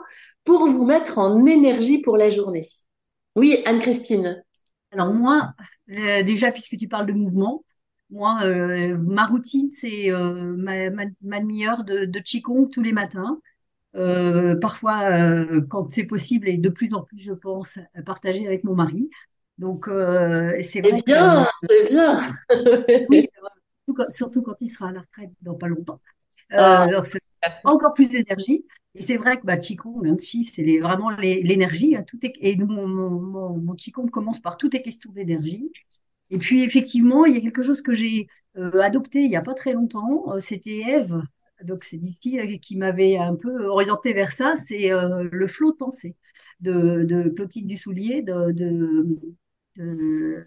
pour 0.44 0.66
vous 0.66 0.84
mettre 0.84 1.18
en 1.18 1.44
énergie 1.44 2.00
pour 2.00 2.16
la 2.16 2.30
journée? 2.30 2.62
Oui, 3.36 3.58
Anne-Christine. 3.66 4.42
Alors 4.92 5.12
moi, 5.12 5.52
euh, 5.96 6.22
déjà 6.22 6.52
puisque 6.52 6.76
tu 6.76 6.88
parles 6.88 7.06
de 7.06 7.12
mouvement, 7.12 7.64
moi, 8.10 8.40
euh, 8.44 8.98
ma 8.98 9.26
routine, 9.26 9.70
c'est 9.70 10.12
euh, 10.12 10.54
ma, 10.56 10.90
demi-heure 11.40 11.82
de, 11.82 12.04
de 12.04 12.18
Qigong 12.18 12.68
tous 12.70 12.82
les 12.82 12.92
matins. 12.92 13.40
Euh, 13.94 14.56
parfois 14.56 15.02
euh, 15.10 15.60
quand 15.68 15.90
c'est 15.90 16.04
possible 16.04 16.48
et 16.48 16.56
de 16.56 16.68
plus 16.68 16.94
en 16.94 17.02
plus, 17.02 17.18
je 17.18 17.32
pense, 17.32 17.78
partager 18.06 18.46
avec 18.46 18.64
mon 18.64 18.74
mari. 18.74 19.10
Donc, 19.58 19.88
euh, 19.88 20.56
c'est 20.62 20.80
vrai. 20.80 21.02
bien, 21.04 21.46
c'est 21.68 21.88
bien. 21.88 22.18
oui, 23.10 23.28
surtout 24.08 24.42
quand 24.42 24.56
il 24.60 24.68
sera 24.68 24.88
à 24.88 24.92
la 24.92 25.00
retraite 25.00 25.30
dans 25.42 25.54
pas 25.54 25.68
longtemps. 25.68 26.00
Ah. 26.50 26.86
c'est 27.04 27.20
encore 27.64 27.94
plus 27.94 28.08
d'énergie. 28.08 28.64
Et 28.94 29.02
c'est 29.02 29.16
vrai 29.16 29.38
que 29.38 29.46
bah, 29.46 29.56
Qigong, 29.56 30.02
même 30.02 30.18
si 30.18 30.44
c'est 30.44 30.80
vraiment 30.80 31.10
l'énergie, 31.10 31.96
hein, 31.96 32.02
tout 32.02 32.18
est, 32.24 32.32
et 32.40 32.56
mon, 32.56 32.86
mon, 32.86 33.56
mon, 33.56 33.74
Qigong 33.74 34.08
commence 34.10 34.40
par 34.40 34.56
tout 34.56 34.74
est 34.76 34.82
question 34.82 35.12
d'énergie. 35.12 35.70
Et 36.30 36.38
puis 36.38 36.62
effectivement, 36.62 37.24
il 37.24 37.34
y 37.34 37.38
a 37.38 37.40
quelque 37.40 37.62
chose 37.62 37.82
que 37.82 37.94
j'ai 37.94 38.26
adopté 38.54 39.20
il 39.20 39.28
n'y 39.28 39.36
a 39.36 39.42
pas 39.42 39.54
très 39.54 39.72
longtemps, 39.72 40.24
c'était 40.40 40.82
Eve 40.88 41.22
donc 41.64 41.84
c'est 41.84 41.96
Diti 41.96 42.38
euh, 42.38 42.56
qui 42.58 42.76
m'avait 42.76 43.16
un 43.16 43.34
peu 43.34 43.66
orienté 43.66 44.12
vers 44.12 44.32
ça, 44.32 44.56
c'est 44.56 44.92
euh, 44.92 45.28
le 45.30 45.46
flot 45.46 45.72
de 45.72 45.76
pensée 45.76 46.16
de, 46.60 47.04
de 47.04 47.28
Clotilde 47.28 47.66
Dussoulier, 47.66 48.22
de, 48.22 48.52
de, 48.52 49.18
de 49.76 50.44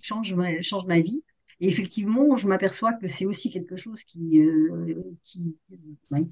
change, 0.00 0.34
ma, 0.34 0.60
change 0.62 0.86
ma 0.86 1.00
vie. 1.00 1.22
Et 1.60 1.68
effectivement, 1.68 2.34
je 2.34 2.48
m'aperçois 2.48 2.94
que 2.94 3.06
c'est 3.06 3.26
aussi 3.26 3.50
quelque 3.50 3.76
chose 3.76 4.02
qui, 4.02 4.40
euh, 4.40 4.94
qui, 5.22 5.56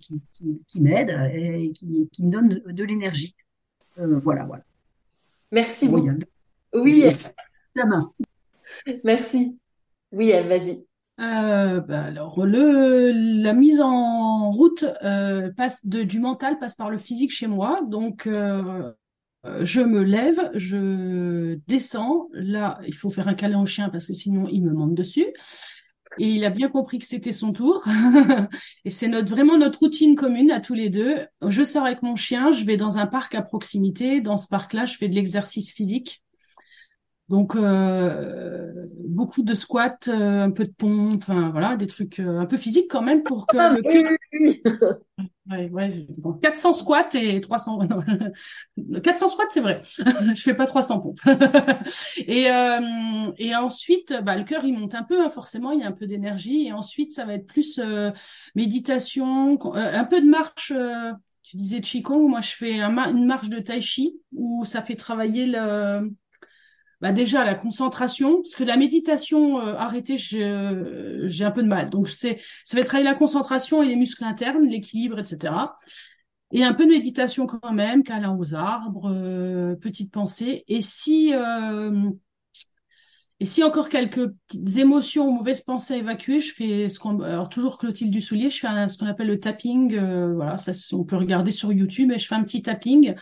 qui, 0.01 0.61
qui, 0.67 0.81
m'aide 0.81 1.11
et 1.33 1.71
qui, 1.73 2.09
qui, 2.11 2.25
me 2.25 2.31
donne 2.31 2.49
de, 2.49 2.85
l'énergie. 2.85 3.37
voilà, 3.97 4.45
voilà. 4.45 4.65
Merci 5.53 5.89
beaucoup. 5.89 6.11
Oui. 6.75 7.05
La 7.77 7.87
main. 7.87 8.13
Merci. 9.05 9.59
Oui, 10.11 10.33
vas-y. 10.33 10.87
Euh, 11.23 11.81
bah, 11.81 12.03
alors 12.03 12.45
le 12.45 13.13
la 13.13 13.53
mise 13.53 13.81
en 13.81 14.51
route 14.51 14.85
euh, 15.05 15.53
passe 15.57 15.87
de, 15.87 16.03
du 16.03 16.19
mental 16.19 16.59
passe 16.59 16.75
par 16.75 16.91
le 16.91 16.99
physique 16.99 17.31
chez 17.31 17.47
moi. 17.47 17.81
Donc 17.87 18.27
euh, 18.27 18.93
je 19.63 19.81
me 19.81 20.03
lève 20.03 20.51
je 20.55 21.55
descends. 21.69 22.29
Là 22.33 22.81
il 22.87 22.95
faut 22.95 23.11
faire 23.11 23.29
un 23.29 23.35
câlin 23.35 23.63
au 23.63 23.67
chien 23.67 23.89
parce 23.89 24.07
que 24.07 24.15
sinon 24.15 24.49
il 24.51 24.63
me 24.65 24.73
monte 24.73 24.95
dessus. 24.95 25.27
Et 26.19 26.27
il 26.27 26.45
a 26.45 26.51
bien 26.51 26.69
compris 26.69 26.99
que 26.99 27.07
c'était 27.07 27.33
son 27.33 27.53
tour. 27.53 27.85
Et 28.85 28.91
c'est 28.91 29.09
vraiment 29.23 29.57
notre 29.57 29.79
routine 29.79 30.15
commune 30.17 30.51
à 30.51 30.61
tous 30.61 30.75
les 30.75 30.91
deux. 30.91 31.21
Je 31.47 31.63
sors 31.63 31.85
avec 31.85 32.03
mon 32.03 32.17
chien 32.17 32.51
je 32.51 32.65
vais 32.65 32.77
dans 32.77 32.99
un 32.99 33.07
parc 33.07 33.35
à 33.37 33.43
proximité. 33.43 34.21
Dans 34.21 34.37
ce 34.37 34.49
parc 34.49 34.73
là 34.73 34.87
je 34.87 34.97
fais 34.97 35.09
de 35.09 35.15
l'exercice 35.15 35.71
physique 35.71 36.22
Donc 37.33 37.57
euh, 37.57 38.73
beaucoup 39.09 39.43
de 39.43 39.55
squats, 39.55 39.97
euh, 40.09 40.45
un 40.45 40.51
peu 40.53 40.67
de 40.67 40.73
pompe, 40.73 41.23
enfin 41.23 41.51
voilà, 41.51 41.77
des 41.77 41.89
trucs 41.89 42.21
euh, 42.21 42.39
un 42.41 42.47
peu 42.47 42.59
physiques 42.59 42.89
quand 42.91 43.03
même 43.03 43.25
pour 43.25 43.47
que 43.49 43.57
Ah, 43.57 43.71
le 43.75 43.83
cœur. 43.83 44.13
Ouais, 45.51 45.69
ouais, 45.71 46.07
bon, 46.19 46.35
400 46.35 46.73
squats 46.73 47.09
et 47.15 47.41
300. 47.41 47.81
non, 48.77 49.01
400 49.01 49.29
squats, 49.29 49.47
c'est 49.51 49.61
vrai. 49.61 49.81
Je 50.37 50.43
fais 50.43 50.55
pas 50.55 50.67
300 50.67 51.01
pompes. 51.01 51.21
Et 52.19 52.51
euh, 52.51 53.33
et 53.39 53.55
ensuite, 53.57 54.15
bah 54.23 54.37
le 54.37 54.45
cœur 54.45 54.65
il 54.65 54.79
monte 54.79 54.95
un 54.95 55.03
peu, 55.03 55.21
hein, 55.25 55.29
forcément, 55.29 55.73
il 55.73 55.81
y 55.81 55.83
a 55.83 55.89
un 55.89 55.93
peu 55.93 56.07
d'énergie. 56.07 56.67
Et 56.67 56.73
ensuite, 56.73 57.13
ça 57.13 57.25
va 57.25 57.35
être 57.35 57.47
plus 57.47 57.79
euh, 57.81 58.11
méditation, 58.55 59.59
euh, 59.75 59.93
un 59.95 60.05
peu 60.05 60.21
de 60.21 60.27
marche. 60.29 60.73
euh, 60.75 61.13
tu 61.43 61.57
disais 61.57 61.81
Qigong, 61.81 62.29
moi 62.29 62.41
je 62.41 62.53
fais 62.55 62.81
un 62.81 62.91
ma- 62.91 63.11
une 63.11 63.27
marche 63.27 63.49
de 63.49 63.59
Tai 63.59 63.81
Chi 63.81 64.21
où 64.33 64.65
ça 64.65 64.81
fait 64.81 64.95
travailler 64.97 65.47
le 65.47 66.11
bah 67.03 67.13
déjà 67.13 67.45
la 67.45 67.55
concentration, 67.57 68.43
parce 68.43 68.55
que 68.57 68.65
la 68.65 68.79
méditation 68.79 69.61
euh, 69.61 69.75
arrêtée, 69.77 70.17
j'ai 70.17 71.45
un 71.45 71.51
peu 71.51 71.63
de 71.63 71.69
mal. 71.69 71.91
Donc 71.91 72.09
c'est, 72.09 72.41
ça 72.65 72.79
va 72.79 72.85
travailler 72.85 73.09
la 73.11 73.17
concentration 73.17 73.83
et 73.83 73.89
les 73.89 73.97
muscles 73.97 74.25
internes, 74.25 74.67
l'équilibre, 74.69 75.19
etc. 75.19 75.77
Et 76.53 76.65
un 76.65 76.75
peu 76.75 76.87
de 76.87 76.91
méditation 76.93 77.47
quand 77.47 77.73
même, 77.73 78.05
câlin 78.05 78.37
aux 78.39 78.55
arbres, 78.55 79.11
euh, 79.11 79.75
petite 79.77 80.13
pensée. 80.13 80.65
Et 80.69 80.83
si 80.83 81.35
euh, 81.35 82.11
et 83.41 83.45
si 83.45 83.65
encore 83.65 83.89
quelques 83.89 84.29
petites 84.49 84.77
émotions 84.77 85.33
mauvaises 85.33 85.63
pensées 85.63 85.95
à 85.95 85.97
évacuer, 85.97 86.39
je 86.41 86.55
fais 86.55 86.89
ce 86.89 87.01
qu'on, 87.01 87.19
alors 87.21 87.49
toujours 87.49 87.77
Clotilde 87.79 88.13
Dussoulier, 88.13 88.51
je 88.51 88.61
fais 88.61 88.69
un- 88.69 88.87
ce 88.89 88.97
qu'on 88.99 89.07
appelle 89.07 89.27
le 89.27 89.41
tapping. 89.41 89.95
euh, 89.97 90.33
voilà, 90.35 90.57
ça 90.59 90.71
on 90.93 91.03
peut 91.05 91.17
regarder 91.17 91.51
sur 91.51 91.73
YouTube. 91.73 92.13
Et 92.13 92.19
je 92.19 92.29
fais 92.29 92.37
un 92.37 92.45
petit 92.45 92.63
tapping. 92.63 93.15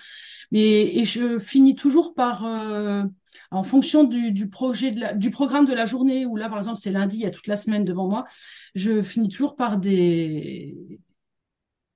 Mais 0.50 0.96
et 0.96 1.04
je 1.04 1.38
finis 1.38 1.74
toujours 1.74 2.14
par 2.14 2.44
euh, 2.44 3.04
en 3.50 3.62
fonction 3.62 4.04
du, 4.04 4.32
du 4.32 4.48
projet 4.48 4.90
de 4.90 5.00
la, 5.00 5.14
du 5.14 5.30
programme 5.30 5.66
de 5.66 5.74
la 5.74 5.86
journée 5.86 6.26
où 6.26 6.36
là 6.36 6.48
par 6.48 6.58
exemple 6.58 6.78
c'est 6.80 6.90
lundi, 6.90 7.16
il 7.18 7.22
y 7.22 7.26
a 7.26 7.30
toute 7.30 7.46
la 7.46 7.56
semaine 7.56 7.84
devant 7.84 8.08
moi, 8.08 8.26
je 8.74 9.02
finis 9.02 9.28
toujours 9.28 9.56
par 9.56 9.78
des 9.78 11.00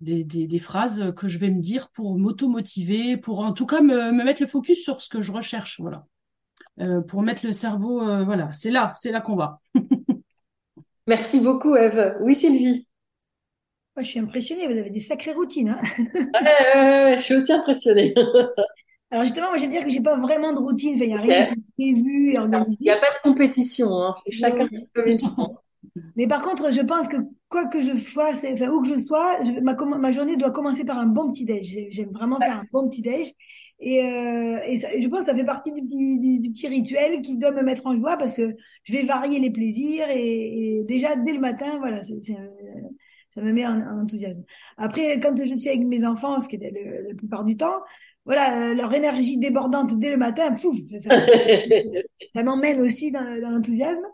des, 0.00 0.24
des, 0.24 0.46
des 0.46 0.58
phrases 0.58 1.12
que 1.16 1.28
je 1.28 1.38
vais 1.38 1.50
me 1.50 1.60
dire 1.62 1.88
pour 1.90 2.18
m'auto-motiver, 2.18 3.16
pour 3.16 3.40
en 3.40 3.52
tout 3.52 3.66
cas 3.66 3.80
me, 3.80 4.12
me 4.12 4.24
mettre 4.24 4.42
le 4.42 4.48
focus 4.48 4.82
sur 4.82 5.00
ce 5.00 5.08
que 5.08 5.22
je 5.22 5.32
recherche, 5.32 5.80
voilà. 5.80 6.06
Euh, 6.80 7.00
pour 7.00 7.22
mettre 7.22 7.46
le 7.46 7.52
cerveau, 7.52 8.02
euh, 8.02 8.24
voilà, 8.24 8.52
c'est 8.52 8.70
là, 8.70 8.92
c'est 9.00 9.12
là 9.12 9.20
qu'on 9.20 9.36
va. 9.36 9.60
Merci 11.06 11.40
beaucoup, 11.40 11.76
Eve. 11.76 12.16
Oui, 12.20 12.34
Sylvie. 12.34 12.86
Moi, 13.96 14.02
je 14.02 14.08
suis 14.10 14.18
impressionnée, 14.18 14.66
vous 14.66 14.76
avez 14.78 14.90
des 14.90 15.00
sacrées 15.00 15.32
routines. 15.32 15.68
hein. 15.68 15.80
Ouais, 16.14 16.40
ouais, 16.74 17.04
ouais, 17.04 17.16
je 17.16 17.22
suis 17.22 17.34
aussi 17.34 17.52
impressionnée. 17.52 18.14
Alors 19.10 19.24
justement, 19.24 19.48
moi, 19.48 19.56
je 19.58 19.62
vais 19.64 19.68
dire 19.70 19.84
que 19.84 19.90
j'ai 19.90 20.00
pas 20.00 20.16
vraiment 20.16 20.52
de 20.52 20.58
routine. 20.58 20.96
Il 20.98 21.06
n'y 21.06 21.14
a 21.14 21.20
rien 21.20 21.44
qui 21.44 21.52
est 21.52 21.92
prévu 21.94 22.30
et 22.30 22.32
Il 22.32 22.38
organisé. 22.38 22.78
n'y 22.80 22.90
a 22.90 22.96
pas 22.96 23.10
de 23.14 23.22
compétition, 23.22 23.88
hein, 23.92 24.12
c'est 24.24 24.32
chacun 24.32 24.68
Mais, 24.72 25.14
il 25.14 25.18
mais 26.16 26.26
par 26.26 26.42
contre, 26.42 26.72
je 26.72 26.80
pense 26.80 27.06
que 27.08 27.16
quoi 27.48 27.66
que 27.66 27.80
je 27.82 27.94
fasse, 27.94 28.44
enfin, 28.52 28.68
où 28.70 28.82
que 28.82 28.88
je 28.88 28.98
sois, 28.98 29.44
je- 29.44 29.60
ma, 29.60 30.10
journée 30.12 30.36
doit 30.36 30.50
commencer 30.50 30.84
par 30.84 30.98
un 30.98 31.06
bon 31.06 31.30
petit 31.30 31.44
déj. 31.44 31.66
J'ai- 31.66 31.88
J'aime 31.92 32.10
vraiment 32.10 32.38
faire 32.40 32.58
un 32.58 32.64
bon 32.72 32.88
petit 32.88 33.02
déj. 33.02 33.32
Et, 33.80 34.02
euh, 34.04 34.58
et, 34.66 34.80
ça- 34.80 34.92
et 34.94 35.02
je 35.02 35.08
pense 35.08 35.20
que 35.20 35.26
ça 35.26 35.34
fait 35.36 35.44
partie 35.44 35.72
du 35.72 35.82
petit, 35.82 36.18
du, 36.18 36.38
du 36.40 36.50
petit 36.50 36.66
rituel 36.68 37.20
qui 37.22 37.36
doit 37.36 37.52
me 37.52 37.62
mettre 37.62 37.86
en 37.86 37.96
joie 37.96 38.16
parce 38.16 38.34
que 38.34 38.56
je 38.84 38.92
vais 38.92 39.04
varier 39.04 39.38
les 39.40 39.50
plaisirs 39.50 40.06
et, 40.10 40.78
et 40.80 40.84
déjà 40.84 41.16
dès 41.16 41.32
le 41.32 41.40
matin, 41.40 41.78
voilà, 41.78 42.02
c'est, 42.02 42.20
ça 43.30 43.42
me 43.42 43.52
met 43.52 43.66
en, 43.66 43.80
en 43.80 44.02
enthousiasme. 44.02 44.44
Après, 44.76 45.18
quand 45.20 45.34
je 45.44 45.54
suis 45.54 45.68
avec 45.68 45.84
mes 45.84 46.04
enfants, 46.04 46.38
ce 46.38 46.48
qui 46.48 46.56
est 46.56 46.70
le, 46.70 47.08
la 47.08 47.14
plupart 47.14 47.44
du 47.44 47.56
temps, 47.56 47.80
voilà, 48.24 48.70
euh, 48.70 48.74
leur 48.74 48.92
énergie 48.94 49.38
débordante 49.38 49.98
dès 49.98 50.10
le 50.10 50.16
matin, 50.16 50.52
pouf, 50.52 50.76
ça, 50.98 51.16
m'emmène 52.42 52.80
aussi 52.80 53.12
dans 53.12 53.22
l'enthousiasme. 53.50 54.04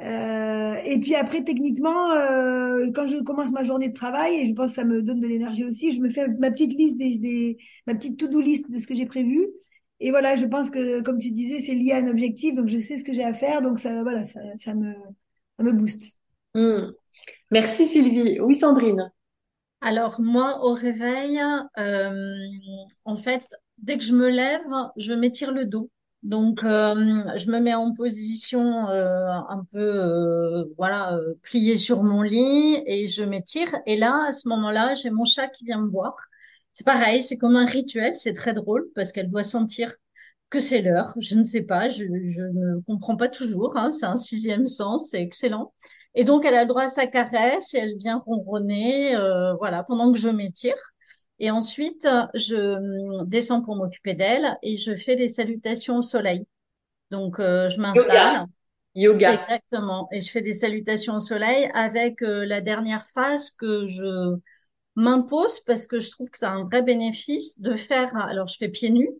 Euh, 0.00 0.74
et 0.84 0.98
puis 0.98 1.14
après, 1.14 1.42
techniquement, 1.42 2.10
euh, 2.10 2.90
quand 2.94 3.06
je 3.06 3.22
commence 3.22 3.52
ma 3.52 3.64
journée 3.64 3.88
de 3.88 3.94
travail, 3.94 4.34
et 4.34 4.46
je 4.46 4.52
pense 4.52 4.70
que 4.70 4.76
ça 4.76 4.84
me 4.84 5.00
donne 5.00 5.20
de 5.20 5.26
l'énergie 5.26 5.64
aussi, 5.64 5.92
je 5.92 6.00
me 6.00 6.08
fais 6.08 6.28
ma 6.28 6.50
petite 6.50 6.74
liste 6.76 6.98
des, 6.98 7.18
des 7.18 7.56
ma 7.86 7.94
petite 7.94 8.18
to-do 8.18 8.40
list 8.40 8.70
de 8.70 8.78
ce 8.78 8.86
que 8.86 8.94
j'ai 8.94 9.06
prévu. 9.06 9.46
Et 10.00 10.10
voilà, 10.10 10.36
je 10.36 10.44
pense 10.44 10.68
que, 10.68 11.00
comme 11.00 11.18
tu 11.18 11.30
disais, 11.30 11.60
c'est 11.60 11.74
lié 11.74 11.92
à 11.92 11.98
un 11.98 12.08
objectif, 12.08 12.54
donc 12.54 12.68
je 12.68 12.78
sais 12.78 12.98
ce 12.98 13.04
que 13.04 13.14
j'ai 13.14 13.24
à 13.24 13.32
faire, 13.32 13.62
donc 13.62 13.78
ça, 13.78 14.02
voilà, 14.02 14.24
ça, 14.24 14.40
ça 14.56 14.74
me, 14.74 14.92
ça 15.56 15.62
me 15.62 15.72
booste. 15.72 16.18
Hmm. 16.54 16.90
Merci, 17.50 17.86
Sylvie. 17.86 18.38
Oui, 18.40 18.54
Sandrine. 18.56 19.10
Alors 19.80 20.20
moi, 20.20 20.64
au 20.64 20.74
réveil, 20.74 21.40
euh, 21.78 22.36
en 23.04 23.16
fait, 23.16 23.44
dès 23.78 23.98
que 23.98 24.04
je 24.04 24.12
me 24.14 24.28
lève, 24.28 24.62
je 24.96 25.12
m'étire 25.12 25.52
le 25.52 25.66
dos. 25.66 25.90
Donc, 26.22 26.64
euh, 26.64 26.94
je 27.36 27.50
me 27.50 27.60
mets 27.60 27.74
en 27.74 27.92
position 27.92 28.88
euh, 28.88 29.28
un 29.48 29.64
peu, 29.70 29.78
euh, 29.78 30.64
voilà, 30.76 31.14
euh, 31.14 31.34
pliée 31.42 31.76
sur 31.76 32.02
mon 32.02 32.22
lit 32.22 32.82
et 32.86 33.06
je 33.08 33.22
m'étire. 33.22 33.68
Et 33.86 33.96
là, 33.96 34.26
à 34.28 34.32
ce 34.32 34.48
moment-là, 34.48 34.94
j'ai 34.96 35.10
mon 35.10 35.24
chat 35.24 35.46
qui 35.48 35.64
vient 35.64 35.78
me 35.80 35.88
voir. 35.90 36.16
C'est 36.72 36.84
pareil, 36.84 37.22
c'est 37.22 37.36
comme 37.38 37.54
un 37.56 37.66
rituel. 37.66 38.14
C'est 38.14 38.34
très 38.34 38.54
drôle 38.54 38.86
parce 38.94 39.12
qu'elle 39.12 39.30
doit 39.30 39.44
sentir 39.44 39.94
que 40.50 40.58
c'est 40.60 40.82
l'heure. 40.82 41.14
Je 41.20 41.36
ne 41.36 41.44
sais 41.44 41.62
pas, 41.62 41.88
je, 41.88 42.04
je 42.06 42.42
ne 42.42 42.80
comprends 42.82 43.16
pas 43.16 43.28
toujours. 43.28 43.76
Hein, 43.76 43.92
c'est 43.92 44.06
un 44.06 44.16
sixième 44.16 44.66
sens, 44.66 45.10
c'est 45.10 45.22
excellent. 45.22 45.72
Et 46.16 46.24
donc, 46.24 46.46
elle 46.46 46.54
a 46.54 46.62
le 46.62 46.68
droit 46.68 46.84
à 46.84 46.88
sa 46.88 47.06
caresse 47.06 47.74
et 47.74 47.78
elle 47.78 47.96
vient 47.98 48.22
ronronner, 48.24 49.14
euh, 49.14 49.54
voilà, 49.56 49.84
pendant 49.84 50.10
que 50.12 50.18
je 50.18 50.30
m'étire. 50.30 50.74
Et 51.38 51.50
ensuite, 51.50 52.08
je 52.34 52.56
hum, 53.20 53.28
descends 53.28 53.60
pour 53.60 53.76
m'occuper 53.76 54.14
d'elle 54.14 54.56
et 54.62 54.78
je 54.78 54.94
fais 54.94 55.14
des 55.14 55.28
salutations 55.28 55.98
au 55.98 56.02
soleil. 56.02 56.46
Donc, 57.10 57.38
euh, 57.38 57.68
je 57.68 57.76
Yoga. 57.76 57.82
m'installe. 57.82 58.46
Yoga. 58.94 59.34
Exactement. 59.34 60.08
Et 60.10 60.22
je 60.22 60.30
fais 60.30 60.40
des 60.40 60.54
salutations 60.54 61.16
au 61.16 61.20
soleil 61.20 61.70
avec 61.74 62.22
euh, 62.22 62.46
la 62.46 62.62
dernière 62.62 63.04
phase 63.06 63.50
que 63.50 63.86
je 63.86 64.38
m'impose 64.94 65.60
parce 65.60 65.86
que 65.86 66.00
je 66.00 66.10
trouve 66.10 66.30
que 66.30 66.38
ça 66.38 66.50
a 66.50 66.54
un 66.54 66.64
vrai 66.64 66.80
bénéfice 66.80 67.60
de 67.60 67.76
faire. 67.76 68.16
Alors, 68.16 68.48
je 68.48 68.56
fais 68.56 68.70
pieds 68.70 68.88
nus 68.88 69.10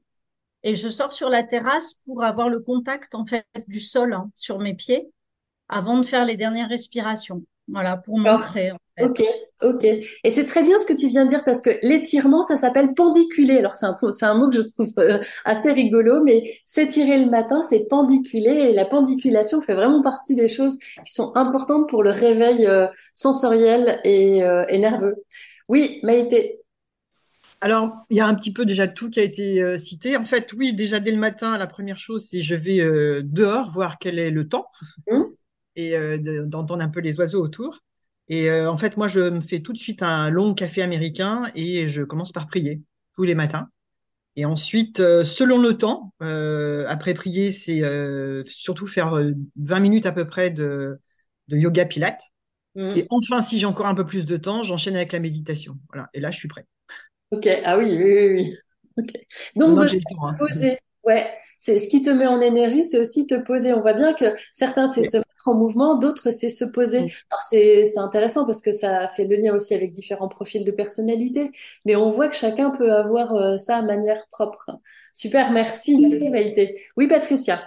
et 0.62 0.76
je 0.76 0.88
sors 0.88 1.12
sur 1.12 1.28
la 1.28 1.42
terrasse 1.42 1.92
pour 2.06 2.24
avoir 2.24 2.48
le 2.48 2.60
contact, 2.60 3.14
en 3.14 3.26
fait, 3.26 3.44
du 3.68 3.80
sol 3.80 4.14
hein, 4.14 4.30
sur 4.34 4.58
mes 4.58 4.72
pieds 4.72 5.10
avant 5.68 5.98
de 5.98 6.06
faire 6.06 6.24
les 6.24 6.36
dernières 6.36 6.68
respirations. 6.68 7.42
Voilà, 7.68 7.96
pour 7.96 8.18
D'accord. 8.22 8.40
m'ancrer, 8.40 8.70
en 8.72 8.78
fait. 8.96 9.04
Ok, 9.04 9.22
ok. 9.62 9.84
Et 9.84 10.30
c'est 10.30 10.44
très 10.46 10.62
bien 10.62 10.78
ce 10.78 10.86
que 10.86 10.94
tu 10.94 11.08
viens 11.08 11.24
de 11.24 11.28
dire 11.30 11.44
parce 11.44 11.60
que 11.60 11.70
l'étirement, 11.82 12.46
ça 12.48 12.56
s'appelle 12.56 12.94
pendiculer. 12.94 13.58
Alors 13.58 13.76
c'est 13.76 13.84
un, 13.84 13.96
c'est 14.14 14.24
un 14.24 14.34
mot 14.34 14.48
que 14.48 14.56
je 14.56 14.62
trouve 14.62 14.90
euh, 14.98 15.18
assez 15.44 15.72
rigolo, 15.72 16.22
mais 16.22 16.60
s'étirer 16.64 17.22
le 17.22 17.30
matin, 17.30 17.62
c'est 17.68 17.88
pendiculer 17.88 18.70
et 18.70 18.72
la 18.72 18.86
pendiculation 18.86 19.60
fait 19.60 19.74
vraiment 19.74 20.00
partie 20.02 20.34
des 20.34 20.48
choses 20.48 20.78
qui 21.04 21.12
sont 21.12 21.32
importantes 21.36 21.90
pour 21.90 22.02
le 22.02 22.10
réveil 22.10 22.66
euh, 22.66 22.86
sensoriel 23.12 24.00
et, 24.04 24.42
euh, 24.42 24.64
et 24.68 24.78
nerveux. 24.78 25.16
Oui, 25.68 26.00
Maïté. 26.02 26.60
Alors, 27.60 28.04
il 28.10 28.16
y 28.16 28.20
a 28.20 28.26
un 28.26 28.34
petit 28.34 28.52
peu 28.52 28.64
déjà 28.66 28.86
tout 28.86 29.08
qui 29.10 29.18
a 29.20 29.22
été 29.22 29.62
euh, 29.62 29.78
cité. 29.78 30.16
En 30.16 30.24
fait, 30.24 30.52
oui, 30.52 30.74
déjà 30.74 31.00
dès 31.00 31.10
le 31.10 31.16
matin, 31.18 31.56
la 31.58 31.66
première 31.66 31.98
chose, 31.98 32.26
c'est 32.30 32.42
je 32.42 32.54
vais 32.54 32.80
euh, 32.80 33.22
dehors 33.24 33.70
voir 33.70 33.98
quel 33.98 34.18
est 34.18 34.30
le 34.30 34.46
temps 34.48 34.66
Hum, 35.06 35.25
et 35.76 35.96
euh, 35.96 36.18
de- 36.18 36.42
d'entendre 36.44 36.82
un 36.82 36.88
peu 36.88 37.00
les 37.00 37.18
oiseaux 37.18 37.42
autour. 37.42 37.80
Et 38.28 38.50
euh, 38.50 38.70
en 38.70 38.78
fait, 38.78 38.96
moi, 38.96 39.08
je 39.08 39.20
me 39.20 39.40
fais 39.40 39.60
tout 39.60 39.72
de 39.72 39.78
suite 39.78 40.02
un 40.02 40.30
long 40.30 40.54
café 40.54 40.82
américain 40.82 41.50
et 41.54 41.88
je 41.88 42.02
commence 42.02 42.32
par 42.32 42.46
prier 42.48 42.82
tous 43.14 43.24
les 43.24 43.34
matins. 43.34 43.70
Et 44.36 44.44
ensuite, 44.46 45.00
euh, 45.00 45.24
selon 45.24 45.58
le 45.60 45.78
temps, 45.78 46.14
euh, 46.22 46.86
après 46.88 47.14
prier, 47.14 47.52
c'est 47.52 47.82
euh, 47.82 48.44
surtout 48.46 48.86
faire 48.86 49.14
euh, 49.16 49.32
20 49.56 49.80
minutes 49.80 50.06
à 50.06 50.12
peu 50.12 50.26
près 50.26 50.50
de, 50.50 51.00
de 51.48 51.56
yoga 51.56 51.86
pilates. 51.86 52.22
hum. 52.74 52.96
Et 52.96 53.06
enfin, 53.10 53.42
si 53.42 53.58
j'ai 53.60 53.66
encore 53.66 53.86
un 53.86 53.94
peu 53.94 54.06
plus 54.06 54.26
de 54.26 54.36
temps, 54.36 54.62
j'enchaîne 54.64 54.96
avec 54.96 55.12
la 55.12 55.20
méditation. 55.20 55.78
Voilà. 55.92 56.10
Et 56.14 56.20
là, 56.20 56.30
je 56.32 56.38
suis 56.38 56.48
prêt. 56.48 56.66
Ok, 57.30 57.46
ah 57.64 57.76
oui, 57.78 57.86
oui, 57.96 58.04
oui, 58.14 58.28
oui. 58.34 58.56
Donc, 59.56 59.78
temps, 60.08 60.28
hein. 60.28 60.36
poser. 60.38 60.78
Ouais, 61.04 61.26
c'est 61.58 61.78
ce 61.78 61.88
qui 61.88 62.02
te 62.02 62.10
met 62.10 62.26
en 62.26 62.40
énergie, 62.40 62.84
c'est 62.84 62.98
aussi 63.00 63.26
te 63.26 63.34
poser. 63.36 63.72
On 63.72 63.80
voit 63.80 63.94
bien 63.94 64.12
que 64.14 64.26
certains, 64.52 64.88
c'est 64.88 65.04
se 65.04 65.18
mettre 65.18 65.25
en 65.48 65.54
mouvement, 65.54 65.94
d'autres, 65.96 66.30
c'est 66.30 66.50
se 66.50 66.64
poser. 66.64 66.98
Alors, 66.98 67.44
c'est, 67.48 67.98
intéressant 67.98 68.46
parce 68.46 68.60
que 68.60 68.74
ça 68.74 69.08
fait 69.08 69.24
le 69.24 69.36
lien 69.36 69.54
aussi 69.54 69.74
avec 69.74 69.92
différents 69.92 70.28
profils 70.28 70.64
de 70.64 70.70
personnalité, 70.70 71.50
mais 71.84 71.96
on 71.96 72.10
voit 72.10 72.28
que 72.28 72.36
chacun 72.36 72.70
peut 72.70 72.92
avoir 72.92 73.34
euh, 73.34 73.56
ça 73.56 73.78
à 73.78 73.82
manière 73.82 74.26
propre. 74.30 74.70
Super, 75.12 75.50
merci, 75.50 75.98
merci 75.98 76.28
Maïté. 76.28 76.82
Oui, 76.96 77.08
Patricia. 77.08 77.62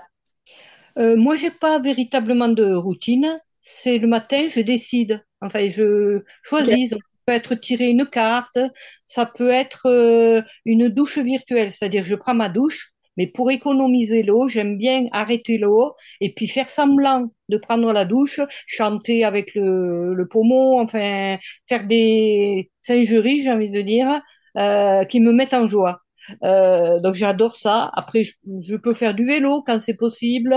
Euh, 0.98 1.16
moi, 1.16 1.36
j'ai 1.36 1.52
pas 1.52 1.80
véritablement 1.80 2.50
de 2.50 2.74
routine. 2.74 3.40
C'est 3.60 3.98
le 3.98 4.08
matin, 4.08 4.48
je 4.54 4.62
décide. 4.62 5.24
Enfin, 5.42 5.68
je 5.68 6.24
choisis. 6.44 6.92
Peut 7.26 7.34
être 7.34 7.54
tirer 7.54 7.90
une 7.90 8.08
carte, 8.08 8.58
ça 9.06 9.28
peut 9.28 9.52
être 9.52 9.86
euh, 9.86 10.42
une 10.66 10.88
douche 10.88 11.20
virtuelle, 11.20 11.72
c'est-à-dire 11.72 12.04
je 12.04 12.16
prends 12.16 12.34
ma 12.34 12.50
douche, 12.50 12.92
mais 13.20 13.28
pour 13.28 13.52
économiser 13.52 14.24
l'eau, 14.24 14.48
j'aime 14.48 14.78
bien 14.78 15.08
arrêter 15.12 15.58
l'eau 15.58 15.94
et 16.22 16.34
puis 16.34 16.48
faire 16.48 16.70
semblant 16.70 17.30
de 17.50 17.58
prendre 17.58 17.92
la 17.92 18.06
douche, 18.06 18.40
chanter 18.66 19.26
avec 19.26 19.56
le, 19.56 20.14
le 20.14 20.28
pommeau, 20.30 20.80
enfin, 20.80 21.38
faire 21.68 21.86
des 21.86 22.72
singeries, 22.80 23.42
j'ai 23.42 23.52
envie 23.52 23.72
de 23.72 23.82
dire, 23.82 24.22
euh, 24.56 25.04
qui 25.04 25.20
me 25.20 25.34
mettent 25.34 25.54
en 25.54 25.68
joie. 25.68 26.00
Euh, 26.46 27.02
donc 27.02 27.16
j'adore 27.16 27.58
ça. 27.58 27.92
Après, 27.94 28.24
je, 28.24 28.76
peux 28.78 28.94
faire 28.94 29.14
du 29.14 29.26
vélo 29.26 29.64
quand 29.68 29.82
c'est 29.82 29.98
possible. 29.98 30.56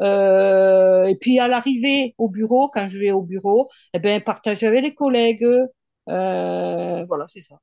Euh, 0.00 1.04
et 1.04 1.16
puis 1.16 1.38
à 1.38 1.48
l'arrivée 1.48 2.14
au 2.16 2.30
bureau, 2.30 2.70
quand 2.72 2.88
je 2.88 2.98
vais 2.98 3.12
au 3.12 3.20
bureau, 3.20 3.68
eh 3.92 3.98
ben 3.98 4.22
partager 4.22 4.66
avec 4.66 4.84
les 4.84 4.94
collègues. 4.94 5.46
Voilà, 6.06 7.26
c'est 7.28 7.42
ça. 7.42 7.56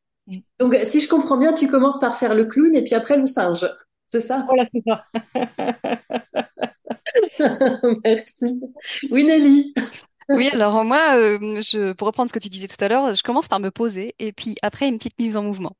Donc 0.59 0.75
si 0.83 0.99
je 0.99 1.09
comprends 1.09 1.37
bien, 1.37 1.53
tu 1.53 1.67
commences 1.67 1.99
par 1.99 2.17
faire 2.17 2.35
le 2.35 2.45
clown 2.45 2.75
et 2.75 2.83
puis 2.83 2.93
après 2.93 3.17
le 3.17 3.25
singe. 3.25 3.67
C'est 4.07 4.21
ça 4.21 4.45
Voilà, 4.47 4.65
c'est 4.71 4.83
ça. 4.87 5.03
Merci. 8.03 8.59
Oui, 9.11 9.23
Nelly. 9.23 9.73
Oui, 10.29 10.49
alors 10.49 10.83
moi, 10.83 11.17
euh, 11.17 11.61
je, 11.61 11.93
pour 11.93 12.07
reprendre 12.07 12.29
ce 12.29 12.33
que 12.33 12.39
tu 12.39 12.49
disais 12.49 12.67
tout 12.67 12.83
à 12.83 12.87
l'heure, 12.89 13.13
je 13.13 13.23
commence 13.23 13.47
par 13.47 13.59
me 13.59 13.71
poser 13.71 14.13
et 14.19 14.33
puis 14.33 14.55
après 14.61 14.87
une 14.87 14.97
petite 14.97 15.17
mise 15.19 15.37
en 15.37 15.43
mouvement. 15.43 15.73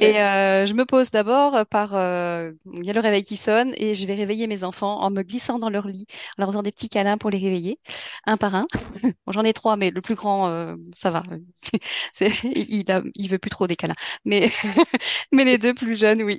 Et 0.00 0.20
euh, 0.22 0.64
je 0.66 0.74
me 0.74 0.84
pose 0.86 1.10
d'abord 1.10 1.66
par, 1.66 1.94
euh, 1.94 2.52
il 2.72 2.84
y 2.84 2.90
a 2.90 2.92
le 2.92 3.00
réveil 3.00 3.24
qui 3.24 3.36
sonne 3.36 3.74
et 3.76 3.96
je 3.96 4.06
vais 4.06 4.14
réveiller 4.14 4.46
mes 4.46 4.62
enfants 4.62 5.00
en 5.00 5.10
me 5.10 5.22
glissant 5.22 5.58
dans 5.58 5.70
leur 5.70 5.88
lit, 5.88 6.06
en 6.38 6.42
leur 6.42 6.50
faisant 6.50 6.62
des 6.62 6.70
petits 6.70 6.88
câlins 6.88 7.18
pour 7.18 7.30
les 7.30 7.38
réveiller, 7.38 7.80
un 8.26 8.36
par 8.36 8.54
un. 8.54 8.66
Bon, 9.26 9.32
J'en 9.32 9.42
ai 9.44 9.52
trois, 9.52 9.76
mais 9.76 9.90
le 9.90 10.00
plus 10.00 10.14
grand, 10.14 10.48
euh, 10.48 10.76
ça 10.94 11.10
va. 11.10 11.24
Il, 12.44 12.90
a, 12.92 13.02
il 13.14 13.28
veut 13.28 13.38
plus 13.38 13.50
trop 13.50 13.66
des 13.66 13.76
câlins. 13.76 13.94
Mais, 14.24 14.50
mais 15.32 15.44
les 15.44 15.58
deux 15.58 15.74
plus 15.74 15.96
jeunes, 15.96 16.22
oui. 16.22 16.38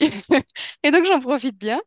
Et 0.83 0.91
donc 0.91 1.05
j'en 1.05 1.19
profite 1.19 1.57
bien. 1.57 1.81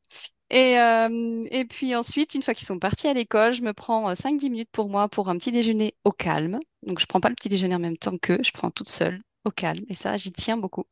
Et, 0.50 0.78
euh, 0.80 1.46
et 1.50 1.64
puis 1.66 1.94
ensuite, 1.96 2.34
une 2.34 2.42
fois 2.42 2.54
qu'ils 2.54 2.66
sont 2.66 2.78
partis 2.78 3.08
à 3.08 3.14
l'école, 3.14 3.52
je 3.54 3.62
me 3.62 3.72
prends 3.74 4.14
5-10 4.14 4.50
minutes 4.50 4.70
pour 4.72 4.88
moi 4.90 5.08
pour 5.08 5.28
un 5.30 5.38
petit 5.38 5.52
déjeuner 5.52 5.94
au 6.04 6.12
calme. 6.12 6.60
Donc 6.86 7.00
je 7.00 7.06
prends 7.06 7.20
pas 7.20 7.30
le 7.30 7.36
petit 7.36 7.48
déjeuner 7.50 7.74
en 7.76 7.80
même 7.80 7.98
temps 7.98 8.18
qu'eux, 8.18 8.40
je 8.44 8.52
prends 8.52 8.70
toute 8.70 8.88
seule 8.90 9.20
au 9.44 9.50
calme. 9.50 9.84
Et 9.88 9.94
ça, 9.94 10.16
j'y 10.16 10.32
tiens 10.32 10.56
beaucoup. 10.56 10.84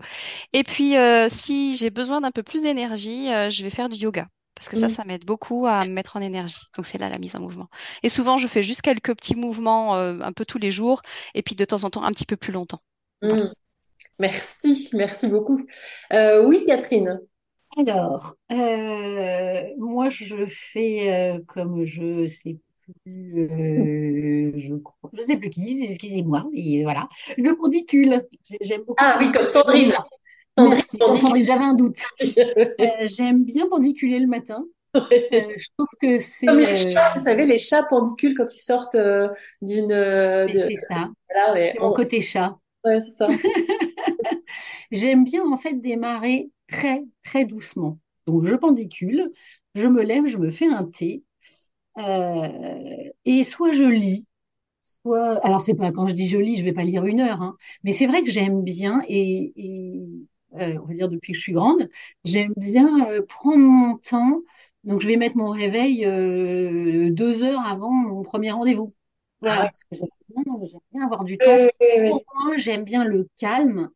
Et 0.52 0.64
puis, 0.64 0.96
euh, 0.96 1.28
si 1.30 1.74
j'ai 1.74 1.90
besoin 1.90 2.20
d'un 2.20 2.30
peu 2.32 2.42
plus 2.42 2.62
d'énergie, 2.62 3.32
euh, 3.32 3.50
je 3.50 3.62
vais 3.62 3.70
faire 3.70 3.88
du 3.88 3.96
yoga. 3.98 4.28
Parce 4.54 4.68
que 4.68 4.76
ça, 4.76 4.86
Mm. 4.86 4.88
ça 4.88 5.04
m'aide 5.04 5.24
beaucoup 5.24 5.66
à 5.66 5.84
me 5.86 5.92
mettre 5.92 6.16
en 6.16 6.20
énergie. 6.20 6.60
Donc, 6.76 6.84
c'est 6.86 6.98
là 6.98 7.08
la 7.08 7.18
mise 7.18 7.34
en 7.36 7.40
mouvement. 7.40 7.68
Et 8.02 8.08
souvent, 8.10 8.36
je 8.38 8.46
fais 8.46 8.62
juste 8.62 8.82
quelques 8.82 9.14
petits 9.16 9.34
mouvements 9.36 9.96
euh, 9.96 10.18
un 10.20 10.32
peu 10.32 10.44
tous 10.44 10.58
les 10.58 10.70
jours. 10.70 11.00
Et 11.34 11.42
puis, 11.42 11.54
de 11.54 11.64
temps 11.64 11.84
en 11.84 11.90
temps, 11.90 12.02
un 12.04 12.12
petit 12.12 12.26
peu 12.26 12.36
plus 12.36 12.52
longtemps. 12.52 12.80
Voilà. 13.22 13.44
Mm. 13.46 13.54
Merci, 14.18 14.90
merci 14.92 15.28
beaucoup. 15.28 15.64
Euh, 16.12 16.44
oui, 16.44 16.64
Catherine. 16.66 17.20
Alors, 17.78 18.34
euh, 18.52 19.62
moi, 19.78 20.08
je 20.10 20.46
fais 20.72 21.10
euh, 21.34 21.38
comme 21.46 21.84
je 21.86 22.26
sais 22.26 22.58
euh, 23.08 24.52
je 24.56 24.74
je 25.12 25.22
sais 25.22 25.36
plus 25.36 25.50
qui, 25.50 25.82
excusez-moi, 25.84 26.48
et 26.54 26.82
voilà, 26.82 27.08
le 27.36 27.56
pendicule. 27.56 28.22
J'ai- 28.48 28.58
J'aime 28.60 28.80
beaucoup 28.82 28.96
Ah 28.98 29.16
oui, 29.20 29.30
comme 29.32 29.46
Sandrine. 29.46 29.92
Sandrine 30.58 30.82
comme 30.98 31.16
j'avais 31.44 31.64
un 31.64 31.74
doute. 31.74 31.98
Euh, 32.80 32.86
j'aime 33.02 33.44
bien 33.44 33.68
pendiculer 33.68 34.18
le 34.18 34.26
matin. 34.26 34.64
Euh, 34.96 35.00
je 35.56 35.68
trouve 35.76 35.88
que 36.00 36.18
Comme 36.46 36.60
c'est, 36.60 36.66
les 36.66 36.76
chats, 36.76 37.10
euh, 37.10 37.12
vous 37.16 37.22
savez, 37.22 37.46
les 37.46 37.58
chats 37.58 37.84
pendicules 37.84 38.34
quand 38.36 38.52
ils 38.52 38.60
sortent 38.60 38.94
euh, 38.96 39.28
d'une... 39.62 39.92
euh, 39.92 40.46
mais 40.46 40.52
de... 40.52 40.58
c'est 40.58 40.76
ça, 40.76 41.08
Voilà, 41.28 41.52
ouais, 41.54 41.74
mon 41.78 41.88
on- 41.88 41.92
côté 41.92 42.20
chat. 42.20 42.56
ouais, 42.84 43.00
c'est 43.00 43.10
ça. 43.12 43.28
J'aime 44.90 45.24
bien 45.24 45.44
en 45.50 45.56
fait 45.56 45.74
démarrer 45.74 46.50
très 46.68 47.04
très 47.24 47.44
doucement. 47.44 47.98
Donc 48.26 48.44
je 48.44 48.54
pendicule, 48.54 49.32
je 49.74 49.86
me 49.88 50.02
lève, 50.02 50.26
je 50.26 50.36
me 50.38 50.50
fais 50.50 50.66
un 50.66 50.84
thé, 50.84 51.22
euh, 52.08 53.10
et 53.24 53.44
soit 53.44 53.72
je 53.72 53.84
lis, 53.84 54.28
soit 55.02 55.44
alors 55.46 55.60
c'est 55.60 55.74
pas 55.74 55.92
quand 55.92 56.08
je 56.08 56.14
dis 56.14 56.28
je 56.28 56.38
lis, 56.38 56.56
je 56.58 56.64
vais 56.64 56.72
pas 56.72 56.84
lire 56.84 57.04
une 57.06 57.20
heure, 57.20 57.42
hein, 57.42 57.56
mais 57.84 57.92
c'est 57.92 58.06
vrai 58.06 58.24
que 58.24 58.30
j'aime 58.30 58.62
bien 58.64 59.02
et, 59.08 59.52
et, 59.56 60.02
euh, 60.56 60.78
on 60.82 60.86
va 60.86 60.94
dire 60.94 61.08
depuis 61.08 61.32
que 61.32 61.38
je 61.38 61.42
suis 61.42 61.52
grande, 61.52 61.88
j'aime 62.24 62.54
bien 62.56 63.10
euh, 63.10 63.22
prendre 63.26 63.58
mon 63.58 63.98
temps. 63.98 64.40
Donc 64.84 65.00
je 65.02 65.08
vais 65.08 65.16
mettre 65.16 65.36
mon 65.36 65.50
réveil 65.50 66.04
deux 67.12 67.42
heures 67.42 67.60
avant 67.66 67.90
mon 67.92 68.22
premier 68.22 68.50
rendez-vous. 68.50 68.94
Ah 69.44 69.58
Voilà, 69.58 69.64
ouais. 69.64 69.70
parce 69.70 69.84
que 69.84 69.96
j'aime 69.96 70.42
bien, 70.92 71.04
avoir 71.04 71.24
du 71.24 71.40
temps 71.40 71.60
pour 72.04 72.24
moi, 72.34 72.56
j'aime 72.56 72.84
bien 72.84 73.04
le 73.04 73.28
calme. 73.38 73.90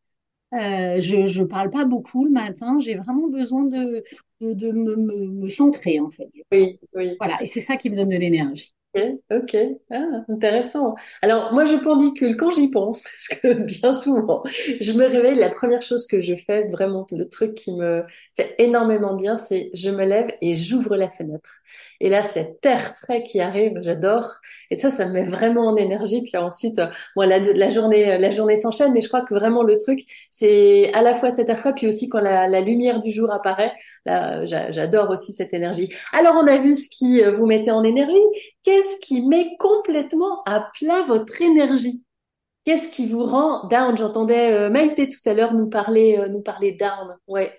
Euh, 0.54 1.00
je 1.00 1.26
je 1.26 1.42
parle 1.42 1.70
pas 1.70 1.84
beaucoup 1.84 2.24
le 2.24 2.30
matin. 2.30 2.78
J'ai 2.80 2.94
vraiment 2.94 3.28
besoin 3.28 3.64
de, 3.64 4.04
de, 4.40 4.52
de 4.52 4.70
me, 4.72 4.96
me, 4.96 5.26
me 5.28 5.48
centrer, 5.48 6.00
en 6.00 6.10
fait. 6.10 6.28
Oui, 6.52 6.78
oui. 6.94 7.16
Voilà. 7.18 7.42
Et 7.42 7.46
c'est 7.46 7.60
ça 7.60 7.76
qui 7.76 7.90
me 7.90 7.96
donne 7.96 8.08
de 8.10 8.16
l'énergie. 8.16 8.72
Ok, 8.96 9.02
ok. 9.32 9.56
Ah, 9.90 10.24
intéressant. 10.28 10.94
Alors, 11.20 11.52
moi, 11.52 11.64
je 11.64 11.74
pendicule 11.74 12.36
quand 12.36 12.50
j'y 12.52 12.70
pense, 12.70 13.02
parce 13.02 13.28
que 13.40 13.52
bien 13.64 13.92
souvent, 13.92 14.44
je 14.80 14.92
me 14.92 15.04
réveille, 15.06 15.34
la 15.36 15.50
première 15.50 15.82
chose 15.82 16.06
que 16.06 16.20
je 16.20 16.36
fais, 16.36 16.68
vraiment, 16.68 17.04
le 17.10 17.28
truc 17.28 17.54
qui 17.56 17.72
me 17.74 18.04
fait 18.36 18.54
énormément 18.58 19.14
bien, 19.16 19.36
c'est 19.36 19.70
je 19.74 19.90
me 19.90 20.04
lève 20.04 20.28
et 20.40 20.54
j'ouvre 20.54 20.94
la 20.96 21.08
fenêtre. 21.08 21.50
Et 22.04 22.10
là, 22.10 22.22
cet 22.22 22.64
air 22.66 22.94
frais 22.98 23.22
qui 23.22 23.40
arrive, 23.40 23.78
j'adore. 23.80 24.28
Et 24.70 24.76
ça, 24.76 24.90
ça 24.90 25.06
me 25.08 25.12
met 25.14 25.22
vraiment 25.24 25.68
en 25.68 25.76
énergie. 25.76 26.22
Puis 26.22 26.36
ensuite, 26.36 26.78
euh, 26.78 26.86
bon, 27.16 27.26
la, 27.26 27.70
journée, 27.70 28.18
la 28.18 28.30
journée 28.30 28.58
s'enchaîne, 28.58 28.92
mais 28.92 29.00
je 29.00 29.08
crois 29.08 29.22
que 29.22 29.32
vraiment 29.32 29.62
le 29.62 29.78
truc, 29.78 30.00
c'est 30.30 30.92
à 30.92 31.00
la 31.00 31.14
fois 31.14 31.30
cet 31.30 31.48
air 31.48 31.58
frais, 31.58 31.72
puis 31.74 31.88
aussi 31.88 32.10
quand 32.10 32.20
la, 32.20 32.60
lumière 32.60 32.98
du 32.98 33.10
jour 33.10 33.32
apparaît, 33.32 33.72
là, 34.04 34.44
j'a- 34.44 34.70
j'adore 34.70 35.08
aussi 35.08 35.32
cette 35.32 35.54
énergie. 35.54 35.90
Alors, 36.12 36.34
on 36.36 36.46
a 36.46 36.58
vu 36.58 36.72
ce 36.74 36.90
qui 36.90 37.22
euh, 37.24 37.32
vous 37.32 37.46
mettait 37.46 37.70
en 37.70 37.82
énergie. 37.82 38.16
Qu'est-ce 38.62 39.00
qui 39.00 39.22
met 39.26 39.56
complètement 39.58 40.42
à 40.44 40.68
plat 40.78 41.02
votre 41.06 41.40
énergie? 41.40 42.04
Qu'est-ce 42.66 42.90
qui 42.90 43.06
vous 43.06 43.24
rend 43.24 43.66
down? 43.68 43.96
J'entendais 43.96 44.52
euh, 44.52 44.70
Maïté 44.70 45.08
tout 45.08 45.26
à 45.26 45.34
l'heure 45.34 45.54
nous 45.54 45.68
parler, 45.70 46.18
euh, 46.18 46.28
nous 46.28 46.42
parler 46.42 46.72
down. 46.72 47.16
Ouais. 47.28 47.52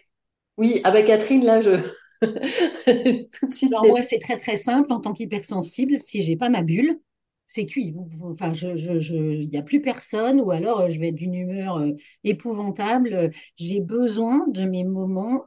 Oui, 0.58 0.82
bah 0.84 1.04
Catherine, 1.04 1.44
là, 1.44 1.62
je 1.62 1.72
tout 2.21 3.47
de 3.47 3.51
suite. 3.54 3.73
Alors 3.73 3.86
moi, 3.88 4.01
c'est 4.01 4.19
très 4.19 4.38
très 4.38 4.56
simple. 4.56 4.91
En 4.91 4.99
tant 4.99 5.13
qu'hypersensible, 5.13 5.95
si 5.97 6.21
j'ai 6.21 6.36
pas 6.38 6.49
ma 6.49 6.62
bulle, 6.62 6.99
c'est 7.45 7.65
cuit. 7.65 7.93
Enfin, 8.23 8.54
je, 8.54 8.75
je, 8.75 8.99
je, 8.99 9.15
il 9.15 9.49
y 9.54 9.58
a 9.58 9.62
plus 9.62 9.82
personne, 9.82 10.41
ou 10.41 10.51
alors 10.51 10.82
euh, 10.82 10.89
je 10.89 10.99
vais 10.99 11.10
être 11.10 11.15
d'une 11.15 11.36
humeur 11.36 11.78
euh, 11.78 11.91
épouvantable. 12.23 13.13
Euh, 13.13 13.30
J'ai 13.58 13.82
besoin 13.82 14.45
de 14.47 14.63
mes 14.65 14.84
moments 14.84 15.45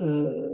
euh, 0.00 0.48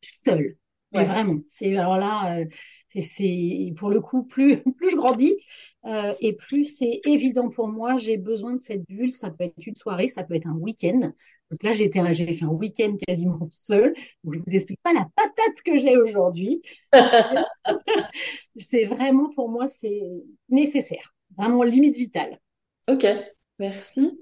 seule. 0.00 0.56
Mais 0.92 1.04
vraiment, 1.04 1.40
c'est 1.46 1.74
alors 1.76 1.96
là, 1.96 2.44
c'est 2.92 3.00
c'est- 3.00 3.72
pour 3.76 3.88
le 3.90 4.00
coup, 4.00 4.24
plus, 4.24 4.62
plus 4.76 4.90
je 4.90 4.96
grandis 4.96 5.36
euh, 5.84 6.14
et 6.20 6.34
plus 6.34 6.64
c'est 6.66 7.00
évident 7.06 7.48
pour 7.48 7.68
moi, 7.68 7.96
j'ai 7.96 8.16
besoin 8.16 8.52
de 8.54 8.60
cette 8.60 8.84
bulle. 8.86 9.10
Ça 9.12 9.30
peut 9.30 9.44
être 9.44 9.66
une 9.66 9.74
soirée, 9.74 10.08
ça 10.08 10.22
peut 10.22 10.34
être 10.34 10.46
un 10.46 10.54
week-end. 10.56 11.12
Donc 11.50 11.62
là, 11.62 11.72
j'ai 11.72 11.90
fait 11.90 11.98
un 12.44 12.48
week-end 12.48 12.96
quasiment 13.06 13.48
seul. 13.50 13.94
Donc 14.24 14.34
je 14.34 14.38
vous 14.38 14.54
explique 14.54 14.80
pas 14.82 14.92
la 14.92 15.06
patate 15.16 15.62
que 15.64 15.76
j'ai 15.78 15.96
aujourd'hui. 15.96 16.62
C'est 18.56 18.84
vraiment 18.84 19.30
pour 19.30 19.48
moi, 19.48 19.68
c'est 19.68 20.02
nécessaire, 20.48 21.14
vraiment 21.36 21.62
limite 21.62 21.96
vitale. 21.96 22.38
Ok, 22.88 23.06
merci. 23.58 24.18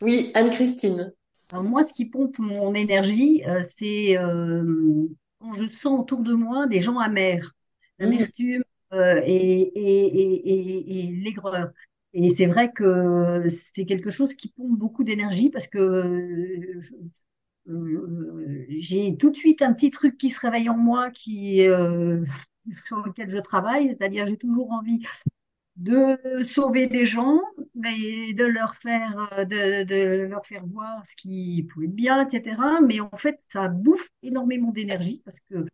Oui, 0.00 0.30
Anne-Christine. 0.34 1.12
Moi, 1.52 1.82
ce 1.82 1.92
qui 1.92 2.06
pompe 2.06 2.38
mon 2.38 2.74
énergie, 2.74 3.42
euh, 3.46 3.60
c'est 3.62 4.18
euh, 4.18 5.08
quand 5.40 5.52
je 5.52 5.66
sens 5.66 5.98
autour 6.00 6.20
de 6.20 6.34
moi 6.34 6.66
des 6.66 6.80
gens 6.80 6.98
amers, 6.98 7.52
Mm. 8.00 8.04
l'amertume 8.04 8.62
euh, 8.92 9.20
et, 9.26 9.60
et, 9.60 11.04
et, 11.04 11.12
l'aigreur. 11.12 11.70
Et 12.14 12.30
c'est 12.30 12.46
vrai 12.46 12.72
que 12.72 13.46
c'est 13.48 13.84
quelque 13.84 14.10
chose 14.10 14.34
qui 14.34 14.50
pompe 14.52 14.78
beaucoup 14.78 15.04
d'énergie 15.04 15.50
parce 15.50 15.66
que 15.66 15.78
euh, 15.78 16.80
euh, 17.68 18.66
j'ai 18.70 19.16
tout 19.18 19.30
de 19.30 19.36
suite 19.36 19.60
un 19.60 19.74
petit 19.74 19.90
truc 19.90 20.16
qui 20.16 20.30
se 20.30 20.40
réveille 20.40 20.70
en 20.70 20.76
moi 20.76 21.10
qui 21.10 21.58
sur 22.86 23.02
lequel 23.04 23.30
je 23.30 23.38
travaille, 23.38 23.88
c'est-à-dire 23.88 24.26
j'ai 24.26 24.38
toujours 24.38 24.72
envie 24.72 25.04
de 25.76 26.42
sauver 26.42 26.88
les 26.88 27.06
gens 27.06 27.40
et 27.84 28.32
de 28.32 28.44
leur 28.44 28.74
faire 28.74 29.46
de 29.46 30.24
leur 30.24 30.44
faire 30.46 30.64
voir 30.66 31.06
ce 31.06 31.14
qui 31.14 31.62
pouvait 31.64 31.86
être 31.86 31.94
bien, 31.94 32.26
etc. 32.26 32.56
Mais 32.86 33.00
en 33.00 33.16
fait, 33.16 33.38
ça 33.48 33.68
bouffe 33.68 34.08
énormément 34.22 34.72
d'énergie 34.72 35.20
parce 35.24 35.40
que 35.40 35.66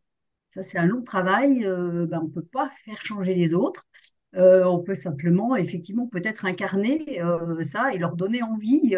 ça, 0.54 0.62
c'est 0.62 0.78
un 0.78 0.86
long 0.86 1.02
travail. 1.02 1.66
Euh, 1.66 2.06
ben, 2.06 2.20
on 2.22 2.28
peut 2.28 2.44
pas 2.44 2.70
faire 2.84 3.04
changer 3.04 3.34
les 3.34 3.54
autres. 3.54 3.84
Euh, 4.36 4.64
on 4.64 4.80
peut 4.80 4.94
simplement, 4.94 5.56
effectivement, 5.56 6.06
peut-être 6.08 6.44
incarner 6.44 7.20
euh, 7.22 7.62
ça 7.64 7.92
et 7.92 7.98
leur 7.98 8.16
donner 8.16 8.42
envie 8.42 8.96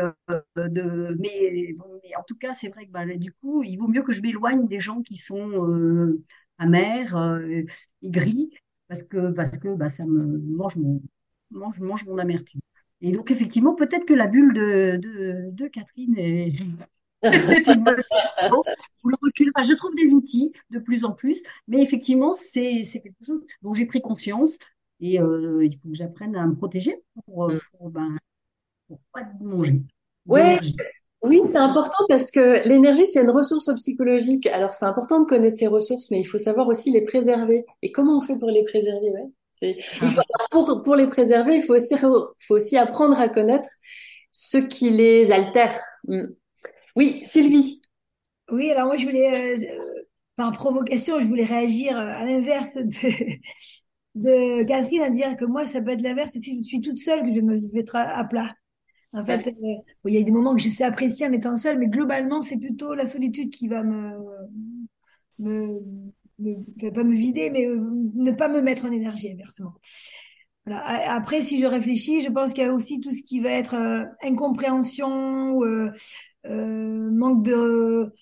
de. 0.56 1.16
Mais, 1.18 1.74
en 2.18 2.22
tout 2.26 2.36
cas, 2.36 2.52
c'est 2.54 2.68
vrai 2.68 2.86
que 2.86 2.90
ben, 2.90 3.18
du 3.18 3.32
coup, 3.32 3.62
il 3.62 3.76
vaut 3.78 3.88
mieux 3.88 4.02
que 4.02 4.12
je 4.12 4.22
m'éloigne 4.22 4.66
des 4.66 4.80
gens 4.80 5.00
qui 5.02 5.16
sont 5.16 6.14
amers, 6.58 7.16
euh, 7.16 7.62
aigris, 8.02 8.50
parce 8.88 9.02
que 9.02 9.30
parce 9.32 9.58
que 9.58 9.74
bah, 9.74 9.88
ça 9.88 10.04
me 10.04 10.38
mange 10.38 10.76
mon 10.76 11.02
mange, 11.50 12.06
mon 12.06 12.18
amertume. 12.18 12.60
Et 13.00 13.12
donc, 13.12 13.30
effectivement, 13.30 13.74
peut-être 13.74 14.06
que 14.06 14.14
la 14.14 14.26
bulle 14.26 14.52
de, 14.52 14.98
de 15.52 15.68
Catherine 15.68 16.14
est, 16.18 16.52
Ou 17.22 19.08
le 19.08 19.16
recul. 19.22 19.50
Enfin, 19.54 19.62
je 19.68 19.74
trouve 19.74 19.94
des 19.96 20.12
outils 20.12 20.52
de 20.70 20.78
plus 20.78 21.04
en 21.04 21.12
plus, 21.12 21.42
mais 21.68 21.82
effectivement, 21.82 22.32
c'est 22.32 22.82
quelque 22.92 23.24
chose 23.24 23.40
dont 23.62 23.74
j'ai 23.74 23.86
pris 23.86 24.00
conscience 24.00 24.58
et 25.00 25.20
euh, 25.20 25.64
il 25.64 25.76
faut 25.78 25.88
que 25.88 25.94
j'apprenne 25.94 26.36
à 26.36 26.46
me 26.46 26.54
protéger 26.54 27.02
pour, 27.26 27.48
Mm. 27.48 27.60
pour, 27.78 27.90
ben, 27.90 28.16
pour 28.88 28.98
pas 29.12 29.22
manger 29.40 29.82
Ouais. 30.26 30.58
Oui, 31.22 31.40
c'est 31.50 31.56
important 31.56 32.04
parce 32.08 32.30
que 32.30 32.68
l'énergie, 32.68 33.06
c'est 33.06 33.22
une 33.22 33.30
ressource 33.30 33.72
psychologique. 33.74 34.46
Alors, 34.46 34.72
c'est 34.72 34.84
important 34.84 35.20
de 35.20 35.26
connaître 35.26 35.56
ces 35.56 35.66
ressources, 35.66 36.10
mais 36.10 36.20
il 36.20 36.24
faut 36.24 36.38
savoir 36.38 36.68
aussi 36.68 36.90
les 36.92 37.00
préserver. 37.02 37.64
Et 37.82 37.90
comment 37.90 38.18
on 38.18 38.20
fait 38.20 38.36
pour 38.38 38.50
les 38.50 38.62
préserver? 38.64 39.10
Ouais? 39.10 39.24
C'est, 39.52 39.76
il 39.78 39.82
faut, 39.82 40.22
pour, 40.50 40.82
pour 40.84 40.94
les 40.94 41.06
préserver, 41.08 41.56
il 41.56 41.62
faut 41.62 41.74
aussi, 41.74 41.96
faut 41.96 42.54
aussi 42.54 42.76
apprendre 42.76 43.18
à 43.18 43.28
connaître 43.28 43.68
ce 44.30 44.58
qui 44.58 44.90
les 44.90 45.32
altère. 45.32 45.74
Oui, 46.96 47.20
Sylvie. 47.24 47.82
Oui, 48.50 48.70
alors 48.70 48.86
moi, 48.86 48.96
je 48.96 49.04
voulais, 49.04 49.54
euh, 49.54 50.04
par 50.36 50.52
provocation, 50.52 51.20
je 51.20 51.26
voulais 51.26 51.44
réagir 51.44 51.96
à 51.96 52.24
l'inverse 52.24 52.74
de, 52.74 52.82
de 54.14 54.64
Catherine 54.64 55.02
à 55.02 55.10
dire 55.10 55.36
que 55.36 55.44
moi, 55.44 55.66
ça 55.66 55.82
peut 55.82 55.90
être 55.90 56.02
l'inverse. 56.02 56.32
C'est 56.32 56.40
si 56.40 56.56
je 56.56 56.62
suis 56.62 56.80
toute 56.80 56.98
seule 56.98 57.22
que 57.22 57.32
je 57.32 57.40
me 57.40 57.54
mettre 57.74 57.96
à, 57.96 58.24
plat. 58.24 58.54
En 59.12 59.24
fait, 59.24 59.46
euh, 59.46 59.52
il 60.06 60.14
y 60.14 60.18
a 60.18 60.22
des 60.22 60.30
moments 60.30 60.54
que 60.54 60.62
je 60.62 60.68
sais 60.68 60.84
apprécier 60.84 61.26
en 61.26 61.32
étant 61.32 61.56
seule, 61.56 61.78
mais 61.78 61.88
globalement, 61.88 62.42
c'est 62.42 62.58
plutôt 62.58 62.94
la 62.94 63.06
solitude 63.06 63.50
qui 63.50 63.68
va 63.68 63.82
me, 63.82 64.18
me, 65.38 65.80
me 66.38 66.90
pas 66.90 67.04
me 67.04 67.14
vider, 67.14 67.50
mais 67.50 67.66
euh, 67.66 67.78
ne 68.14 68.32
pas 68.32 68.48
me 68.48 68.60
mettre 68.60 68.84
en 68.84 68.92
énergie 68.92 69.30
inversement. 69.32 69.74
Voilà. 70.66 71.14
Après, 71.14 71.42
si 71.42 71.60
je 71.60 71.66
réfléchis, 71.66 72.22
je 72.22 72.30
pense 72.30 72.52
qu'il 72.52 72.64
y 72.64 72.66
a 72.66 72.72
aussi 72.72 73.00
tout 73.00 73.12
ce 73.12 73.22
qui 73.22 73.40
va 73.40 73.50
être 73.50 73.74
euh, 73.74 74.04
incompréhension, 74.22 75.62
euh, 75.62 75.90
manque 76.48 77.44
de 77.44 78.12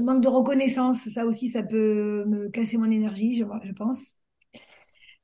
manque 0.00 0.22
de 0.22 0.28
reconnaissance. 0.28 1.08
Ça 1.08 1.26
aussi, 1.26 1.48
ça 1.48 1.62
peut 1.62 2.24
me 2.26 2.48
casser 2.48 2.78
mon 2.78 2.90
énergie, 2.90 3.36
je, 3.36 3.72
pense. 3.72 4.14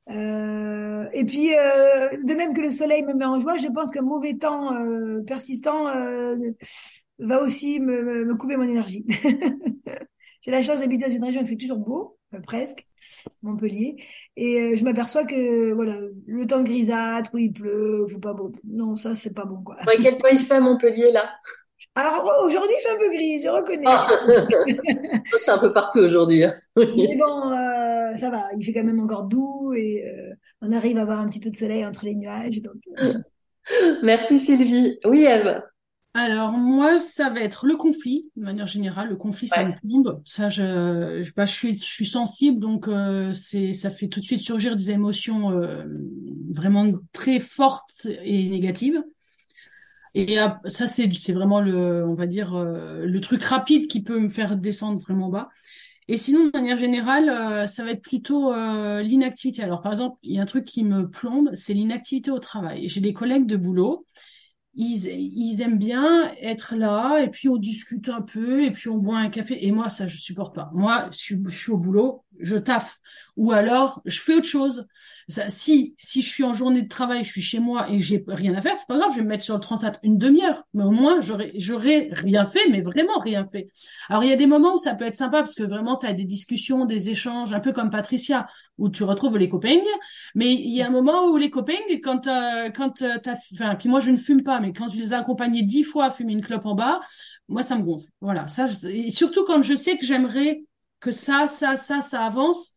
Euh, 0.09 1.07
et 1.13 1.25
puis, 1.25 1.53
euh, 1.55 2.09
de 2.23 2.33
même 2.35 2.53
que 2.53 2.61
le 2.61 2.71
soleil 2.71 3.03
me 3.03 3.13
met 3.13 3.25
en 3.25 3.39
joie, 3.39 3.57
je 3.57 3.67
pense 3.67 3.91
qu'un 3.91 4.03
mauvais 4.03 4.35
temps 4.35 4.73
euh, 4.73 5.21
persistant 5.25 5.87
euh, 5.87 6.35
va 7.19 7.41
aussi 7.41 7.79
me, 7.79 8.35
couper 8.35 8.57
mon 8.57 8.67
énergie. 8.67 9.05
J'ai 10.41 10.51
la 10.51 10.61
chance 10.61 10.79
d'habiter 10.81 11.07
dans 11.07 11.15
une 11.15 11.23
région 11.23 11.41
où 11.41 11.43
il 11.43 11.47
fait 11.47 11.55
toujours 11.55 11.79
beau, 11.79 12.19
presque, 12.43 12.85
Montpellier, 13.41 13.95
et 14.35 14.59
euh, 14.59 14.75
je 14.75 14.83
m'aperçois 14.83 15.25
que 15.25 15.73
voilà, 15.73 15.95
le 16.27 16.45
temps 16.45 16.61
grisâtre, 16.61 17.31
où 17.33 17.39
il 17.39 17.51
pleut, 17.51 18.05
faut 18.07 18.19
pas 18.19 18.33
beau. 18.33 18.51
Non, 18.63 18.95
ça 18.95 19.15
c'est 19.15 19.33
pas 19.33 19.45
bon 19.45 19.63
quoi. 19.63 19.77
Ouais, 19.87 19.97
quel 19.99 20.17
temps 20.17 20.27
il 20.31 20.37
fait 20.37 20.55
à 20.55 20.59
Montpellier 20.59 21.11
là? 21.11 21.31
Alors 21.97 22.29
aujourd'hui, 22.43 22.73
il 22.77 22.83
fait 22.83 22.93
un 22.93 22.97
peu 22.97 23.09
gris, 23.09 23.41
je 23.41 23.47
reconnais. 23.47 23.85
Ah. 23.87 24.07
c'est 25.39 25.51
un 25.51 25.57
peu 25.57 25.71
partout 25.71 25.99
aujourd'hui. 25.99 26.43
Hein. 26.43 26.53
Mais 26.75 27.17
bon, 27.17 27.51
euh, 27.51 28.13
ça 28.15 28.29
va, 28.29 28.49
il 28.57 28.65
fait 28.65 28.73
quand 28.73 28.83
même 28.83 28.99
encore 28.99 29.23
doux 29.23 29.73
et 29.73 30.03
euh, 30.05 30.33
on 30.61 30.73
arrive 30.73 30.97
à 30.97 31.03
avoir 31.03 31.21
un 31.21 31.29
petit 31.29 31.39
peu 31.39 31.49
de 31.49 31.55
soleil 31.55 31.85
entre 31.85 32.03
les 32.03 32.15
nuages. 32.15 32.61
Donc, 32.61 32.75
euh. 32.99 33.13
Merci 34.03 34.39
Sylvie. 34.39 34.99
Oui, 35.05 35.23
Eve. 35.23 35.61
Alors 36.13 36.51
moi, 36.51 36.97
ça 36.97 37.29
va 37.29 37.39
être 37.39 37.65
le 37.65 37.77
conflit, 37.77 38.29
de 38.35 38.43
manière 38.43 38.65
générale. 38.65 39.09
Le 39.09 39.15
conflit, 39.15 39.47
ça 39.47 39.63
me 39.63 39.71
tombe. 39.81 40.21
Ça, 40.25 40.49
je, 40.49 41.21
je, 41.21 41.31
bah, 41.33 41.45
je, 41.45 41.53
suis, 41.53 41.77
je 41.77 41.83
suis 41.83 42.05
sensible, 42.05 42.59
donc 42.59 42.89
c'est, 43.33 43.71
ça 43.73 43.89
fait 43.89 44.07
tout 44.07 44.19
de 44.19 44.25
suite 44.25 44.41
surgir 44.41 44.75
des 44.75 44.91
émotions 44.91 45.61
vraiment 46.49 46.91
très 47.13 47.39
fortes 47.39 48.07
et 48.23 48.49
négatives. 48.49 49.01
Et 50.15 50.37
ça, 50.67 50.87
c'est 50.87 51.13
c'est 51.13 51.33
vraiment 51.33 51.61
le, 51.61 52.05
on 52.07 52.15
va 52.15 52.25
dire, 52.27 52.55
euh, 52.55 53.05
le 53.05 53.21
truc 53.21 53.43
rapide 53.43 53.87
qui 53.87 54.01
peut 54.03 54.19
me 54.19 54.29
faire 54.29 54.57
descendre 54.57 54.99
vraiment 55.01 55.29
bas. 55.29 55.49
Et 56.07 56.17
sinon, 56.17 56.47
de 56.47 56.51
manière 56.53 56.77
générale, 56.77 57.29
euh, 57.29 57.67
ça 57.67 57.83
va 57.83 57.91
être 57.91 58.01
plutôt 58.03 58.53
euh, 58.53 59.01
l'inactivité. 59.03 59.63
Alors, 59.63 59.81
par 59.81 59.93
exemple, 59.93 60.17
il 60.23 60.35
y 60.35 60.39
a 60.39 60.43
un 60.43 60.45
truc 60.45 60.65
qui 60.65 60.83
me 60.85 61.09
plombe, 61.09 61.51
c'est 61.55 61.73
l'inactivité 61.73 62.31
au 62.31 62.39
travail. 62.39 62.89
J'ai 62.89 63.01
des 63.01 63.13
collègues 63.13 63.47
de 63.47 63.57
boulot 63.57 64.05
ils, 64.75 65.07
ils 65.07 65.61
aiment 65.61 65.77
bien 65.79 66.33
être 66.41 66.75
là 66.75 67.19
et 67.23 67.29
puis 67.29 67.49
on 67.49 67.57
discute 67.57 68.09
un 68.09 68.21
peu 68.21 68.63
et 68.63 68.71
puis 68.71 68.89
on 68.89 68.97
boit 68.97 69.19
un 69.19 69.29
café 69.29 69.65
et 69.65 69.71
moi 69.71 69.89
ça 69.89 70.07
je 70.07 70.17
supporte 70.17 70.53
pas 70.55 70.69
moi 70.73 71.09
je 71.11 71.35
je 71.45 71.57
suis 71.57 71.71
au 71.71 71.77
boulot 71.77 72.24
je 72.39 72.55
taffe. 72.55 72.99
Ou 73.37 73.51
alors 73.51 74.01
je 74.05 74.19
fais 74.19 74.33
autre 74.33 74.47
chose. 74.47 74.87
Ça, 75.27 75.49
si 75.49 75.95
si 75.97 76.21
je 76.21 76.29
suis 76.29 76.43
en 76.43 76.53
journée 76.53 76.81
de 76.81 76.87
travail 76.87 77.23
je 77.23 77.31
suis 77.31 77.41
chez 77.41 77.59
moi 77.59 77.89
et 77.89 78.01
j'ai 78.01 78.23
rien 78.27 78.53
à 78.55 78.61
faire 78.61 78.75
c'est 78.77 78.87
pas 78.87 78.97
grave 78.97 79.11
je 79.11 79.17
vais 79.17 79.23
me 79.23 79.29
mettre 79.29 79.43
sur 79.43 79.55
le 79.55 79.59
transat 79.59 79.99
une 80.03 80.17
demi-heure. 80.17 80.63
Mais 80.73 80.83
au 80.83 80.91
moins 80.91 81.19
j'aurais 81.21 81.51
j'aurais 81.55 82.09
rien 82.11 82.45
fait 82.45 82.69
mais 82.69 82.81
vraiment 82.81 83.19
rien 83.19 83.45
fait. 83.45 83.69
Alors 84.09 84.23
il 84.23 84.29
y 84.29 84.33
a 84.33 84.37
des 84.37 84.47
moments 84.47 84.75
où 84.75 84.77
ça 84.77 84.95
peut 84.95 85.05
être 85.05 85.17
sympa 85.17 85.39
parce 85.43 85.55
que 85.55 85.63
vraiment 85.63 85.97
tu 85.97 86.05
as 86.05 86.13
des 86.13 86.25
discussions 86.25 86.85
des 86.85 87.09
échanges 87.09 87.53
un 87.53 87.59
peu 87.59 87.73
comme 87.73 87.89
Patricia 87.89 88.47
où 88.77 88.89
tu 88.89 89.03
retrouves 89.03 89.37
les 89.37 89.49
copains 89.49 89.79
mais 90.35 90.53
il 90.53 90.75
y 90.75 90.81
a 90.81 90.87
un 90.87 90.91
moment 90.91 91.27
où 91.27 91.37
les 91.37 91.49
copains 91.49 91.73
quand 92.03 92.27
euh, 92.27 92.69
quand 92.69 93.01
euh, 93.01 93.17
t'as 93.21 93.35
enfin 93.53 93.75
puis 93.75 93.89
moi 93.89 93.99
je 93.99 94.11
ne 94.11 94.17
fume 94.17 94.43
pas 94.43 94.59
mais 94.59 94.73
quand 94.73 94.89
tu 94.89 94.97
les 94.97 95.13
as 95.13 95.19
accompagnés 95.19 95.63
dix 95.63 95.83
fois 95.83 96.05
à 96.05 96.11
fumer 96.11 96.33
une 96.33 96.41
clope 96.41 96.65
en 96.65 96.75
bas, 96.75 96.99
moi, 97.47 97.63
ça 97.63 97.77
me 97.77 97.83
gonfle. 97.83 98.07
Voilà. 98.21 98.47
Ça, 98.47 98.65
et 98.89 99.11
surtout 99.11 99.43
quand 99.45 99.61
je 99.63 99.75
sais 99.75 99.97
que 99.97 100.05
j'aimerais 100.05 100.63
que 101.05 101.11
ça, 101.11 101.45
ça, 101.45 101.75
ça, 101.75 102.01
ça 102.01 102.25
avance. 102.25 102.71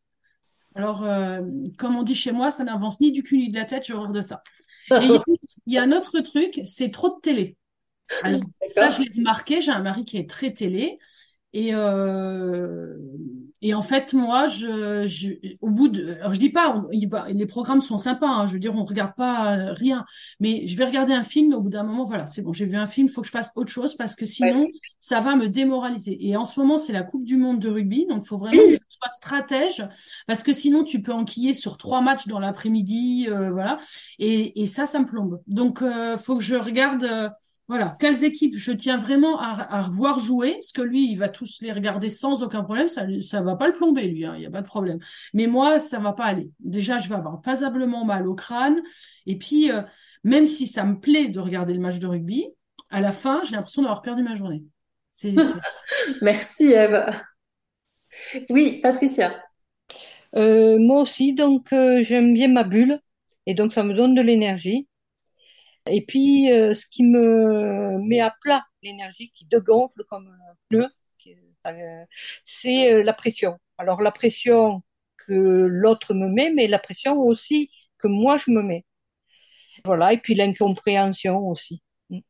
Alors, 0.75 1.03
euh, 1.03 1.41
comme 1.79 1.97
on 1.97 2.03
dit 2.03 2.14
chez 2.14 2.31
moi, 2.31 2.51
ça 2.51 2.62
n'avance 2.62 3.01
ni 3.01 3.11
du 3.11 3.23
cul 3.23 3.38
ni 3.38 3.51
de 3.51 3.57
la 3.57 3.64
tête, 3.64 3.85
j'ai 3.87 3.95
horreur 3.95 4.12
de 4.12 4.21
ça. 4.21 4.43
Et 4.91 5.09
il 5.67 5.73
y 5.73 5.79
a 5.79 5.83
un 5.85 5.93
autre 5.93 6.21
truc, 6.21 6.61
c'est 6.67 6.91
trop 6.91 7.09
de 7.09 7.21
télé. 7.23 7.57
ça, 8.69 8.91
je 8.91 9.01
l'ai 9.01 9.11
remarqué, 9.17 9.62
j'ai 9.62 9.73
un 9.73 9.81
mari 9.81 10.05
qui 10.05 10.19
est 10.19 10.29
très 10.29 10.53
télé. 10.53 10.99
Et, 11.59 11.71
euh, 11.73 12.94
et 13.62 13.75
en 13.75 13.83
fait, 13.83 14.14
moi, 14.14 14.47
je, 14.47 15.05
je, 15.09 15.31
au 15.61 15.71
bout 15.71 15.88
de, 15.88 16.14
alors 16.21 16.33
je 16.33 16.38
dis 16.38 16.51
pas, 16.51 16.87
les 17.31 17.47
programmes 17.47 17.81
sont 17.81 17.99
sympas, 17.99 18.29
hein, 18.29 18.47
je 18.47 18.53
veux 18.53 18.61
dire, 18.61 18.77
on 18.77 18.85
regarde 18.85 19.16
pas 19.16 19.57
euh, 19.57 19.73
rien, 19.73 20.05
mais 20.38 20.68
je 20.68 20.77
vais 20.77 20.85
regarder 20.85 21.14
un 21.14 21.25
film. 21.25 21.53
Au 21.55 21.61
bout 21.61 21.68
d'un 21.68 21.83
moment, 21.83 22.05
voilà, 22.05 22.27
c'est 22.29 22.42
bon, 22.42 22.53
j'ai 22.53 22.64
vu 22.64 22.77
un 22.77 22.87
film, 22.87 23.09
il 23.09 23.12
faut 23.12 23.23
que 23.23 23.27
je 23.27 23.33
fasse 23.33 23.51
autre 23.57 23.73
chose 23.73 23.97
parce 23.97 24.14
que 24.14 24.25
sinon, 24.25 24.68
ça 25.01 25.18
va 25.18 25.35
me 25.35 25.49
démoraliser. 25.49 26.16
Et 26.25 26.37
en 26.37 26.44
ce 26.44 26.61
moment, 26.61 26.79
c'est 26.79 26.92
la 26.92 27.03
Coupe 27.03 27.25
du 27.25 27.37
Monde 27.37 27.59
de 27.59 27.68
rugby, 27.68 28.07
donc 28.07 28.23
il 28.23 28.29
faut 28.29 28.38
vraiment 28.38 28.62
que 28.62 28.71
je 28.71 28.79
sois 28.88 29.09
stratège 29.09 29.85
parce 30.29 30.44
que 30.44 30.53
sinon, 30.53 30.85
tu 30.85 31.03
peux 31.03 31.12
enquiller 31.12 31.55
sur 31.55 31.77
trois 31.77 32.03
matchs 32.03 32.29
dans 32.29 32.38
l'après-midi, 32.38 33.27
euh, 33.29 33.51
voilà. 33.51 33.81
Et, 34.21 34.62
et 34.62 34.68
ça, 34.68 34.87
ça 34.87 35.01
me 35.01 35.07
plombe. 35.07 35.40
Donc, 35.49 35.83
euh, 35.83 36.16
faut 36.16 36.37
que 36.37 36.44
je 36.44 36.55
regarde 36.55 37.03
euh, 37.03 37.29
voilà, 37.68 37.96
quelles 38.00 38.24
équipes 38.24 38.57
je 38.57 38.72
tiens 38.72 38.96
vraiment 38.96 39.38
à, 39.38 39.76
à 39.76 39.83
revoir 39.83 40.18
jouer, 40.18 40.54
parce 40.54 40.72
que 40.72 40.81
lui, 40.81 41.11
il 41.11 41.16
va 41.16 41.28
tous 41.28 41.59
les 41.61 41.70
regarder 41.72 42.09
sans 42.09 42.42
aucun 42.42 42.62
problème, 42.62 42.88
ça 42.88 43.07
ça 43.20 43.42
va 43.42 43.57
pas 43.57 43.66
le 43.66 43.74
plomber, 43.74 44.09
lui, 44.09 44.24
hein, 44.24 44.33
il 44.37 44.40
n'y 44.40 44.46
a 44.46 44.50
pas 44.50 44.62
de 44.62 44.66
problème. 44.66 44.98
Mais 45.35 45.46
moi, 45.46 45.78
ça 45.78 45.98
va 45.98 46.14
pas 46.14 46.24
aller. 46.24 46.50
Déjà, 46.61 46.98
je 46.98 47.09
vais 47.11 47.14
avoir 47.14 47.42
passablement 47.42 48.04
mal 48.07 48.26
au 48.26 48.35
crâne, 48.35 48.81
et 49.26 49.37
puis, 49.37 49.70
euh, 49.70 49.83
même 50.24 50.46
si 50.46 50.66
ça 50.66 50.85
me 50.85 50.98
plaît 50.98 51.28
de 51.28 51.40
regarder 51.40 51.74
le 51.74 51.81
match 51.81 51.98
de 51.98 52.07
rugby, 52.07 52.46
à 52.90 53.02
la 53.02 53.12
fin, 53.12 53.42
j'ai 53.44 53.52
l'impression 53.57 53.83
d'avoir 53.83 54.00
perdu 54.00 54.22
ma 54.22 54.35
journée. 54.35 54.64
C'est, 55.12 55.35
Merci, 56.22 56.72
Eve. 56.72 57.04
Oui, 58.50 58.81
Patricia. 58.83 59.35
Euh, 60.37 60.78
moi 60.78 61.02
aussi, 61.02 61.35
donc 61.35 61.72
euh, 61.72 62.02
j'aime 62.02 62.35
bien 62.35 62.48
ma 62.48 62.64
bulle, 62.64 62.98
et 63.46 63.54
donc 63.54 63.72
ça 63.72 63.83
me 63.83 63.94
donne 63.94 64.14
de 64.14 64.22
l'énergie. 64.22 64.87
Et 65.90 66.05
puis, 66.05 66.53
euh, 66.53 66.74
ce 66.74 66.87
qui 66.87 67.05
me 67.05 67.98
met 67.98 68.20
à 68.20 68.35
plat 68.40 68.64
l'énergie 68.83 69.31
qui 69.35 69.46
dégonfle 69.46 70.03
comme 70.09 70.29
un 70.29 70.55
pneu, 70.68 70.87
euh, 71.66 72.05
c'est 72.44 72.94
euh, 72.94 73.03
la 73.03 73.12
pression. 73.12 73.59
Alors, 73.79 74.01
la 74.01 74.12
pression 74.12 74.83
que 75.27 75.33
l'autre 75.33 76.14
me 76.14 76.29
met, 76.29 76.51
mais 76.53 76.66
la 76.66 76.79
pression 76.79 77.18
aussi 77.18 77.70
que 77.98 78.09
moi 78.09 78.37
je 78.38 78.51
me 78.51 78.62
mets. 78.62 78.85
Voilà, 79.85 80.12
et 80.12 80.18
puis 80.18 80.35
l'incompréhension 80.35 81.38
aussi. 81.48 81.83
Mm. 82.11 82.20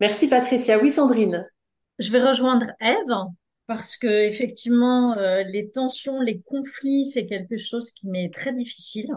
Merci 0.00 0.28
Patricia. 0.28 0.78
Oui, 0.78 0.90
Sandrine. 0.90 1.48
Je 1.98 2.10
vais 2.10 2.22
rejoindre 2.22 2.66
Eve 2.80 3.26
parce 3.66 3.96
que 3.96 4.26
effectivement, 4.28 5.14
les 5.14 5.70
tensions, 5.70 6.20
les 6.20 6.40
conflits, 6.40 7.04
c'est 7.04 7.26
quelque 7.26 7.56
chose 7.56 7.92
qui 7.92 8.08
m'est 8.08 8.34
très 8.34 8.52
difficile 8.52 9.08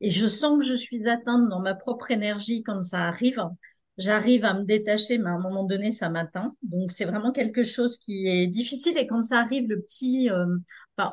et 0.00 0.10
je 0.10 0.26
sens 0.26 0.58
que 0.58 0.64
je 0.64 0.74
suis 0.74 1.08
atteinte 1.08 1.48
dans 1.48 1.60
ma 1.60 1.74
propre 1.74 2.10
énergie 2.10 2.62
quand 2.62 2.82
ça 2.82 3.06
arrive. 3.08 3.40
J'arrive 3.98 4.44
à 4.44 4.54
me 4.54 4.64
détacher, 4.64 5.18
mais 5.18 5.28
à 5.28 5.34
un 5.34 5.38
moment 5.40 5.64
donné, 5.64 5.90
ça 5.92 6.08
m'atteint. 6.08 6.54
Donc, 6.62 6.90
c'est 6.90 7.04
vraiment 7.04 7.32
quelque 7.32 7.64
chose 7.64 7.98
qui 7.98 8.26
est 8.28 8.46
difficile. 8.46 8.96
Et 8.96 9.06
quand 9.06 9.22
ça 9.22 9.40
arrive 9.40 9.68
le 9.68 9.80
petit, 9.82 10.30
euh, 10.30 10.46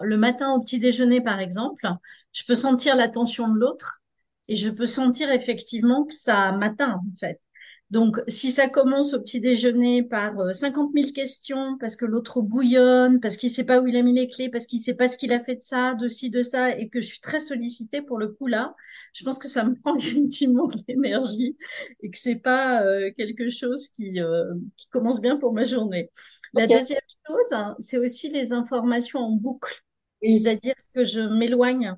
le 0.02 0.18
matin 0.18 0.54
au 0.54 0.62
petit 0.62 0.80
déjeuner, 0.80 1.22
par 1.22 1.40
exemple, 1.40 1.88
je 2.32 2.44
peux 2.46 2.56
sentir 2.56 2.96
la 2.96 3.10
tension 3.10 3.50
de 3.50 3.60
l'autre 3.60 4.02
et 4.48 4.56
je 4.56 4.70
peux 4.70 4.86
sentir 4.86 5.30
effectivement 5.32 6.06
que 6.06 6.14
ça 6.14 6.52
m'atteint, 6.54 6.94
en 6.94 7.18
fait. 7.20 7.42
Donc, 7.90 8.20
si 8.28 8.52
ça 8.52 8.68
commence 8.68 9.14
au 9.14 9.22
petit 9.22 9.40
déjeuner 9.40 10.04
par 10.04 10.54
50 10.54 10.90
euh, 10.90 11.02
000 11.02 11.14
questions, 11.14 11.78
parce 11.78 11.96
que 11.96 12.04
l'autre 12.04 12.42
bouillonne, 12.42 13.22
parce 13.22 13.38
qu'il 13.38 13.50
sait 13.50 13.64
pas 13.64 13.80
où 13.80 13.88
il 13.88 13.96
a 13.96 14.02
mis 14.02 14.14
les 14.14 14.28
clés, 14.28 14.50
parce 14.50 14.66
qu'il 14.66 14.82
sait 14.82 14.94
pas 14.94 15.08
ce 15.08 15.18
qu'il 15.18 15.32
a 15.32 15.42
fait 15.42 15.56
de 15.56 15.62
ça, 15.62 15.94
de 15.94 16.10
ci, 16.10 16.30
de 16.30 16.44
ça, 16.44 16.78
et 16.78 16.90
que 16.90 17.00
je 17.00 17.08
suis 17.08 17.22
très 17.22 17.40
sollicitée 17.40 18.02
pour 18.02 18.18
le 18.18 18.28
coup 18.28 18.48
là, 18.48 18.76
je 19.14 19.24
pense 19.24 19.40
que 19.40 19.48
ça 19.48 19.64
me 19.64 19.74
prend 19.82 19.96
effectivement 19.96 20.68
de 20.68 20.78
l'énergie 20.90 21.56
et 22.02 22.12
que 22.12 22.18
c'est 22.18 22.36
pas 22.36 22.84
euh, 22.86 23.10
quelque 23.16 23.50
chose 23.50 23.88
qui, 23.88 24.20
euh, 24.20 24.54
qui 24.76 24.90
commence 24.90 25.22
bien 25.22 25.38
pour 25.38 25.54
ma 25.54 25.64
journée. 25.64 26.12
La 26.54 26.68
deuxième 26.68 27.00
chose, 27.26 27.54
hein, 27.54 27.76
c'est 27.80 28.00
aussi 28.00 28.30
les 28.30 28.52
informations 28.52 29.20
en 29.20 29.32
boucle. 29.32 29.82
C'est-à-dire 30.22 30.76
que 30.94 31.06
je 31.06 31.22
m'éloigne 31.22 31.96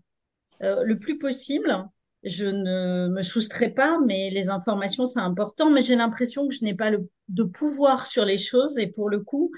le 0.59 0.99
plus 0.99 1.17
possible 1.17 1.89
je 2.23 2.45
ne 2.45 3.07
me 3.09 3.21
soustrais 3.21 3.69
pas, 3.69 3.99
mais 4.05 4.29
les 4.29 4.49
informations, 4.49 5.05
c'est 5.05 5.19
important. 5.19 5.69
Mais 5.69 5.81
j'ai 5.81 5.95
l'impression 5.95 6.47
que 6.47 6.53
je 6.53 6.63
n'ai 6.63 6.75
pas 6.75 6.89
le, 6.89 7.09
de 7.29 7.43
pouvoir 7.43 8.07
sur 8.07 8.25
les 8.25 8.37
choses. 8.37 8.77
Et 8.77 8.87
pour 8.87 9.09
le 9.09 9.21
coup, 9.21 9.51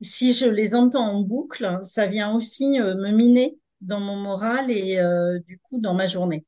si 0.00 0.32
je 0.32 0.46
les 0.46 0.74
entends 0.74 1.06
en 1.06 1.20
boucle, 1.20 1.78
ça 1.84 2.06
vient 2.06 2.34
aussi 2.34 2.80
euh, 2.80 2.94
me 2.96 3.10
miner 3.10 3.58
dans 3.80 4.00
mon 4.00 4.16
moral 4.16 4.70
et 4.70 4.98
euh, 4.98 5.38
du 5.40 5.58
coup 5.58 5.80
dans 5.80 5.94
ma 5.94 6.06
journée. 6.06 6.44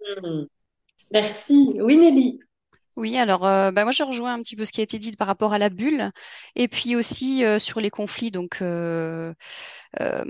Hmm. 0.00 0.44
Merci. 1.10 1.78
Oui, 1.80 1.96
Nelly. 1.96 2.40
Oui, 2.96 3.16
alors 3.18 3.44
euh, 3.44 3.72
bah, 3.72 3.82
moi 3.82 3.90
je 3.92 4.04
rejoins 4.04 4.34
un 4.34 4.38
petit 4.42 4.54
peu 4.54 4.64
ce 4.64 4.72
qui 4.72 4.80
a 4.80 4.84
été 4.84 4.98
dit 5.00 5.10
par 5.12 5.26
rapport 5.26 5.52
à 5.52 5.58
la 5.58 5.68
bulle 5.68 6.12
et 6.54 6.68
puis 6.68 6.94
aussi 6.94 7.44
euh, 7.44 7.58
sur 7.58 7.80
les 7.80 7.90
conflits 7.90 8.30
donc 8.30 8.58
euh, 8.62 9.34
euh, 10.00 10.24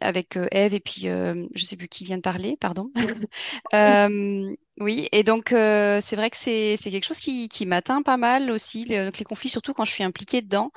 avec 0.00 0.36
euh, 0.36 0.46
Eve 0.52 0.74
et 0.74 0.80
puis 0.80 1.08
euh, 1.08 1.46
je 1.54 1.64
sais 1.66 1.76
plus 1.76 1.88
qui 1.88 2.04
vient 2.04 2.16
de 2.18 2.22
parler, 2.22 2.56
pardon. 2.60 2.90
Oui, 4.80 5.08
et 5.12 5.22
donc 5.22 5.52
euh, 5.52 6.00
c'est 6.02 6.16
vrai 6.16 6.30
que 6.30 6.36
c'est 6.36 6.76
c'est 6.76 6.90
quelque 6.90 7.04
chose 7.04 7.20
qui 7.20 7.48
qui 7.48 7.64
m'atteint 7.64 8.02
pas 8.02 8.16
mal 8.16 8.50
aussi 8.50 8.84
les, 8.84 9.04
donc 9.04 9.18
les 9.18 9.24
conflits 9.24 9.48
surtout 9.48 9.72
quand 9.72 9.84
je 9.84 9.92
suis 9.92 10.02
impliquée 10.02 10.42
dedans 10.42 10.72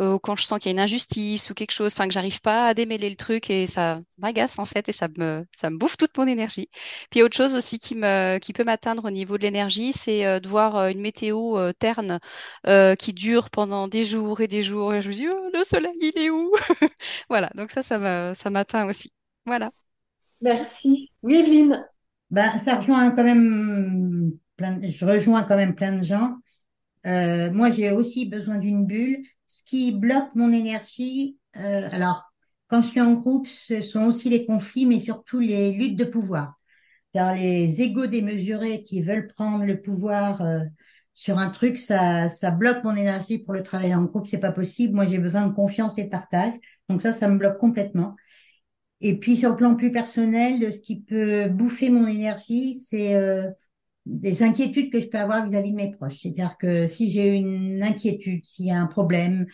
euh, 0.00 0.14
ou 0.14 0.18
quand 0.20 0.36
je 0.36 0.44
sens 0.44 0.58
qu'il 0.58 0.70
y 0.70 0.72
a 0.72 0.74
une 0.74 0.80
injustice 0.80 1.50
ou 1.50 1.54
quelque 1.54 1.72
chose, 1.72 1.92
enfin 1.92 2.08
que 2.08 2.14
j'arrive 2.14 2.40
pas 2.40 2.66
à 2.68 2.74
démêler 2.74 3.10
le 3.10 3.16
truc 3.16 3.50
et 3.50 3.66
ça, 3.68 3.96
ça 4.08 4.16
m'agace 4.18 4.58
en 4.58 4.64
fait 4.64 4.88
et 4.88 4.92
ça 4.92 5.08
me 5.18 5.46
ça 5.54 5.70
me 5.70 5.78
bouffe 5.78 5.96
toute 5.98 6.16
mon 6.18 6.26
énergie. 6.26 6.70
Puis 7.10 7.22
autre 7.22 7.36
chose 7.36 7.54
aussi 7.54 7.78
qui 7.78 7.96
me 7.96 8.38
qui 8.38 8.52
peut 8.54 8.64
m'atteindre 8.64 9.04
au 9.06 9.10
niveau 9.10 9.38
de 9.38 9.42
l'énergie, 9.44 9.92
c'est 9.92 10.26
euh, 10.26 10.40
de 10.40 10.48
voir 10.48 10.76
euh, 10.76 10.90
une 10.90 11.00
météo 11.02 11.58
euh, 11.58 11.72
terne 11.74 12.20
euh, 12.68 12.96
qui 12.96 13.12
dure 13.12 13.50
pendant 13.50 13.88
des 13.88 14.04
jours 14.04 14.40
et 14.40 14.48
des 14.48 14.62
jours 14.64 14.94
et 14.94 15.02
je 15.02 15.08
me 15.10 15.14
dis 15.14 15.28
oh, 15.28 15.50
le 15.52 15.64
soleil 15.64 15.92
il 16.00 16.18
est 16.18 16.30
où? 16.30 16.52
Voilà, 17.30 17.50
donc 17.56 17.70
ça 17.72 17.82
ça 17.84 17.98
me 17.98 18.34
ça 18.36 18.50
m'atteint 18.50 18.86
aussi. 18.88 19.12
Voilà. 19.46 19.72
Merci. 20.40 21.12
Oui, 21.22 21.34
Evelyne. 21.36 21.86
Ben, 22.30 22.58
ça 22.58 22.76
rejoint 22.76 23.10
quand 23.12 23.24
même 23.24 24.32
plein, 24.56 24.80
je 24.82 25.04
rejoins 25.04 25.42
quand 25.44 25.56
même 25.56 25.74
plein 25.74 25.96
de 25.96 26.04
gens. 26.04 26.36
Euh, 27.06 27.52
moi, 27.52 27.70
j'ai 27.70 27.92
aussi 27.92 28.26
besoin 28.26 28.58
d'une 28.58 28.86
bulle. 28.86 29.18
Ce 29.48 29.62
qui 29.64 29.92
bloque 29.92 30.34
mon 30.34 30.52
énergie, 30.52 31.38
euh, 31.56 31.88
alors, 31.92 32.24
quand 32.68 32.82
je 32.82 32.88
suis 32.88 33.00
en 33.00 33.14
groupe, 33.14 33.46
ce 33.48 33.82
sont 33.82 34.04
aussi 34.04 34.28
les 34.30 34.46
conflits, 34.46 34.86
mais 34.86 35.00
surtout 35.00 35.40
les 35.40 35.72
luttes 35.72 35.96
de 35.96 36.04
pouvoir. 36.04 36.54
Les 37.14 37.80
égos 37.80 38.06
démesurés 38.06 38.82
qui 38.82 39.02
veulent 39.02 39.28
prendre 39.28 39.64
le 39.64 39.80
pouvoir 39.80 40.42
euh, 40.42 40.60
sur 41.14 41.38
un 41.38 41.48
truc, 41.50 41.78
ça, 41.78 42.28
ça 42.28 42.50
bloque 42.50 42.84
mon 42.84 42.94
énergie 42.94 43.38
pour 43.38 43.54
le 43.54 43.62
travail 43.62 43.94
en 43.94 44.04
groupe. 44.04 44.28
C'est 44.28 44.38
pas 44.38 44.52
possible. 44.52 44.94
Moi, 44.94 45.06
j'ai 45.06 45.18
besoin 45.18 45.46
de 45.46 45.54
confiance 45.54 45.96
et 45.98 46.04
de 46.04 46.10
partage. 46.10 46.52
Donc 46.90 47.02
ça, 47.02 47.14
ça 47.14 47.28
me 47.28 47.38
bloque 47.38 47.58
complètement. 47.58 48.16
Et 49.00 49.18
puis 49.18 49.36
sur 49.36 49.50
le 49.50 49.56
plan 49.56 49.74
plus 49.76 49.92
personnel, 49.92 50.72
ce 50.72 50.80
qui 50.80 51.00
peut 51.00 51.48
bouffer 51.48 51.90
mon 51.90 52.06
énergie, 52.06 52.78
c'est 52.78 53.14
euh, 53.14 53.50
des 54.06 54.42
inquiétudes 54.42 54.90
que 54.90 55.00
je 55.00 55.08
peux 55.08 55.18
avoir 55.18 55.46
vis-à-vis 55.48 55.72
de 55.72 55.76
mes 55.76 55.90
proches. 55.90 56.20
C'est-à-dire 56.22 56.56
que 56.58 56.86
si 56.86 57.10
j'ai 57.10 57.36
une 57.36 57.82
inquiétude, 57.82 58.44
s'il 58.44 58.66
y 58.66 58.70
a 58.70 58.80
un 58.80 58.86
problème 58.86 59.46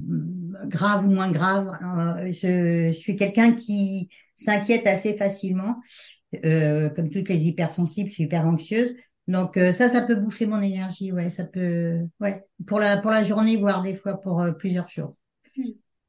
mm, 0.00 0.68
grave 0.68 1.06
ou 1.06 1.10
moins 1.10 1.30
grave, 1.30 1.72
euh, 1.82 2.32
je, 2.32 2.92
suis 2.92 3.16
quelqu'un 3.16 3.52
qui 3.54 4.10
s'inquiète 4.34 4.86
assez 4.86 5.16
facilement. 5.16 5.76
Euh, 6.44 6.90
comme 6.90 7.10
toutes 7.10 7.28
les 7.28 7.46
hypersensibles, 7.46 8.10
je 8.10 8.14
suis 8.14 8.24
hyper 8.24 8.46
anxieuse. 8.46 8.94
Donc 9.28 9.56
euh, 9.56 9.72
ça, 9.72 9.88
ça 9.88 10.02
peut 10.02 10.14
bouffer 10.14 10.46
mon 10.46 10.60
énergie. 10.60 11.12
Ouais, 11.12 11.30
ça 11.30 11.44
peut. 11.44 12.00
Ouais, 12.20 12.44
pour 12.66 12.78
la 12.78 12.96
pour 12.98 13.10
la 13.10 13.24
journée, 13.24 13.56
voire 13.56 13.82
des 13.82 13.94
fois 13.94 14.20
pour 14.20 14.40
euh, 14.40 14.52
plusieurs 14.52 14.88
jours. 14.88 15.16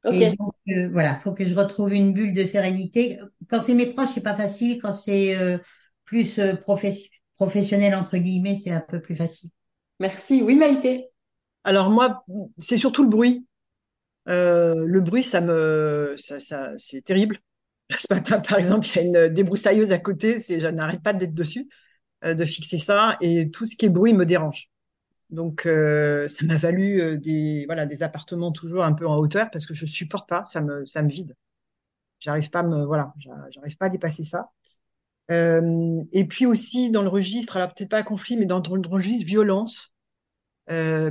Ok. 0.04 0.20
Et 0.20 0.36
donc, 0.36 0.54
euh, 0.68 0.88
voilà, 0.90 1.20
faut 1.20 1.32
que 1.34 1.44
je 1.44 1.54
retrouve 1.54 1.92
une 1.92 2.14
bulle 2.14 2.34
de 2.34 2.46
sérénité. 2.46 3.18
Quand 3.50 3.62
c'est 3.64 3.74
mes 3.74 3.86
proches, 3.86 4.10
c'est 4.14 4.22
pas 4.22 4.34
facile. 4.36 4.80
Quand 4.80 4.92
c'est 4.92 5.36
euh, 5.36 5.58
plus 6.04 6.38
euh, 6.38 6.54
professe- 6.56 7.08
professionnel, 7.36 7.94
entre 7.94 8.16
guillemets, 8.16 8.58
c'est 8.62 8.70
un 8.70 8.80
peu 8.80 9.00
plus 9.00 9.16
facile. 9.16 9.50
Merci. 10.00 10.42
Oui, 10.42 10.56
Maïté. 10.56 11.10
Alors 11.64 11.90
moi, 11.90 12.24
c'est 12.58 12.78
surtout 12.78 13.02
le 13.02 13.08
bruit. 13.08 13.46
Euh, 14.28 14.86
le 14.86 15.00
bruit, 15.00 15.24
ça 15.24 15.40
me, 15.40 16.14
ça, 16.18 16.40
ça, 16.40 16.72
c'est 16.78 17.02
terrible. 17.02 17.40
Ce 17.90 18.06
matin, 18.10 18.40
par 18.40 18.58
exemple, 18.58 18.86
il 18.86 18.96
y 18.96 19.00
a 19.00 19.26
une 19.28 19.34
débroussailleuse 19.34 19.92
à 19.92 19.98
côté, 19.98 20.40
c'est, 20.40 20.60
je 20.60 20.66
n'arrête 20.68 21.02
pas 21.02 21.14
d'être 21.14 21.34
dessus, 21.34 21.68
euh, 22.24 22.34
de 22.34 22.44
fixer 22.44 22.78
ça, 22.78 23.16
et 23.22 23.50
tout 23.50 23.66
ce 23.66 23.76
qui 23.76 23.86
est 23.86 23.90
bruit 23.90 24.14
me 24.14 24.26
dérange. 24.26 24.70
Donc, 25.30 25.66
euh, 25.66 26.26
ça 26.28 26.46
m'a 26.46 26.56
valu 26.56 27.00
euh, 27.00 27.16
des, 27.18 27.64
voilà, 27.66 27.86
des 27.86 28.02
appartements 28.02 28.52
toujours 28.52 28.84
un 28.84 28.92
peu 28.94 29.06
en 29.06 29.16
hauteur 29.18 29.50
parce 29.50 29.66
que 29.66 29.74
je 29.74 29.86
supporte 29.86 30.28
pas, 30.28 30.44
ça 30.44 30.62
me, 30.62 30.86
ça 30.86 31.02
me 31.02 31.10
vide. 31.10 31.36
J'arrive 32.20 32.50
pas 32.50 32.60
à 32.60 32.64
me, 32.64 32.84
voilà, 32.86 33.14
j'a- 33.18 33.50
j'arrive 33.50 33.76
pas 33.78 33.86
à 33.86 33.90
dépasser 33.90 34.24
ça. 34.24 34.50
Euh, 35.30 36.02
et 36.12 36.26
puis 36.26 36.46
aussi 36.46 36.90
dans 36.90 37.02
le 37.02 37.08
registre, 37.10 37.56
alors 37.56 37.74
peut-être 37.74 37.90
pas 37.90 38.02
conflit, 38.04 38.36
mais 38.36 38.46
dans 38.46 38.60
le 38.60 38.88
registre 38.88 39.26
violence. 39.26 39.92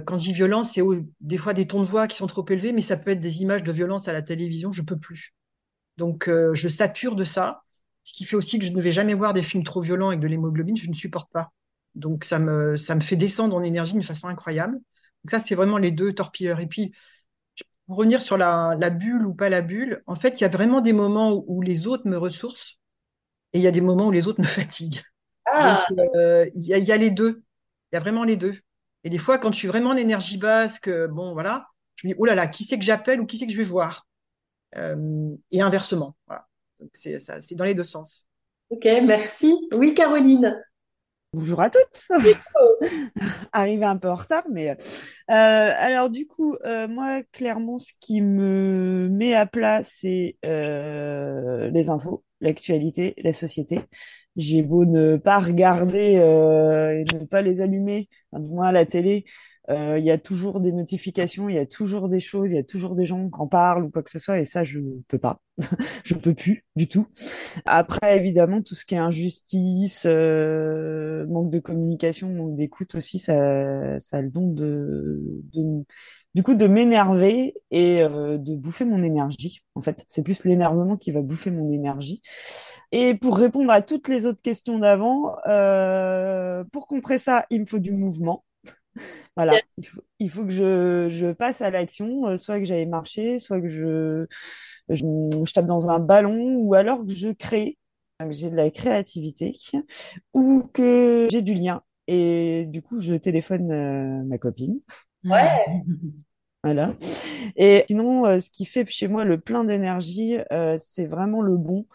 Quand 0.05 0.17
je 0.19 0.25
dis 0.25 0.33
violence, 0.33 0.73
c'est 0.73 0.81
des 1.21 1.37
fois 1.37 1.53
des 1.53 1.67
tons 1.67 1.81
de 1.81 1.85
voix 1.87 2.07
qui 2.07 2.15
sont 2.17 2.27
trop 2.27 2.45
élevés, 2.49 2.73
mais 2.73 2.81
ça 2.81 2.97
peut 2.97 3.11
être 3.11 3.19
des 3.19 3.41
images 3.41 3.63
de 3.63 3.71
violence 3.71 4.07
à 4.07 4.13
la 4.13 4.21
télévision, 4.21 4.71
je 4.71 4.81
peux 4.81 4.97
plus. 4.97 5.33
Donc, 5.97 6.29
je 6.29 6.67
sature 6.69 7.15
de 7.15 7.23
ça, 7.25 7.63
ce 8.03 8.13
qui 8.13 8.25
fait 8.25 8.35
aussi 8.37 8.59
que 8.59 8.65
je 8.65 8.71
ne 8.73 8.81
vais 8.81 8.93
jamais 8.93 9.15
voir 9.15 9.33
des 9.33 9.43
films 9.43 9.63
trop 9.65 9.81
violents 9.81 10.09
avec 10.09 10.19
de 10.21 10.27
l'hémoglobine, 10.27 10.77
je 10.77 10.89
ne 10.89 10.95
supporte 10.95 11.31
pas. 11.31 11.51
Donc, 11.97 12.23
ça 12.25 12.39
me, 12.39 12.77
ça 12.77 12.95
me 12.95 13.01
fait 13.01 13.17
descendre 13.17 13.55
en 13.57 13.63
énergie 13.63 13.93
d'une 13.93 14.03
façon 14.03 14.27
incroyable. 14.29 14.75
Donc, 14.75 15.31
ça, 15.31 15.39
c'est 15.41 15.55
vraiment 15.55 15.79
les 15.79 15.91
deux 15.91 16.13
torpilleurs. 16.13 16.59
Et 16.61 16.67
puis, 16.67 16.93
pour 17.87 17.97
revenir 17.97 18.21
sur 18.21 18.37
la, 18.37 18.75
la 18.79 18.89
bulle 18.89 19.25
ou 19.25 19.33
pas 19.33 19.49
la 19.49 19.61
bulle, 19.61 20.03
en 20.07 20.15
fait, 20.15 20.39
il 20.39 20.43
y 20.43 20.45
a 20.45 20.49
vraiment 20.49 20.81
des 20.81 20.93
moments 20.93 21.33
où, 21.33 21.45
où 21.47 21.61
les 21.61 21.87
autres 21.87 22.07
me 22.07 22.17
ressourcent 22.17 22.75
et 23.53 23.59
il 23.59 23.61
y 23.63 23.67
a 23.67 23.71
des 23.71 23.81
moments 23.81 24.07
où 24.07 24.11
les 24.11 24.27
autres 24.27 24.41
me 24.41 24.47
fatiguent. 24.47 25.01
Donc, 25.57 25.79
Ah, 25.79 25.97
euh, 26.15 26.47
il 26.55 26.67
y 26.67 26.73
a, 26.73 26.77
il 26.77 26.85
y 26.85 26.91
a 26.91 26.97
les 26.97 27.11
deux. 27.11 27.43
Il 27.91 27.95
y 27.95 27.97
a 27.97 28.01
vraiment 28.01 28.23
les 28.23 28.37
deux. 28.37 28.55
Et 29.03 29.09
des 29.09 29.17
fois, 29.17 29.37
quand 29.39 29.53
je 29.53 29.59
suis 29.59 29.67
vraiment 29.67 29.91
en 29.91 29.97
énergie 29.97 30.37
basse, 30.37 30.79
que 30.79 31.07
bon, 31.07 31.33
voilà, 31.33 31.67
je 31.95 32.07
me 32.07 32.13
dis, 32.13 32.17
oh 32.19 32.25
là 32.25 32.35
là, 32.35 32.47
qui 32.47 32.63
c'est 32.65 32.79
que 32.79 32.85
j'appelle 32.85 33.21
ou 33.21 33.25
qui 33.25 33.37
c'est 33.37 33.47
que 33.47 33.53
je 33.53 33.57
vais 33.57 33.63
voir? 33.63 34.07
Euh, 34.77 35.35
et 35.51 35.61
inversement. 35.61 36.15
Voilà. 36.27 36.47
Donc, 36.79 36.91
c'est 36.93 37.19
dans 37.55 37.65
les 37.65 37.75
deux 37.75 37.83
sens. 37.83 38.25
ok, 38.69 38.85
merci. 39.05 39.53
Oui, 39.73 39.93
Caroline. 39.93 40.55
Bonjour 41.33 41.61
à 41.61 41.69
toutes. 41.69 42.07
Arrivé 43.53 43.85
un 43.85 43.97
peu 43.97 44.09
en 44.09 44.15
retard, 44.15 44.45
mais 44.51 44.69
euh, 44.71 44.75
alors 45.29 46.09
du 46.09 46.25
coup, 46.27 46.55
euh, 46.65 46.87
moi, 46.87 47.21
clairement, 47.31 47.77
ce 47.79 47.91
qui 47.99 48.21
me 48.21 49.09
met 49.11 49.33
à 49.33 49.45
plat, 49.45 49.83
c'est 49.83 50.37
euh, 50.45 51.69
les 51.69 51.89
infos, 51.89 52.23
l'actualité, 52.41 53.13
la 53.17 53.33
société. 53.33 53.81
J'ai 54.37 54.61
beau 54.63 54.85
ne 54.85 55.17
pas 55.17 55.39
regarder 55.39 56.13
et 56.13 57.15
ne 57.15 57.25
pas 57.25 57.41
les 57.41 57.61
allumer, 57.61 58.07
enfin, 58.31 58.41
du 58.43 58.49
moins 58.49 58.67
à 58.67 58.71
la 58.71 58.85
télé, 58.85 59.25
il 59.69 60.03
y 60.03 60.11
a 60.11 60.17
toujours 60.17 60.59
des 60.61 60.71
notifications, 60.71 61.49
il 61.49 61.55
y 61.55 61.59
a 61.59 61.65
toujours 61.65 62.09
des 62.09 62.19
choses, 62.19 62.51
il 62.51 62.55
y 62.55 62.59
a 62.59 62.63
toujours 62.63 62.95
des 62.95 63.05
gens 63.05 63.29
qui 63.29 63.39
en 63.39 63.47
parlent 63.47 63.83
ou 63.85 63.89
quoi 63.89 64.03
que 64.03 64.09
ce 64.11 64.19
soit, 64.19 64.39
et 64.39 64.45
ça, 64.45 64.63
je 64.63 64.79
peux 65.07 65.17
pas, 65.19 65.41
je 66.05 66.13
peux 66.15 66.33
plus 66.33 66.65
du 66.75 66.87
tout. 66.87 67.07
Après, 67.65 68.17
évidemment, 68.17 68.61
tout 68.61 68.75
ce 68.75 68.85
qui 68.85 68.95
est 68.95 68.97
injustice, 68.99 70.05
euh, 70.07 71.25
manque 71.27 71.51
de 71.51 71.59
communication, 71.59 72.29
manque 72.33 72.55
d'écoute 72.55 72.95
aussi, 72.95 73.19
ça, 73.19 73.99
ça 73.99 74.17
a 74.17 74.21
le 74.21 74.29
don 74.29 74.51
de, 74.51 75.21
de- 75.53 75.85
du 76.35 76.43
coup, 76.43 76.53
de 76.53 76.67
m'énerver 76.67 77.55
et 77.71 78.01
euh, 78.03 78.37
de 78.37 78.55
bouffer 78.55 78.85
mon 78.85 79.01
énergie. 79.03 79.61
En 79.75 79.81
fait, 79.81 80.05
c'est 80.07 80.23
plus 80.23 80.43
l'énervement 80.45 80.95
qui 80.97 81.11
va 81.11 81.21
bouffer 81.23 81.49
mon 81.51 81.71
énergie. 81.71 82.21
Et 82.91 83.15
pour 83.15 83.37
répondre 83.37 83.71
à 83.71 83.81
toutes 83.81 84.07
les 84.07 84.25
autres 84.25 84.41
questions 84.41 84.79
d'avant, 84.79 85.35
euh, 85.47 86.63
pour 86.71 86.87
contrer 86.87 87.19
ça, 87.19 87.45
il 87.49 87.61
me 87.61 87.65
faut 87.65 87.79
du 87.79 87.91
mouvement. 87.91 88.43
Voilà, 89.35 89.61
il 89.77 89.85
faut, 89.87 90.01
il 90.19 90.29
faut 90.29 90.43
que 90.45 90.51
je, 90.51 91.09
je 91.11 91.31
passe 91.33 91.61
à 91.61 91.69
l'action, 91.69 92.27
euh, 92.27 92.37
soit 92.37 92.59
que 92.59 92.65
j'aille 92.65 92.85
marcher, 92.87 93.39
soit 93.39 93.61
que 93.61 93.69
je, 93.69 94.25
je, 94.89 95.03
je 95.45 95.53
tape 95.53 95.65
dans 95.67 95.89
un 95.89 95.99
ballon, 95.99 96.55
ou 96.57 96.73
alors 96.75 97.05
que 97.05 97.13
je 97.13 97.29
crée, 97.29 97.77
que 98.19 98.31
j'ai 98.31 98.49
de 98.49 98.55
la 98.55 98.71
créativité, 98.71 99.53
ou 100.33 100.63
que 100.73 101.27
j'ai 101.31 101.41
du 101.41 101.53
lien. 101.53 101.83
Et 102.07 102.65
du 102.67 102.81
coup, 102.81 103.01
je 103.01 103.15
téléphone 103.15 103.71
euh, 103.71 104.23
ma 104.25 104.37
copine. 104.37 104.79
Ouais. 105.23 105.83
Voilà. 106.63 106.95
Et 107.55 107.85
sinon, 107.87 108.25
euh, 108.25 108.39
ce 108.39 108.49
qui 108.49 108.65
fait 108.65 108.85
chez 108.89 109.07
moi 109.07 109.23
le 109.25 109.39
plein 109.39 109.63
d'énergie, 109.63 110.37
euh, 110.51 110.75
c'est 110.77 111.05
vraiment 111.05 111.41
le 111.41 111.57
bon, 111.57 111.85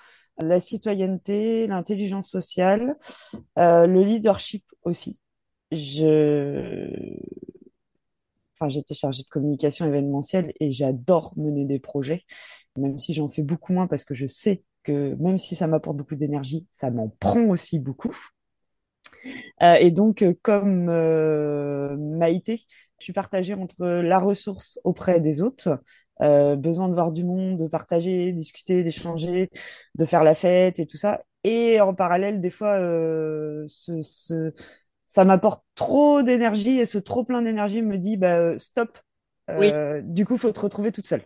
la 0.40 0.61
citoyenneté, 0.61 1.66
l'intelligence 1.66 2.30
sociale, 2.30 2.96
euh, 3.59 3.86
le 3.86 4.05
leadership 4.05 4.64
aussi. 4.84 5.18
Je, 5.73 7.16
enfin, 8.55 8.68
j'étais 8.68 8.95
chargée 8.95 9.23
de 9.23 9.29
communication 9.29 9.87
événementielle 9.87 10.53
et 10.61 10.73
j'adore 10.73 11.33
mener 11.37 11.64
des 11.64 11.79
projets, 11.81 12.25
même 12.77 12.99
si 12.99 13.14
j'en 13.14 13.29
fais 13.29 13.43
beaucoup 13.43 13.73
moins 13.73 13.87
parce 13.87 14.05
que 14.05 14.14
je 14.14 14.27
sais 14.27 14.62
que 14.85 15.14
même 15.16 15.39
si 15.39 15.55
ça 15.57 15.66
m'apporte 15.66 15.97
beaucoup 15.97 16.16
d'énergie, 16.16 16.66
ça 16.73 16.91
m'en 16.91 17.09
prend 17.09 17.41
aussi 17.49 17.79
beaucoup. 17.79 18.14
Euh, 19.62 19.75
et 19.75 19.91
donc, 19.91 20.23
euh, 20.23 20.35
comme 20.43 20.89
euh, 20.89 21.97
Maïté, 21.97 22.64
je 22.99 23.05
suis 23.05 23.12
partagée 23.12 23.55
entre 23.55 23.85
la 23.87 24.18
ressource 24.18 24.79
auprès 24.85 25.20
des 25.20 25.43
autres, 25.43 25.83
besoin 26.20 26.89
de 26.89 26.95
voir 26.95 27.11
du 27.11 27.25
monde, 27.25 27.59
de 27.59 27.66
partager, 27.66 28.33
discuter, 28.33 28.85
d'échanger, 28.85 29.51
de 29.97 30.05
faire 30.07 30.23
la 30.23 30.35
fête 30.37 30.79
et 30.79 30.87
tout 30.87 30.97
ça. 30.97 31.23
Et 31.43 31.81
en 31.81 31.95
parallèle, 31.95 32.41
des 32.41 32.51
fois, 32.51 32.79
ce- 33.68 34.53
ça 35.13 35.27
m'apporte 35.27 35.63
trop 35.75 36.23
d'énergie 36.23 36.79
et 36.79 36.87
ce 36.87 36.97
trop 36.97 37.23
plein 37.23 37.43
d'énergie 37.43 37.83
me 37.83 37.99
dit, 37.99 38.17
bah, 38.17 38.39
euh, 38.39 38.59
stop. 38.59 38.99
Oui. 39.59 39.71
Euh, 39.75 40.01
du 40.03 40.25
coup, 40.25 40.39
faut 40.39 40.53
te 40.53 40.61
retrouver 40.61 40.91
toute 40.91 41.07
seule 41.07 41.23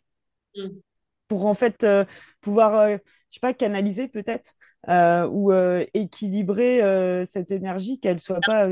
Mm. 0.57 0.80
pour 1.28 1.47
en 1.47 1.55
fait 1.55 1.84
euh, 1.84 2.05
pouvoir, 2.41 2.74
euh, 2.74 2.97
je 3.30 3.34
sais 3.34 3.41
pas, 3.41 3.55
canaliser 3.55 4.09
peut-être 4.09 4.55
ou 5.30 5.53
équilibrer 5.95 7.24
cette 7.26 7.53
énergie, 7.53 8.01
qu'elle 8.01 8.20
soit 8.20 8.41
pas. 8.41 8.68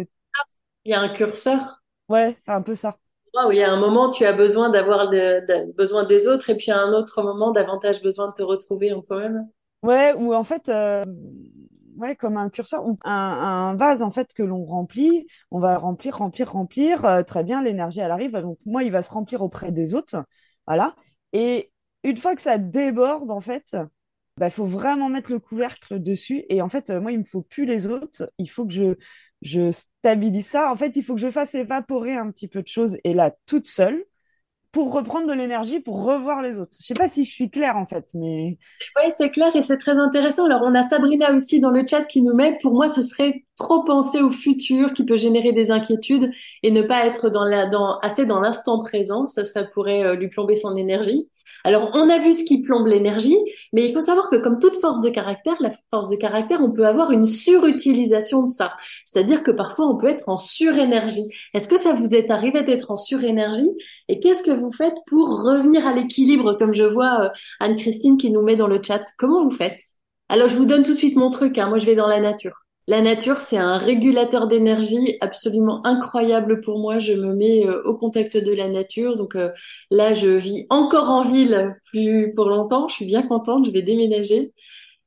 Il 0.85 0.91
y 0.91 0.95
a 0.95 1.01
un 1.01 1.09
curseur. 1.11 1.81
Ouais, 2.09 2.35
c'est 2.41 2.51
un 2.51 2.63
peu 2.63 2.75
ça. 2.75 2.99
Ah 3.37 3.47
oui, 3.49 3.63
à 3.63 3.73
un 3.73 3.79
moment, 3.79 4.11
tu 4.11 4.25
as 4.25 4.33
besoin 4.33 4.69
d'avoir 4.69 5.11
de- 5.11 5.45
de- 5.47 5.73
besoin 5.73 6.05
des 6.05 6.27
autres, 6.27 6.51
et 6.51 6.57
puis 6.57 6.71
à 6.73 6.81
un 6.81 6.93
autre 6.93 7.23
moment, 7.23 7.53
davantage 7.53 8.03
besoin 8.03 8.29
de 8.29 8.35
te 8.35 8.43
retrouver 8.43 8.93
en 8.93 9.01
toi-même. 9.03 9.49
Ouais, 9.83 10.13
ou 10.15 10.35
en 10.35 10.45
fait, 10.45 10.71
ouais, 11.97 12.17
comme 12.17 12.37
un 12.37 12.51
curseur 12.51 12.87
ou 12.87 12.99
un, 13.05 13.75
vase 13.77 14.03
en 14.03 14.11
fait 14.11 14.33
que 14.35 14.43
l'on 14.43 14.65
remplit, 14.65 15.27
on 15.51 15.61
va 15.61 15.79
remplir, 15.79 16.17
remplir, 16.19 16.53
remplir. 16.53 17.05
euh, 17.05 17.23
très 17.23 17.45
bien, 17.45 17.63
l'énergie 17.63 18.01
elle 18.01 18.11
arrive. 18.11 18.33
Donc 18.33 18.59
moi, 18.67 18.83
il 18.85 18.93
va 18.93 19.03
se 19.03 19.11
remplir 19.11 19.43
auprès 19.43 19.73
des 19.73 19.95
autres, 19.95 20.17
voilà. 20.67 20.95
Et 21.33 21.73
une 22.05 22.17
fois 22.19 22.37
que 22.37 22.43
ça 22.43 22.59
déborde, 22.59 23.31
en 23.31 23.41
fait, 23.41 23.77
bah, 24.37 24.51
faut 24.51 24.67
vraiment 24.67 25.09
mettre 25.09 25.31
le 25.31 25.39
couvercle 25.39 26.01
dessus. 26.01 26.45
Et 26.49 26.61
en 26.63 26.69
fait, 26.69 26.91
euh, 26.91 27.01
moi, 27.01 27.13
il 27.13 27.19
me 27.21 27.25
faut 27.25 27.43
plus 27.43 27.65
les 27.67 27.87
autres. 27.87 28.31
Il 28.39 28.51
faut 28.51 28.67
que 28.67 28.73
je 28.73 28.95
je 29.43 29.71
stabilise 29.73 30.47
ça. 30.49 30.73
En 30.73 30.77
fait, 30.77 30.97
il 30.97 31.05
faut 31.05 31.15
que 31.15 31.21
je 31.21 31.31
fasse 31.31 31.55
évaporer 31.55 32.15
un 32.17 32.31
petit 32.31 32.49
peu 32.49 32.63
de 32.63 32.69
choses. 32.69 32.97
Et 33.05 33.13
là, 33.15 33.33
toute 33.47 33.67
seule, 33.67 34.05
pour 34.75 34.93
reprendre 34.93 35.29
de 35.29 35.33
l'énergie, 35.33 35.81
pour 35.81 36.05
revoir 36.05 36.43
les 36.43 36.59
autres. 36.59 36.77
Je 36.81 36.87
sais 36.87 36.95
pas 36.97 37.09
si 37.09 37.25
je 37.25 37.31
suis 37.31 37.49
claire 37.49 37.77
en 37.77 37.87
fait, 37.87 38.09
mais 38.13 38.59
Oui, 38.97 39.11
c'est 39.17 39.31
clair 39.31 39.55
et 39.55 39.63
c'est 39.63 39.79
très 39.79 39.97
intéressant. 39.97 40.47
Alors, 40.47 40.63
on 40.65 40.75
a 40.75 40.87
Sabrina 40.89 41.33
aussi 41.33 41.61
dans 41.61 41.71
le 41.71 41.87
chat 41.87 42.05
qui 42.05 42.23
nous 42.23 42.35
met, 42.35 42.59
pour 42.61 42.75
moi, 42.75 42.89
ce 42.89 43.03
serait 43.03 43.45
trop 43.57 43.85
penser 43.85 44.21
au 44.21 44.31
futur 44.31 44.93
qui 44.93 45.05
peut 45.05 45.17
générer 45.17 45.53
des 45.53 45.71
inquiétudes 45.71 46.31
et 46.63 46.71
ne 46.71 46.83
pas 46.83 47.07
être 47.07 47.31
dans 47.31 47.45
la, 47.45 47.67
dans, 47.67 47.99
assez 48.01 48.27
dans 48.27 48.41
l'instant 48.41 48.83
présent. 48.83 49.27
Ça, 49.27 49.45
ça 49.45 49.65
pourrait 49.65 50.05
euh, 50.05 50.15
lui 50.15 50.29
plomber 50.29 50.57
son 50.57 50.77
énergie. 50.77 51.29
Alors, 51.67 51.93
on 51.95 52.11
a 52.11 52.19
vu 52.19 52.35
ce 52.35 52.45
qui 52.45 52.61
plombe 52.61 52.87
l'énergie, 52.87 53.39
mais 53.73 53.87
il 53.87 53.91
faut 53.91 54.03
savoir 54.03 54.29
que 54.29 54.37
comme 54.37 54.59
toute 54.59 54.77
force 54.77 55.01
de 55.01 55.09
caractère, 55.09 55.57
la 55.61 55.71
force 55.91 56.11
de 56.11 56.17
caractère, 56.17 56.61
on 56.61 56.71
peut 56.71 56.87
avoir 56.87 57.11
une 57.11 57.25
surutilisation 57.25 58.43
de 58.43 58.51
ça. 58.51 58.75
C'est-à-dire 59.07 59.43
que 59.43 59.51
parfois, 59.51 59.87
on 59.87 59.97
peut 59.97 60.09
être 60.09 60.29
en 60.29 60.37
surénergie. 60.37 61.27
Est-ce 61.55 61.67
que 61.67 61.79
ça 61.79 61.95
vous 61.95 62.15
est 62.15 62.31
arrivé 62.31 62.65
d'être 62.65 62.91
en 62.91 62.99
surénergie? 62.99 63.71
Et 64.09 64.21
qu'est-ce 64.21 64.43
que 64.43 64.51
vous 64.51 64.73
faites 64.73 64.97
pour 65.07 65.27
revenir 65.27 65.87
à 65.87 65.95
l'équilibre, 65.95 66.53
comme 66.59 66.75
je 66.75 66.85
vois 66.85 67.25
euh, 67.25 67.29
Anne-Christine 67.61 68.19
qui 68.19 68.31
nous 68.31 68.43
met 68.43 68.57
dans 68.57 68.69
le 68.69 68.83
chat? 68.83 69.05
Comment 69.17 69.43
vous 69.43 69.51
faites? 69.51 69.81
Alors, 70.29 70.49
je 70.49 70.57
vous 70.57 70.67
donne 70.67 70.83
tout 70.83 70.93
de 70.93 70.99
suite 70.99 71.17
mon 71.17 71.31
truc. 71.31 71.57
Hein. 71.57 71.71
Moi, 71.71 71.79
je 71.79 71.87
vais 71.87 71.95
dans 71.95 72.09
la 72.09 72.21
nature. 72.21 72.64
La 72.87 73.01
nature, 73.01 73.41
c'est 73.41 73.57
un 73.57 73.79
régulateur 73.79 74.47
d'énergie 74.47 75.17
absolument 75.23 75.85
incroyable 75.87 76.61
pour 76.61 76.79
moi. 76.79 76.99
Je 76.99 77.15
me 77.15 77.35
mets 77.35 77.67
euh, 77.67 77.83
au 77.85 77.97
contact 77.97 78.37
de 78.37 78.53
la 78.53 78.69
nature. 78.69 79.17
Donc 79.17 79.37
euh, 79.37 79.51
là, 79.91 80.13
je 80.13 80.29
vis 80.29 80.67
encore 80.69 81.09
en 81.09 81.23
ville 81.23 81.77
plus 81.87 82.35
pour 82.35 82.49
longtemps. 82.49 82.87
Je 82.89 82.95
suis 82.97 83.07
bien 83.07 83.23
contente. 83.23 83.65
Je 83.67 83.71
vais 83.71 83.81
déménager 83.83 84.53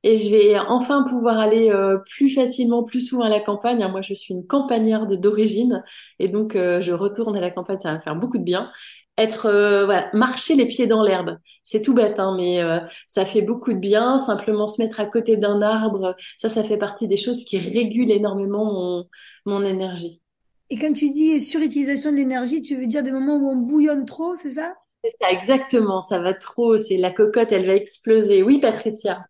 et 0.04 0.18
je 0.18 0.30
vais 0.32 0.58
enfin 0.60 1.04
pouvoir 1.10 1.40
aller 1.40 1.70
euh, 1.72 1.98
plus 2.10 2.30
facilement, 2.30 2.84
plus 2.84 3.02
souvent 3.02 3.26
à 3.26 3.30
la 3.30 3.42
campagne. 3.42 3.86
Moi, 3.92 4.02
je 4.02 4.14
suis 4.16 4.34
une 4.34 4.48
campagnarde 4.48 5.14
d'origine 5.20 5.84
et 6.20 6.30
donc 6.30 6.54
je 6.56 6.92
retourne 6.94 7.38
à 7.38 7.42
la 7.42 7.52
campagne. 7.52 7.80
Ça 7.80 7.92
va 7.92 7.98
me 7.98 8.02
faire 8.02 8.16
beaucoup 8.16 8.40
de 8.40 8.44
bien. 8.44 8.72
Être, 9.18 9.48
euh, 9.48 9.86
voilà, 9.86 10.10
marcher 10.14 10.56
les 10.56 10.68
pieds 10.68 10.86
dans 10.86 11.02
l'herbe. 11.04 11.38
C'est 11.64 11.82
tout 11.82 11.94
bête, 11.96 12.20
hein, 12.20 12.36
mais 12.38 12.62
euh, 12.62 12.80
ça 13.08 13.26
fait 13.26 13.42
beaucoup 13.42 13.74
de 13.74 13.80
bien. 13.80 14.20
Simplement 14.20 14.68
se 14.68 14.82
mettre 14.82 15.00
à 15.00 15.06
côté 15.06 15.38
d'un 15.38 15.62
arbre, 15.62 16.16
ça, 16.38 16.50
ça 16.50 16.64
fait 16.64 16.78
partie 16.78 17.08
des 17.08 17.18
choses 17.18 17.44
qui 17.44 17.58
régulent 17.58 18.12
énormément 18.12 18.66
mon, 18.66 19.06
mon 19.46 19.66
énergie. 19.66 20.22
Et 20.70 20.78
quand 20.78 20.94
tu 20.94 21.10
dis 21.12 21.40
surutilisation 21.40 22.12
de 22.12 22.18
l'énergie, 22.18 22.62
tu 22.62 22.76
veux 22.76 22.88
dire 22.88 23.02
des 23.02 23.12
moments 23.12 23.38
où 23.38 23.50
on 23.50 23.56
bouillonne 23.56 24.06
trop, 24.06 24.36
c'est 24.36 24.52
ça? 24.52 24.76
C'est 25.04 25.12
ça, 25.24 25.32
exactement. 25.32 26.02
Ça 26.02 26.20
va 26.20 26.34
trop. 26.34 26.78
C'est 26.78 26.98
la 26.98 27.12
cocotte, 27.12 27.52
elle 27.52 27.66
va 27.66 27.76
exploser. 27.76 28.44
Oui, 28.44 28.60
Patricia. 28.60 29.26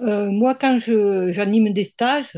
Euh, 0.00 0.30
moi, 0.30 0.54
quand 0.54 0.78
je, 0.78 1.32
j'anime 1.32 1.72
des 1.72 1.84
stages, 1.84 2.36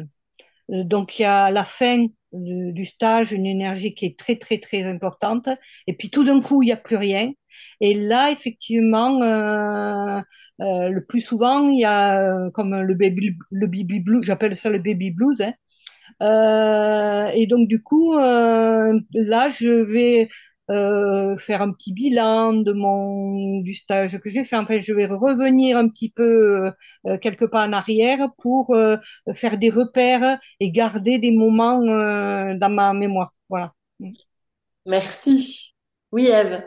euh, 0.71 0.85
donc 0.85 1.19
il 1.19 1.23
y 1.23 1.25
a 1.25 1.45
à 1.45 1.51
la 1.51 1.65
fin 1.65 2.07
du, 2.33 2.85
stage 2.85 3.33
une 3.33 3.47
énergie 3.47 3.95
qui 3.95 4.07
est 4.07 4.19
très, 4.19 4.37
très, 4.37 4.59
très 4.59 4.85
importante. 4.85 5.49
Et 5.87 5.97
puis 5.97 6.11
tout 6.11 6.25
d'un 6.25 6.41
coup, 6.41 6.63
il 6.63 6.67
n'y 6.67 6.73
a 6.73 6.77
plus 6.77 6.97
rien. 6.97 7.33
Et 7.81 7.95
là, 7.95 8.31
effectivement, 8.31 9.23
euh, 9.23 10.21
euh, 10.61 10.89
le 10.89 11.05
plus 11.05 11.21
souvent, 11.21 11.69
il 11.69 11.81
y 11.81 11.85
a 11.85 12.21
euh, 12.21 12.51
comme 12.51 12.81
le 12.81 12.95
baby, 12.95 13.37
le 13.51 13.67
baby 13.67 14.01
blues, 14.01 14.25
j'appelle 14.25 14.57
ça 14.57 14.71
le 14.71 14.79
baby 14.79 15.11
blues. 15.11 15.41
Hein. 15.41 15.55
Euh, 16.23 17.31
et 17.35 17.47
donc 17.47 17.69
du 17.69 17.83
coup, 17.83 18.15
euh, 18.19 18.99
là, 19.15 19.49
je 19.49 19.69
vais 19.69 20.29
euh, 20.71 21.37
faire 21.39 21.63
un 21.63 21.73
petit 21.73 21.93
bilan 21.93 22.53
de 22.55 22.73
mon 22.73 23.61
du 23.61 23.75
stage 23.75 24.19
que 24.21 24.31
j'ai 24.31 24.45
fait. 24.45 24.57
Enfin, 24.57 24.79
je 24.79 24.95
vais 24.95 25.07
revenir 25.07 25.77
un 25.79 25.89
petit 25.89 26.11
peu 26.11 26.73
euh, 27.07 27.19
quelque 27.19 27.45
part 27.45 27.69
en 27.69 27.73
arrière 27.73 28.29
pour 28.39 28.75
euh, 28.75 28.97
faire 29.35 29.59
des 29.59 29.71
repères 29.71 30.39
et 30.61 30.71
garder 30.71 31.19
des 31.19 31.33
moments 31.33 31.83
euh, 31.83 32.55
dans 32.57 32.71
ma 32.71 32.93
mémoire. 32.95 33.35
Voilà. 33.49 33.75
Merci. 34.87 35.75
Oui, 36.13 36.27
Eve. 36.27 36.63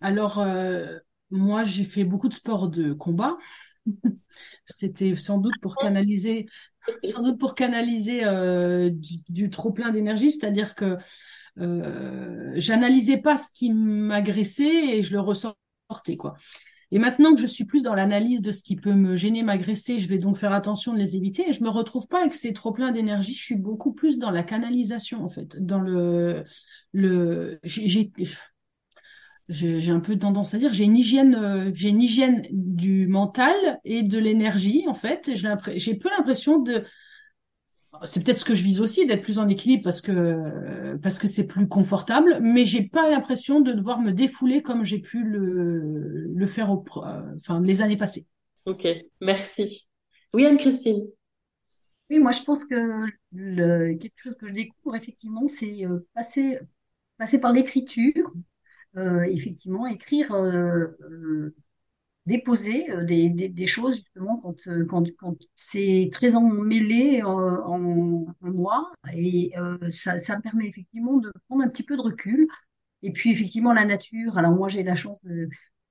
Alors, 0.00 0.40
euh, 0.40 0.98
moi, 1.30 1.64
j'ai 1.64 1.84
fait 1.84 2.04
beaucoup 2.04 2.28
de 2.28 2.34
sports 2.34 2.68
de 2.68 2.92
combat. 2.92 3.36
C'était 4.66 5.16
sans 5.16 5.38
doute 5.38 5.54
pour 5.60 5.76
canaliser, 5.76 6.46
sans 7.04 7.22
doute 7.22 7.38
pour 7.38 7.54
canaliser 7.54 8.24
euh, 8.24 8.90
du, 8.90 9.18
du 9.28 9.50
trop 9.50 9.72
plein 9.72 9.90
d'énergie, 9.90 10.30
c'est-à-dire 10.30 10.74
que 10.74 10.96
euh, 11.60 12.52
j'analysais 12.56 13.18
pas 13.18 13.36
ce 13.36 13.50
qui 13.52 13.70
m'agressait 13.72 14.98
et 14.98 15.02
je 15.02 15.12
le 15.12 15.20
ressortais, 15.20 16.16
quoi. 16.16 16.34
Et 16.92 16.98
maintenant 16.98 17.34
que 17.34 17.40
je 17.40 17.46
suis 17.46 17.64
plus 17.64 17.84
dans 17.84 17.94
l'analyse 17.94 18.42
de 18.42 18.50
ce 18.50 18.62
qui 18.64 18.74
peut 18.74 18.94
me 18.94 19.14
gêner, 19.16 19.44
m'agresser, 19.44 20.00
je 20.00 20.08
vais 20.08 20.18
donc 20.18 20.36
faire 20.36 20.52
attention 20.52 20.92
de 20.92 20.98
les 20.98 21.16
éviter 21.16 21.48
et 21.48 21.52
je 21.52 21.62
me 21.62 21.68
retrouve 21.68 22.08
pas 22.08 22.20
avec 22.20 22.34
ces 22.34 22.52
trop 22.52 22.72
plein 22.72 22.90
d'énergie. 22.90 23.32
Je 23.32 23.42
suis 23.42 23.56
beaucoup 23.56 23.92
plus 23.92 24.18
dans 24.18 24.30
la 24.30 24.42
canalisation, 24.42 25.24
en 25.24 25.28
fait, 25.28 25.56
dans 25.64 25.78
le, 25.78 26.44
le, 26.92 27.60
j'ai, 27.62 28.10
j'ai 29.48 29.90
un 29.90 30.00
peu 30.00 30.16
tendance 30.18 30.54
à 30.54 30.58
dire, 30.58 30.72
j'ai 30.72 30.84
une 30.84 30.96
hygiène, 30.96 31.34
euh, 31.34 31.70
j'ai 31.74 31.88
une 31.90 32.00
hygiène 32.00 32.46
du 32.50 33.06
mental 33.06 33.54
et 33.84 34.02
de 34.02 34.18
l'énergie 34.18 34.84
en 34.88 34.94
fait. 34.94 35.30
J'ai 35.34 35.94
peu 35.96 36.08
l'impression 36.10 36.58
de, 36.58 36.84
c'est 38.04 38.24
peut-être 38.24 38.38
ce 38.38 38.44
que 38.44 38.54
je 38.54 38.62
vise 38.62 38.80
aussi, 38.80 39.06
d'être 39.06 39.22
plus 39.22 39.38
en 39.38 39.48
équilibre 39.48 39.82
parce 39.84 40.00
que 40.00 40.96
parce 41.02 41.18
que 41.18 41.26
c'est 41.26 41.46
plus 41.46 41.68
confortable, 41.68 42.38
mais 42.40 42.64
j'ai 42.64 42.82
pas 42.82 43.10
l'impression 43.10 43.60
de 43.60 43.72
devoir 43.72 44.00
me 44.00 44.12
défouler 44.12 44.62
comme 44.62 44.84
j'ai 44.84 44.98
pu 44.98 45.22
le 45.24 46.26
le 46.32 46.46
faire 46.46 46.70
au, 46.70 46.84
enfin 47.36 47.60
les 47.60 47.82
années 47.82 47.96
passées. 47.96 48.26
Ok, 48.66 48.86
merci. 49.20 49.88
Oui, 50.32 50.46
Anne-Christine. 50.46 51.06
Oui, 52.10 52.18
moi 52.18 52.32
je 52.32 52.42
pense 52.42 52.64
que 52.64 53.06
le, 53.32 53.96
quelque 53.96 54.16
chose 54.16 54.36
que 54.36 54.48
je 54.48 54.52
découvre 54.52 54.96
effectivement, 54.96 55.46
c'est 55.46 55.84
euh, 55.86 56.06
passer 56.14 56.58
passer 57.18 57.40
par 57.40 57.52
l'écriture 57.52 58.32
euh, 58.96 59.22
effectivement 59.22 59.86
écrire, 59.86 60.32
euh, 60.32 60.86
euh, 61.02 61.54
déposer 62.26 62.90
euh, 62.90 63.04
des, 63.04 63.66
choses 63.66 63.96
justement 63.96 64.38
quand, 64.38 64.66
euh, 64.68 64.86
c'est 65.54 66.10
très 66.12 66.36
emmêlé 66.36 67.22
en, 67.22 67.30
en, 67.32 68.26
en 68.40 68.50
moi 68.50 68.92
et 69.14 69.52
ça, 69.88 70.14
me 70.14 70.42
permet 70.42 70.66
effectivement 70.66 71.18
de 71.18 71.32
prendre 71.48 71.64
un 71.64 71.68
petit 71.68 71.82
peu 71.82 71.96
de 71.96 72.02
recul. 72.02 72.46
Et 73.02 73.12
puis 73.12 73.32
effectivement 73.32 73.72
la 73.72 73.86
nature. 73.86 74.36
Alors 74.36 74.52
moi 74.52 74.68
j'ai 74.68 74.82
la 74.82 74.94
chance 74.94 75.20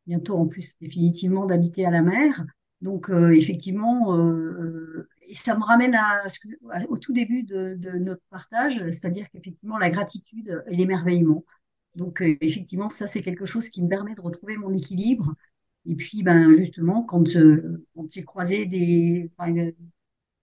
bientôt 0.05 0.37
en 0.37 0.47
plus 0.47 0.75
définitivement 0.79 1.45
d'habiter 1.45 1.85
à 1.85 1.91
la 1.91 2.01
mer. 2.01 2.45
Donc 2.81 3.09
euh, 3.09 3.31
effectivement, 3.31 4.15
euh, 4.15 5.09
et 5.27 5.35
ça 5.35 5.57
me 5.57 5.63
ramène 5.63 5.97
au 6.87 6.97
tout 6.97 7.13
début 7.13 7.43
de, 7.43 7.75
de 7.75 7.91
notre 7.91 8.23
partage, 8.29 8.77
c'est-à-dire 8.85 9.29
qu'effectivement 9.31 9.77
la 9.77 9.89
gratitude 9.89 10.63
et 10.67 10.75
l'émerveillement. 10.75 11.43
Donc, 11.95 12.21
euh, 12.21 12.37
effectivement, 12.41 12.89
ça, 12.89 13.07
c'est 13.07 13.21
quelque 13.21 13.45
chose 13.45 13.69
qui 13.69 13.83
me 13.83 13.89
permet 13.89 14.15
de 14.15 14.21
retrouver 14.21 14.57
mon 14.57 14.73
équilibre. 14.73 15.33
Et 15.89 15.95
puis, 15.95 16.21
ben, 16.21 16.51
justement, 16.51 17.03
quand, 17.03 17.35
euh, 17.35 17.83
quand 17.95 18.05
j'ai 18.11 18.23
croisé 18.23 18.65
des. 18.67 19.31
Enfin, 19.35 19.55
euh, 19.57 19.71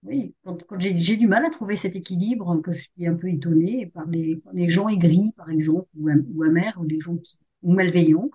oui, 0.03 0.35
quand, 0.43 0.61
quand 0.65 0.79
j'ai 0.79 1.15
du 1.15 1.25
mal 1.25 1.45
à 1.45 1.49
trouver 1.49 1.77
cet 1.77 1.95
équilibre, 1.95 2.61
que 2.61 2.73
je 2.73 2.81
suis 2.81 3.07
un 3.07 3.15
peu 3.15 3.29
étonnée 3.29 3.87
par 3.87 4.05
les, 4.07 4.35
par 4.35 4.53
les 4.53 4.67
gens 4.67 4.89
aigris, 4.89 5.33
par 5.37 5.49
exemple, 5.49 5.87
ou, 5.97 6.09
ou 6.09 6.43
amers, 6.43 6.77
ou 6.79 6.85
des 6.85 6.99
gens 6.99 7.15
qui, 7.17 7.39
ou 7.63 7.73
malveillants, 7.73 8.29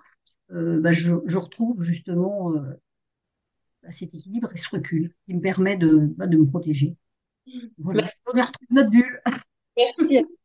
ben, 0.49 0.91
je, 0.91 1.15
je, 1.25 1.37
retrouve 1.37 1.81
justement 1.81 2.53
cet 3.89 4.13
équilibre 4.13 4.51
et 4.53 4.57
ce 4.57 4.69
recul 4.69 5.15
qui 5.25 5.33
me 5.33 5.41
permet 5.41 5.77
de, 5.77 5.97
ben, 6.17 6.27
de 6.27 6.37
me 6.37 6.45
protéger. 6.45 6.95
Voilà. 7.77 8.07
On 8.27 8.31
retrouve 8.31 8.67
notre 8.69 8.91
bulle. 8.91 9.21
Merci. 9.77 10.25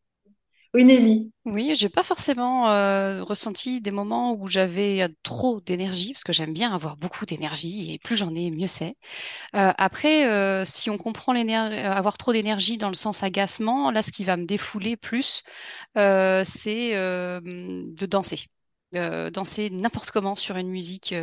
Oui, 0.75 0.85
Nelly. 0.85 1.31
Oui, 1.45 1.73
j'ai 1.75 1.89
pas 1.89 2.03
forcément 2.03 2.69
euh, 2.69 3.23
ressenti 3.25 3.81
des 3.81 3.91
moments 3.91 4.35
où 4.35 4.49
j'avais 4.49 5.03
euh, 5.03 5.09
trop 5.23 5.61
d'énergie, 5.63 6.13
parce 6.13 6.23
que 6.25 6.33
j'aime 6.33 6.53
bien 6.53 6.75
avoir 6.75 6.99
beaucoup 6.99 7.25
d'énergie 7.25 7.95
et 7.95 7.99
plus 7.99 8.17
j'en 8.19 8.35
ai, 8.35 8.51
mieux 8.51 8.67
c'est. 8.67 8.97
Euh, 9.57 9.73
après, 9.79 10.27
euh, 10.27 10.65
si 10.67 10.91
on 10.91 10.99
comprend 10.99 11.33
l'énergie, 11.33 11.79
avoir 11.79 12.19
trop 12.19 12.33
d'énergie 12.33 12.79
dans 12.79 12.89
le 12.89 12.95
sens 12.95 13.23
agacement, 13.25 13.91
là, 13.93 14.03
ce 14.03 14.13
qui 14.13 14.25
va 14.25 14.37
me 14.37 14.47
défouler 14.47 14.97
plus, 14.97 15.43
c'est 15.97 16.93
de 16.95 18.07
danser. 18.07 18.47
Danser 18.93 19.71
n'importe 19.71 20.11
comment 20.13 20.37
sur 20.37 20.57
une 20.57 20.71
musique 20.71 21.15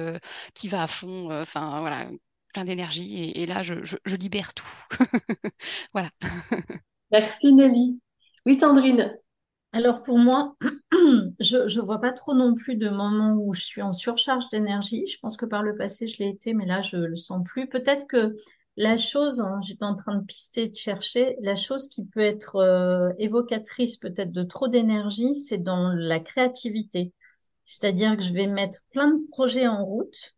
qui 0.56 0.68
va 0.70 0.84
à 0.84 0.88
fond, 0.88 1.32
enfin 1.42 1.82
voilà, 1.82 2.08
plein 2.54 2.66
d'énergie, 2.66 3.18
et, 3.24 3.44
et 3.44 3.46
là, 3.48 3.64
je, 3.64 3.84
je, 3.86 3.98
je 4.06 4.16
libère 4.18 4.54
tout. 4.54 4.68
Voilà. 5.94 6.12
Merci, 7.12 7.52
Nelly. 7.54 8.00
Oui, 8.46 8.60
Sandrine. 8.60 9.18
Alors 9.76 10.04
pour 10.04 10.18
moi, 10.18 10.56
je 11.42 11.68
je 11.68 11.82
vois 11.82 12.00
pas 12.00 12.14
trop 12.14 12.34
non 12.34 12.56
plus 12.56 12.78
de 12.78 12.88
moments 12.88 13.34
où 13.34 13.54
je 13.54 13.62
suis 13.62 13.82
en 13.82 13.92
surcharge 13.92 14.48
d'énergie. 14.48 15.06
Je 15.06 15.20
pense 15.20 15.36
que 15.36 15.46
par 15.46 15.64
le 15.64 15.76
passé, 15.76 16.08
je 16.08 16.20
l'ai 16.20 16.30
été, 16.30 16.54
mais 16.54 16.66
là, 16.66 16.82
je 16.82 16.96
le 16.96 17.18
sens 17.18 17.44
plus. 17.46 17.68
Peut-être 17.68 18.08
que 18.08 18.38
la 18.78 18.96
chose, 18.96 19.42
hein, 19.42 19.60
j'étais 19.62 19.84
en 19.84 19.96
train 19.96 20.16
de 20.16 20.24
pister, 20.24 20.70
de 20.70 20.76
chercher, 20.78 21.36
la 21.42 21.58
chose 21.58 21.90
qui 21.90 22.06
peut 22.06 22.22
être 22.22 22.56
euh, 22.56 23.12
évocatrice 23.20 23.98
peut-être 23.98 24.32
de 24.32 24.44
trop 24.44 24.70
d'énergie, 24.70 25.34
c'est 25.34 25.58
dans 25.58 25.90
la 25.94 26.22
créativité. 26.22 27.12
C'est-à-dire 27.66 28.16
que 28.16 28.24
je 28.24 28.32
vais 28.32 28.48
mettre 28.48 28.80
plein 28.92 29.10
de 29.10 29.28
projets 29.30 29.68
en 29.68 29.84
route, 29.84 30.36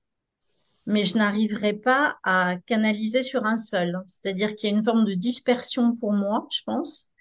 mais 0.88 1.06
je 1.06 1.16
n'arriverai 1.16 1.74
pas 1.74 2.18
à 2.24 2.56
canaliser 2.66 3.22
sur 3.22 3.46
un 3.46 3.58
seul. 3.58 4.02
C'est-à-dire 4.08 4.56
qu'il 4.56 4.72
y 4.72 4.74
a 4.74 4.76
une 4.76 4.84
forme 4.84 5.06
de 5.06 5.14
dispersion 5.14 5.96
pour 5.96 6.12
moi, 6.12 6.48
je 6.52 6.62
pense 6.66 7.12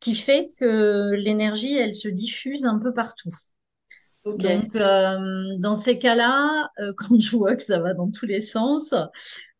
qui 0.00 0.14
fait 0.14 0.52
que 0.58 1.12
l'énergie, 1.14 1.74
elle 1.76 1.94
se 1.94 2.08
diffuse 2.08 2.66
un 2.66 2.78
peu 2.78 2.92
partout. 2.92 3.30
Donc, 4.38 4.74
euh, 4.76 5.18
dans 5.60 5.74
ces 5.74 5.98
cas-là, 5.98 6.68
euh, 6.80 6.92
quand 6.96 7.18
je 7.20 7.36
vois 7.36 7.56
que 7.56 7.62
ça 7.62 7.80
va 7.80 7.94
dans 7.94 8.10
tous 8.10 8.26
les 8.26 8.40
sens, 8.40 8.94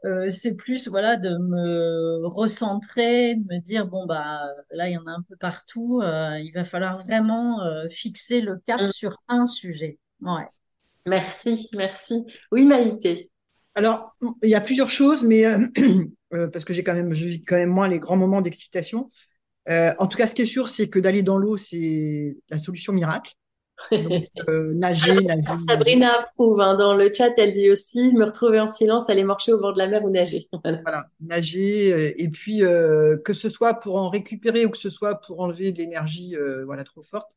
euh, 0.05 0.31
c'est 0.31 0.55
plus 0.57 0.89
voilà 0.89 1.17
de 1.17 1.31
me 1.39 2.27
recentrer, 2.27 3.37
de 3.37 3.43
me 3.55 3.61
dire 3.61 3.87
bon 3.87 4.07
bah 4.07 4.43
là 4.71 4.89
il 4.89 4.95
y 4.95 4.99
en 4.99 5.07
a 5.07 5.13
un 5.13 5.23
peu 5.29 5.37
partout, 5.37 6.01
euh, 6.03 6.39
il 6.41 6.53
va 6.53 6.65
falloir 6.65 6.99
vraiment 7.07 7.63
euh, 7.65 7.89
fixer 7.91 8.41
le 8.41 8.59
cap 8.67 8.81
Mm. 8.81 8.89
sur 8.89 9.19
un 9.29 9.47
sujet. 9.47 9.99
Ouais. 10.21 10.47
Merci, 11.07 11.69
merci. 11.73 12.25
Oui, 12.53 12.65
Maïté. 12.67 13.31
Alors, 13.75 14.17
il 14.43 14.49
y 14.49 14.55
a 14.55 14.61
plusieurs 14.61 14.91
choses, 14.91 15.23
mais 15.23 15.45
parce 16.53 16.65
que 16.65 16.73
j'ai 16.73 16.83
quand 16.83 16.95
même, 16.95 17.13
je 17.15 17.25
vis 17.27 17.43
quand 17.43 17.57
même 17.57 17.71
moins 17.71 17.89
les 17.89 17.99
grands 18.01 18.17
moments 18.17 18.41
d'excitation. 18.41 19.09
Euh, 19.69 19.93
en 19.99 20.07
tout 20.07 20.17
cas, 20.17 20.27
ce 20.27 20.35
qui 20.35 20.43
est 20.43 20.47
sûr, 20.47 20.69
c'est 20.69 20.89
que 20.89 20.99
d'aller 20.99 21.23
dans 21.23 21.39
l'eau, 21.39 21.57
c'est 21.57 22.37
la 22.51 22.59
solution 22.59 22.93
miracle. 22.93 23.33
Donc, 23.91 24.25
euh, 24.49 24.73
nager, 24.75 25.15
nager, 25.15 25.27
nager. 25.27 25.65
Sabrina 25.69 26.21
approuve, 26.21 26.61
hein. 26.61 26.77
Dans 26.77 26.95
le 26.95 27.13
chat, 27.13 27.31
elle 27.37 27.53
dit 27.53 27.71
aussi, 27.71 28.15
me 28.15 28.25
retrouver 28.25 28.61
en 28.61 28.69
silence, 28.69 29.11
aller 29.11 29.25
marcher 29.25 29.53
au 29.53 29.61
bord 29.61 29.75
de 29.75 29.79
la 29.79 29.87
mer 29.87 30.05
ou 30.05 30.11
nager. 30.11 30.47
Voilà. 30.63 30.81
Voilà, 30.83 31.07
nager. 31.21 31.93
euh, 31.93 32.13
et 32.17 32.29
puis, 32.29 32.65
euh, 32.65 33.17
que 33.19 33.33
ce 33.33 33.49
soit 33.49 33.75
pour 33.75 33.97
en 33.97 34.09
récupérer 34.09 34.65
ou 34.65 34.71
que 34.71 34.79
ce 34.79 34.91
soit 34.91 35.17
pour 35.21 35.41
enlever 35.41 35.73
de 35.73 35.79
l'énergie, 35.79 36.37
voilà, 36.65 36.85
trop 36.85 37.03
forte. 37.03 37.33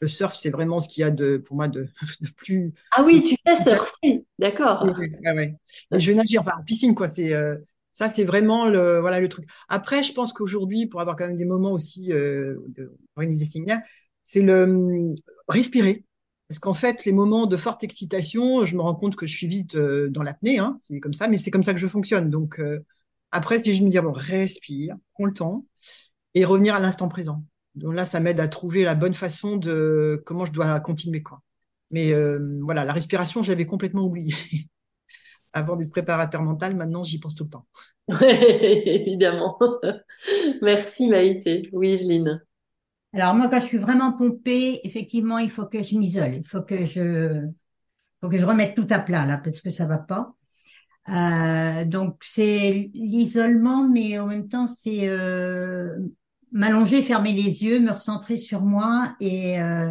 Le 0.00 0.06
surf, 0.06 0.36
c'est 0.36 0.50
vraiment 0.50 0.78
ce 0.78 0.88
qu'il 0.88 1.00
y 1.00 1.04
a 1.04 1.10
de, 1.10 1.38
pour 1.38 1.56
moi, 1.56 1.66
de, 1.66 1.88
de 2.20 2.28
plus. 2.36 2.72
Ah 2.92 3.02
oui, 3.04 3.22
tu 3.22 3.34
fais 3.46 3.56
surfer. 3.56 4.24
D'accord. 4.38 4.84
Ouais, 4.84 5.32
ouais, 5.32 5.54
je 5.92 6.10
vais 6.10 6.16
nager, 6.16 6.38
enfin, 6.38 6.52
en 6.58 6.64
piscine, 6.64 6.94
quoi. 6.94 7.08
C'est, 7.08 7.32
ça, 7.98 8.08
c'est 8.08 8.22
vraiment 8.22 8.68
le, 8.68 9.26
truc. 9.26 9.46
Après, 9.68 10.04
je 10.04 10.12
pense 10.12 10.32
qu'aujourd'hui, 10.32 10.86
pour 10.86 11.00
avoir 11.00 11.16
quand 11.16 11.26
même 11.26 11.36
des 11.36 11.44
moments 11.44 11.72
aussi 11.72 12.12
euh, 12.12 12.54
de 12.68 12.96
organiser 13.16 13.44
des 13.44 13.50
séminaires, 13.50 13.80
c'est 14.22 14.40
le 14.40 14.62
hum, 14.62 15.14
respirer. 15.48 16.04
Parce 16.46 16.60
qu'en 16.60 16.74
fait, 16.74 17.04
les 17.04 17.10
moments 17.12 17.46
de 17.46 17.56
forte 17.56 17.82
excitation, 17.82 18.64
je 18.64 18.76
me 18.76 18.82
rends 18.82 18.94
compte 18.94 19.16
que 19.16 19.26
je 19.26 19.36
suis 19.36 19.48
vite 19.48 19.74
euh, 19.74 20.08
dans 20.10 20.22
l'apnée, 20.22 20.60
hein, 20.60 20.76
c'est 20.78 21.00
comme 21.00 21.12
ça, 21.12 21.26
mais 21.26 21.38
c'est 21.38 21.50
comme 21.50 21.64
ça 21.64 21.74
que 21.74 21.80
je 21.80 21.88
fonctionne. 21.88 22.30
Donc, 22.30 22.60
euh, 22.60 22.84
après, 23.32 23.58
si 23.58 23.74
je 23.74 23.82
me 23.82 23.90
dis, 23.90 23.98
bon, 23.98 24.12
respire, 24.12 24.94
prends 25.14 25.24
le 25.24 25.32
temps 25.32 25.66
et 26.34 26.44
revenir 26.44 26.76
à 26.76 26.78
l'instant 26.78 27.08
présent. 27.08 27.42
Donc 27.74 27.94
là, 27.96 28.04
ça 28.04 28.20
m'aide 28.20 28.38
à 28.38 28.46
trouver 28.46 28.84
la 28.84 28.94
bonne 28.94 29.14
façon 29.14 29.56
de 29.56 30.22
comment 30.24 30.44
je 30.44 30.52
dois 30.52 30.78
continuer, 30.78 31.24
quoi. 31.24 31.42
Mais 31.90 32.12
euh, 32.12 32.60
voilà, 32.62 32.84
la 32.84 32.92
respiration, 32.92 33.42
je 33.42 33.50
l'avais 33.50 33.66
complètement 33.66 34.04
oubliée. 34.04 34.36
Avant 35.58 35.76
d'être 35.76 35.90
préparateur 35.90 36.42
mental, 36.42 36.74
maintenant, 36.74 37.04
j'y 37.04 37.18
pense 37.18 37.34
tout 37.34 37.44
le 37.44 37.50
temps. 37.50 37.66
Évidemment. 38.20 39.58
Merci, 40.62 41.08
Maïté. 41.08 41.68
Oui, 41.72 41.90
Evelyne. 41.90 42.42
Alors 43.12 43.34
moi, 43.34 43.48
quand 43.48 43.60
je 43.60 43.66
suis 43.66 43.78
vraiment 43.78 44.12
pompée, 44.12 44.80
effectivement, 44.84 45.38
il 45.38 45.50
faut 45.50 45.66
que 45.66 45.82
je 45.82 45.96
m'isole. 45.96 46.34
Il 46.36 46.46
faut 46.46 46.62
que 46.62 46.84
je, 46.84 47.46
faut 48.20 48.28
que 48.28 48.38
je 48.38 48.44
remette 48.44 48.74
tout 48.74 48.86
à 48.90 48.98
plat 48.98 49.26
là, 49.26 49.38
parce 49.38 49.60
que 49.60 49.70
ça 49.70 49.86
va 49.86 49.98
pas. 49.98 50.34
Euh, 51.08 51.84
donc 51.84 52.18
c'est 52.22 52.90
l'isolement, 52.92 53.88
mais 53.88 54.18
en 54.18 54.26
même 54.26 54.48
temps 54.48 54.66
c'est 54.66 55.08
euh, 55.08 55.96
m'allonger, 56.52 57.02
fermer 57.02 57.32
les 57.32 57.64
yeux, 57.64 57.80
me 57.80 57.92
recentrer 57.92 58.36
sur 58.36 58.60
moi 58.60 59.16
et 59.20 59.60
euh, 59.60 59.90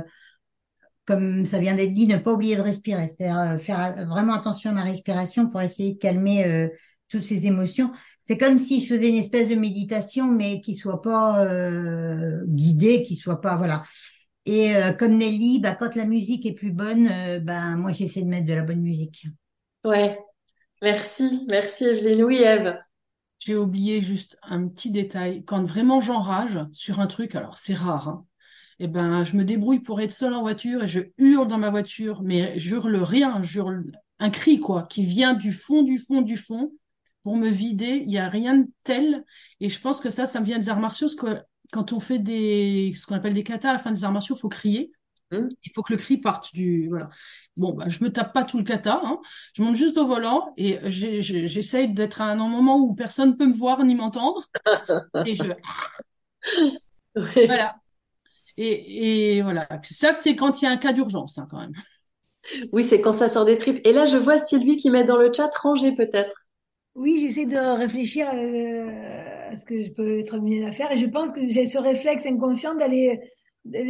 comme 1.07 1.45
ça 1.45 1.59
vient 1.59 1.75
d'être 1.75 1.93
dit, 1.93 2.05
ne 2.05 2.17
pas 2.17 2.33
oublier 2.33 2.55
de 2.55 2.61
respirer, 2.61 3.15
faire 3.17 3.39
euh, 3.39 3.57
faire 3.57 4.05
vraiment 4.07 4.33
attention 4.33 4.69
à 4.71 4.73
ma 4.73 4.83
respiration 4.83 5.49
pour 5.49 5.61
essayer 5.61 5.93
de 5.93 5.99
calmer 5.99 6.45
euh, 6.45 6.67
toutes 7.09 7.23
ces 7.23 7.47
émotions. 7.47 7.91
C'est 8.23 8.37
comme 8.37 8.57
si 8.57 8.81
je 8.81 8.93
faisais 8.93 9.09
une 9.09 9.15
espèce 9.15 9.47
de 9.47 9.55
méditation, 9.55 10.27
mais 10.27 10.61
qui 10.61 10.75
soit 10.75 11.01
pas 11.01 11.45
euh, 11.45 12.43
guidée, 12.47 13.01
qui 13.03 13.15
soit 13.15 13.41
pas 13.41 13.55
voilà. 13.55 13.83
Et 14.45 14.75
euh, 14.75 14.93
comme 14.93 15.17
Nelly, 15.17 15.59
bah, 15.59 15.75
quand 15.75 15.95
la 15.95 16.05
musique 16.05 16.45
est 16.45 16.53
plus 16.53 16.71
bonne, 16.71 17.07
euh, 17.07 17.39
ben 17.39 17.77
moi 17.77 17.91
j'essaie 17.91 18.21
de 18.21 18.27
mettre 18.27 18.45
de 18.45 18.53
la 18.53 18.63
bonne 18.63 18.81
musique. 18.81 19.27
Ouais. 19.85 20.17
Merci. 20.81 21.45
Merci, 21.47 21.85
Evelyne. 21.85 22.23
Oui, 22.23 22.37
Eve. 22.37 22.75
J'ai 23.39 23.55
oublié 23.55 24.01
juste 24.01 24.37
un 24.43 24.67
petit 24.67 24.91
détail. 24.91 25.43
Quand 25.45 25.63
vraiment 25.63 26.01
j'enrage 26.01 26.59
sur 26.71 26.99
un 26.99 27.07
truc, 27.07 27.35
alors 27.35 27.57
c'est 27.57 27.73
rare, 27.73 28.09
hein, 28.09 28.25
eh 28.79 28.87
ben, 28.87 29.23
je 29.23 29.35
me 29.35 29.43
débrouille 29.43 29.79
pour 29.79 30.01
être 30.01 30.11
seule 30.11 30.33
en 30.33 30.41
voiture 30.41 30.83
et 30.83 30.87
je 30.87 30.99
hurle 31.17 31.47
dans 31.47 31.57
ma 31.57 31.69
voiture, 31.69 32.21
mais 32.21 32.57
j'hurle 32.59 32.95
rien, 32.97 33.41
j'hurle 33.41 33.91
un 34.19 34.29
cri, 34.29 34.59
quoi, 34.59 34.83
qui 34.83 35.05
vient 35.05 35.33
du 35.33 35.51
fond, 35.53 35.83
du 35.83 35.97
fond, 35.97 36.21
du 36.21 36.37
fond, 36.37 36.71
pour 37.23 37.37
me 37.37 37.49
vider. 37.49 38.01
Il 38.03 38.07
n'y 38.07 38.17
a 38.19 38.29
rien 38.29 38.57
de 38.57 38.67
tel. 38.83 39.25
Et 39.59 39.69
je 39.69 39.79
pense 39.79 39.99
que 39.99 40.09
ça, 40.09 40.25
ça 40.25 40.39
me 40.39 40.45
vient 40.45 40.59
des 40.59 40.69
arts 40.69 40.79
martiaux, 40.79 41.07
parce 41.07 41.15
que 41.15 41.41
quand 41.71 41.93
on 41.93 41.99
fait 41.99 42.19
des, 42.19 42.93
ce 42.95 43.05
qu'on 43.05 43.15
appelle 43.15 43.33
des 43.33 43.43
katas 43.43 43.69
à 43.69 43.73
la 43.73 43.79
fin 43.79 43.91
des 43.91 44.03
arts 44.03 44.11
martiaux, 44.11 44.35
il 44.35 44.39
faut 44.39 44.49
crier. 44.49 44.89
Hmm. 45.31 45.47
Il 45.63 45.71
faut 45.73 45.83
que 45.83 45.91
le 45.93 45.99
cri 45.99 46.17
parte 46.17 46.53
du, 46.53 46.87
voilà. 46.87 47.09
Bon, 47.57 47.73
bah, 47.73 47.89
je 47.89 48.01
me 48.03 48.11
tape 48.11 48.33
pas 48.33 48.45
tout 48.45 48.57
le 48.57 48.63
kata, 48.63 49.01
hein. 49.03 49.19
Je 49.53 49.61
monte 49.61 49.75
juste 49.75 49.97
au 49.97 50.07
volant 50.07 50.53
et 50.55 50.79
j'essaye 50.89 51.93
d'être 51.93 52.21
à 52.21 52.25
un 52.25 52.35
moment 52.35 52.77
où 52.77 52.93
personne 52.95 53.35
peut 53.35 53.47
me 53.47 53.53
voir 53.53 53.83
ni 53.83 53.95
m'entendre. 53.95 54.47
Et 55.25 55.35
je, 55.35 55.43
voilà. 57.15 57.75
Et, 58.57 59.37
et 59.37 59.41
voilà. 59.41 59.67
Ça, 59.83 60.11
c'est 60.13 60.35
quand 60.35 60.61
il 60.61 60.65
y 60.65 60.67
a 60.67 60.71
un 60.71 60.77
cas 60.77 60.93
d'urgence, 60.93 61.37
hein, 61.37 61.47
quand 61.49 61.59
même. 61.59 61.73
Oui, 62.71 62.83
c'est 62.83 63.01
quand 63.01 63.11
ça 63.13 63.27
sort 63.29 63.43
des 63.45 63.57
tripes. 63.57 63.81
Et 63.85 63.91
là, 63.93 64.05
je 64.05 64.15
vois 64.17 64.37
Sylvie 64.37 64.77
qui 64.77 64.89
met 64.89 65.03
dans 65.03 65.17
le 65.17 65.31
chat 65.33 65.49
ranger 65.61 65.93
peut-être. 65.95 66.33
Oui, 66.95 67.19
j'essaie 67.21 67.45
de 67.45 67.57
réfléchir 67.77 68.27
euh, 68.33 69.49
à 69.51 69.55
ce 69.55 69.65
que 69.65 69.83
je 69.83 69.91
peux 69.91 70.19
être 70.19 70.33
amenée 70.35 70.65
à 70.65 70.71
faire 70.71 70.91
et 70.91 70.97
je 70.97 71.05
pense 71.05 71.31
que 71.31 71.47
j'ai 71.47 71.65
ce 71.67 71.77
réflexe 71.77 72.25
inconscient 72.25 72.73
d'aller, 72.75 73.19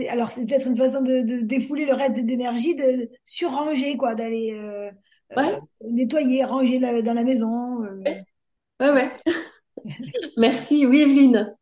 alors 0.10 0.30
c'est 0.30 0.46
peut-être 0.46 0.68
une 0.68 0.76
façon 0.76 1.02
de, 1.02 1.22
de 1.22 1.42
défouler 1.46 1.86
le 1.86 1.94
reste 1.94 2.16
d'énergie, 2.16 2.76
de 2.76 3.10
surranger 3.26 3.96
quoi, 3.96 4.14
d'aller 4.16 4.54
euh, 4.56 4.92
Ouais, 5.36 5.58
euh, 5.84 5.88
nettoyer, 5.90 6.44
ranger 6.44 6.80
la- 6.80 7.02
dans 7.02 7.14
la 7.14 7.24
maison. 7.24 7.82
euh. 7.86 7.96
ouais, 8.80 8.90
ouais. 8.92 9.12
Merci. 10.38 10.86
Oui, 10.86 11.02
Evelyne. 11.02 11.57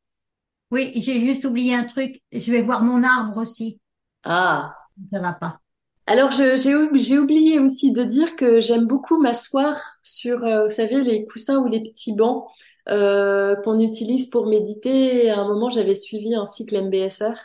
Oui, 0.71 0.91
j'ai 0.95 1.19
juste 1.21 1.45
oublié 1.45 1.75
un 1.75 1.83
truc. 1.85 2.21
Je 2.31 2.51
vais 2.51 2.61
voir 2.61 2.83
mon 2.83 3.03
arbre 3.03 3.37
aussi. 3.37 3.79
Ah. 4.23 4.73
Ça 5.11 5.19
va 5.19 5.33
pas. 5.33 5.59
Alors, 6.07 6.31
j'ai 6.31 6.75
ou- 6.75 6.89
j'ai 6.97 7.17
oublié 7.19 7.59
aussi 7.59 7.91
de 7.91 8.03
dire 8.03 8.35
que 8.35 8.59
j'aime 8.59 8.85
beaucoup 8.85 9.19
m'asseoir 9.21 9.77
sur, 10.03 10.43
euh, 10.43 10.65
vous 10.65 10.69
savez, 10.69 11.01
les 11.03 11.25
coussins 11.25 11.57
ou 11.59 11.67
les 11.67 11.81
petits 11.81 12.15
bancs 12.15 12.47
euh, 12.89 13.55
qu'on 13.63 13.79
utilise 13.79 14.29
pour 14.29 14.47
méditer. 14.47 15.29
À 15.31 15.39
un 15.39 15.47
moment, 15.47 15.69
j'avais 15.69 15.95
suivi 15.95 16.35
un 16.35 16.45
cycle 16.45 16.75
MBSR 16.77 17.37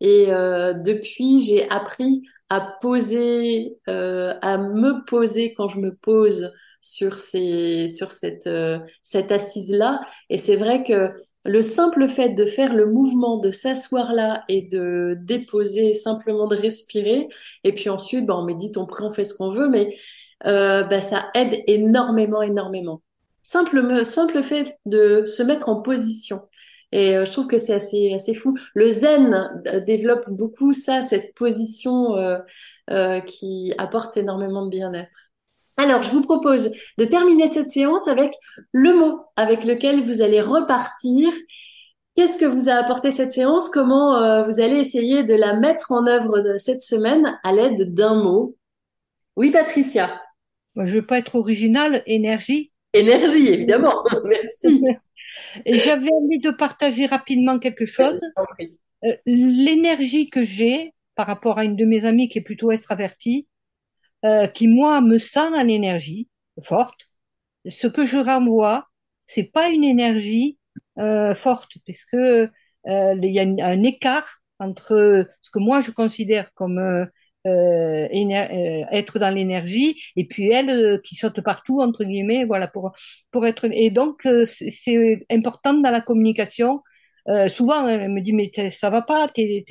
et 0.00 0.32
euh, 0.32 0.72
depuis, 0.74 1.40
j'ai 1.40 1.68
appris 1.70 2.22
à 2.48 2.60
poser, 2.80 3.78
euh, 3.88 4.34
à 4.42 4.58
me 4.58 5.04
poser 5.04 5.54
quand 5.54 5.68
je 5.68 5.78
me 5.80 5.94
pose 5.94 6.52
sur 6.80 7.18
ces, 7.18 7.86
sur 7.86 8.10
cette, 8.10 8.46
euh, 8.48 8.78
cette 9.02 9.30
assise-là. 9.32 10.00
Et 10.30 10.38
c'est 10.38 10.56
vrai 10.56 10.82
que 10.84 11.12
le 11.44 11.62
simple 11.62 12.08
fait 12.08 12.30
de 12.30 12.46
faire 12.46 12.74
le 12.74 12.86
mouvement, 12.86 13.38
de 13.38 13.50
s'asseoir 13.50 14.12
là 14.12 14.44
et 14.48 14.62
de 14.62 15.16
déposer, 15.22 15.94
simplement 15.94 16.46
de 16.46 16.56
respirer, 16.56 17.28
et 17.64 17.72
puis 17.72 17.88
ensuite, 17.88 18.26
bah, 18.26 18.36
on 18.36 18.44
médite, 18.44 18.76
on 18.76 18.86
prie, 18.86 19.04
on 19.04 19.12
fait 19.12 19.24
ce 19.24 19.34
qu'on 19.34 19.50
veut, 19.50 19.68
mais 19.68 19.96
euh, 20.46 20.82
bah, 20.84 21.00
ça 21.00 21.30
aide 21.34 21.62
énormément, 21.66 22.42
énormément. 22.42 23.02
Simple, 23.42 24.04
simple 24.04 24.42
fait 24.42 24.76
de 24.86 25.24
se 25.24 25.42
mettre 25.42 25.68
en 25.68 25.80
position. 25.80 26.42
Et 26.92 27.12
je 27.24 27.30
trouve 27.30 27.46
que 27.46 27.58
c'est 27.58 27.72
assez, 27.72 28.12
assez 28.12 28.34
fou. 28.34 28.56
Le 28.74 28.90
zen 28.90 29.62
développe 29.86 30.28
beaucoup 30.28 30.72
ça, 30.72 31.02
cette 31.02 31.34
position 31.34 32.16
qui 33.26 33.72
apporte 33.78 34.16
énormément 34.16 34.64
de 34.64 34.70
bien-être. 34.70 35.29
Alors, 35.80 36.02
je 36.02 36.10
vous 36.10 36.20
propose 36.20 36.72
de 36.98 37.04
terminer 37.06 37.50
cette 37.50 37.70
séance 37.70 38.06
avec 38.06 38.34
le 38.70 38.94
mot 38.94 39.20
avec 39.36 39.64
lequel 39.64 40.04
vous 40.04 40.20
allez 40.20 40.42
repartir. 40.42 41.32
Qu'est-ce 42.14 42.38
que 42.38 42.44
vous 42.44 42.68
a 42.68 42.74
apporté 42.74 43.10
cette 43.10 43.32
séance? 43.32 43.70
Comment 43.70 44.22
euh, 44.22 44.42
vous 44.42 44.60
allez 44.60 44.76
essayer 44.76 45.24
de 45.24 45.32
la 45.34 45.54
mettre 45.54 45.90
en 45.90 46.06
œuvre 46.06 46.58
cette 46.58 46.82
semaine 46.82 47.40
à 47.42 47.54
l'aide 47.54 47.94
d'un 47.94 48.22
mot? 48.22 48.58
Oui, 49.36 49.50
Patricia. 49.50 50.20
Je 50.76 50.82
ne 50.82 51.00
veux 51.00 51.06
pas 51.06 51.16
être 51.16 51.36
originale. 51.36 52.02
Énergie. 52.04 52.72
Énergie, 52.92 53.48
évidemment. 53.48 54.04
Merci. 54.26 54.84
Et 55.64 55.78
j'avais 55.78 56.12
envie 56.12 56.40
de 56.40 56.50
partager 56.50 57.06
rapidement 57.06 57.58
quelque 57.58 57.86
chose. 57.86 58.20
Euh, 59.04 59.14
l'énergie 59.24 60.28
que 60.28 60.44
j'ai 60.44 60.92
par 61.14 61.26
rapport 61.26 61.56
à 61.56 61.64
une 61.64 61.76
de 61.76 61.86
mes 61.86 62.04
amies 62.04 62.28
qui 62.28 62.36
est 62.36 62.42
plutôt 62.42 62.70
extravertie, 62.70 63.46
euh, 64.24 64.46
qui 64.46 64.68
moi 64.68 65.00
me 65.00 65.18
sent 65.18 65.40
en 65.40 65.68
énergie 65.68 66.28
forte. 66.62 67.08
Ce 67.68 67.86
que 67.86 68.06
je 68.06 68.18
renvoie, 68.18 68.88
c'est 69.26 69.44
pas 69.44 69.68
une 69.70 69.84
énergie 69.84 70.58
euh, 70.98 71.34
forte, 71.36 71.72
parce 71.86 72.04
que 72.04 72.50
euh, 72.88 73.14
il 73.22 73.32
y 73.32 73.38
a 73.38 73.66
un, 73.66 73.82
écart 73.82 74.40
entre 74.58 75.26
ce 75.40 75.50
que 75.50 75.58
moi 75.58 75.80
je 75.80 75.90
considère 75.90 76.52
comme 76.54 76.78
euh, 76.78 77.04
euh, 77.46 78.08
être 78.12 79.18
dans 79.18 79.30
l'énergie 79.30 80.00
et 80.16 80.26
puis 80.26 80.48
elle 80.50 81.00
qui 81.02 81.14
saute 81.14 81.40
partout 81.42 81.80
entre 81.80 82.04
guillemets, 82.04 82.44
voilà 82.44 82.68
pour 82.68 82.92
pour 83.30 83.46
être. 83.46 83.66
Et 83.72 83.90
donc 83.90 84.26
c'est 84.44 85.26
important 85.30 85.74
dans 85.74 85.90
la 85.90 86.00
communication. 86.00 86.82
souvent 87.48 87.86
elle 87.88 88.10
me 88.10 88.20
dit 88.22 88.32
mais 88.32 88.50
ça 88.70 88.90
va 88.90 89.02
pas, 89.02 89.28
t'es 89.28 89.64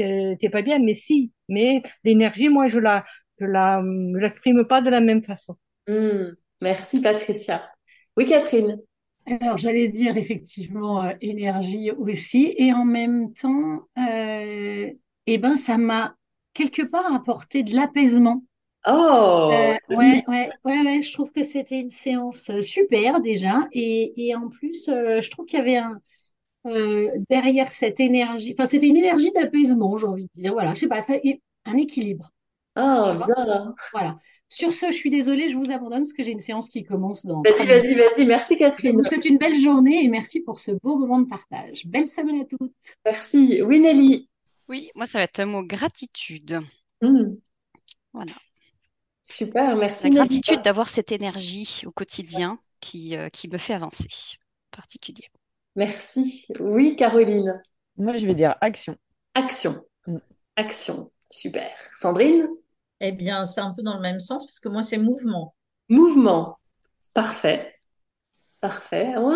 pas 0.51 0.61
bien, 0.61 0.79
mais 0.79 0.93
si. 0.93 1.31
Mais 1.49 1.81
l'énergie, 2.03 2.49
moi 2.49 2.67
je 2.67 2.79
la 2.79 3.03
je 3.39 3.45
la, 3.45 3.81
l'exprime 3.83 4.65
pas 4.65 4.81
de 4.81 4.89
la 4.89 5.01
même 5.01 5.21
façon. 5.21 5.55
Hmm. 5.87 6.33
merci 6.61 7.01
Patricia. 7.01 7.69
Oui 8.17 8.25
Catherine. 8.25 8.79
Alors 9.25 9.57
j'allais 9.57 9.87
dire 9.87 10.17
effectivement 10.17 11.03
euh, 11.03 11.13
énergie 11.21 11.91
aussi 11.91 12.53
et 12.57 12.73
en 12.73 12.85
même 12.85 13.33
temps, 13.33 13.81
euh, 13.97 14.89
eh 15.27 15.37
ben 15.37 15.55
ça 15.55 15.77
m'a 15.77 16.15
quelque 16.53 16.81
part 16.81 17.13
apporté 17.13 17.63
de 17.63 17.75
l'apaisement. 17.75 18.43
Oh. 18.87 19.49
Euh, 19.51 19.75
ouais, 19.89 20.23
ouais, 20.27 20.49
ouais, 20.63 20.81
ouais, 20.81 21.01
je 21.01 21.13
trouve 21.13 21.31
que 21.31 21.43
c'était 21.43 21.79
une 21.79 21.89
séance 21.89 22.49
super 22.61 23.19
déjà 23.21 23.67
et, 23.71 24.29
et 24.29 24.35
en 24.35 24.47
plus 24.47 24.85
je 24.87 25.29
trouve 25.29 25.45
qu'il 25.45 25.59
y 25.59 25.61
avait 25.61 25.77
un 25.77 25.99
derrière 27.29 27.71
cette 27.71 27.99
énergie, 27.99 28.53
enfin 28.57 28.65
c'était 28.65 28.87
une 28.87 28.97
énergie 28.97 29.31
d'apaisement, 29.31 29.95
j'ai 29.97 30.07
envie 30.07 30.25
de 30.35 30.41
dire. 30.41 30.53
Voilà, 30.53 30.73
je 30.73 30.81
sais 30.81 30.87
pas, 30.87 31.01
ça, 31.01 31.15
un 31.65 31.77
équilibre. 31.77 32.31
Oh, 32.79 33.13
bien. 33.25 33.75
Voilà. 33.91 34.17
Sur 34.47 34.73
ce, 34.73 34.87
je 34.87 34.95
suis 34.95 35.11
désolée, 35.11 35.47
je 35.47 35.55
vous 35.55 35.71
abandonne 35.71 36.01
parce 36.01 36.13
que 36.13 36.23
j'ai 36.23 36.31
une 36.31 36.39
séance 36.39 36.69
qui 36.69 36.83
commence 36.83 37.25
dans. 37.25 37.43
Vas-y, 37.43 37.67
vas-y, 37.67 37.93
vas-y. 37.93 38.25
Merci 38.25 38.57
Catherine. 38.57 38.93
Je 38.93 38.97
vous 38.97 39.03
souhaite 39.03 39.25
une 39.25 39.37
belle 39.37 39.59
journée 39.59 40.03
et 40.03 40.07
merci 40.07 40.39
pour 40.39 40.57
ce 40.57 40.71
beau 40.71 40.97
moment 40.97 41.19
de 41.19 41.27
partage. 41.27 41.85
Belle 41.85 42.07
semaine 42.07 42.41
à 42.41 42.45
toutes. 42.45 42.73
Merci. 43.05 43.61
Oui, 43.61 43.79
Nelly. 43.79 44.27
Oui, 44.67 44.89
moi, 44.95 45.05
ça 45.05 45.19
va 45.19 45.25
être 45.25 45.39
un 45.39 45.45
mot 45.45 45.63
gratitude. 45.63 46.59
Hmm. 47.01 47.35
Voilà. 48.13 48.33
Super, 49.21 49.75
merci. 49.75 50.09
La 50.09 50.15
gratitude 50.15 50.61
d'avoir 50.63 50.89
cette 50.89 51.11
énergie 51.11 51.83
au 51.85 51.91
quotidien 51.91 52.59
qui, 52.79 53.15
euh, 53.15 53.29
qui 53.29 53.47
me 53.49 53.59
fait 53.59 53.73
avancer. 53.73 54.07
Particulier. 54.71 55.25
Merci. 55.75 56.47
Oui, 56.59 56.95
Caroline. 56.95 57.61
Moi, 57.97 58.17
je 58.17 58.25
vais 58.25 58.33
dire 58.33 58.55
action. 58.61 58.95
Action. 59.35 59.75
Hmm. 60.07 60.17
Action. 60.55 61.11
Super. 61.29 61.69
Sandrine? 61.93 62.47
Eh 63.01 63.11
bien, 63.11 63.45
c'est 63.45 63.61
un 63.61 63.73
peu 63.73 63.81
dans 63.81 63.95
le 63.95 64.01
même 64.01 64.19
sens, 64.19 64.45
parce 64.45 64.59
que 64.59 64.69
moi, 64.69 64.81
c'est 64.81 64.97
mouvement. 64.97 65.55
Mouvement. 65.87 66.57
Parfait. 67.13 67.75
Parfait. 68.61 69.13
vous 69.15 69.31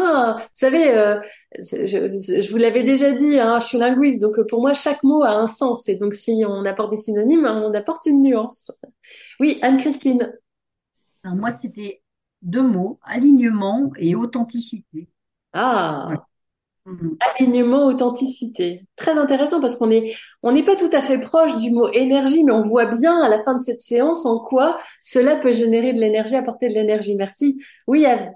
savez, 0.53 0.89
euh, 0.89 1.22
je, 1.57 2.51
vous 2.51 2.57
l'avais 2.57 2.84
déjà 2.84 3.14
dit, 3.14 3.39
hein, 3.39 3.57
je 3.61 3.68
suis 3.68 3.78
linguiste, 3.78 4.22
donc 4.22 4.36
pour 4.49 4.59
moi, 4.59 4.74
chaque 4.74 5.01
mot 5.03 5.24
a 5.24 5.32
un 5.32 5.47
sens. 5.47 5.88
Et 5.88 5.97
donc, 5.97 6.14
si 6.14 6.43
on 6.45 6.66
apporte 6.66 6.91
des 6.91 6.97
synonymes, 6.97 7.45
on 7.45 7.74
apporte 7.74 8.05
une 8.05 8.22
nuance. 8.22 8.72
Oui, 9.39 9.59
Anne-Christine. 9.61 10.34
Moi, 11.24 11.51
c'était 11.51 12.03
deux 12.41 12.64
mots, 12.64 12.99
alignement 13.01 13.91
et 13.97 14.14
authenticité. 14.14 15.07
Ah, 15.53 16.09
Mm. 16.86 17.16
Alignement, 17.20 17.86
authenticité. 17.86 18.88
Très 18.96 19.18
intéressant 19.18 19.62
parce 19.62 19.76
qu'on 19.78 19.90
est, 19.90 20.16
on 20.42 20.52
n'est 20.52 20.64
pas 20.64 20.76
tout 20.76 20.90
à 20.92 21.02
fait 21.02 21.20
proche 21.20 21.56
du 21.58 21.72
mot 21.72 21.90
énergie, 21.92 22.44
mais 22.44 22.52
on 22.52 22.62
voit 22.68 22.86
bien 22.86 23.22
à 23.22 23.30
la 23.30 23.42
fin 23.42 23.56
de 23.56 23.62
cette 23.62 23.82
séance 23.82 24.26
en 24.26 24.44
quoi 24.44 24.78
cela 25.00 25.38
peut 25.38 25.54
générer 25.54 25.94
de 25.94 26.00
l'énergie, 26.00 26.36
apporter 26.36 26.68
de 26.68 26.74
l'énergie. 26.74 27.16
Merci. 27.16 27.62
Oui, 27.88 28.04
Eve. 28.04 28.30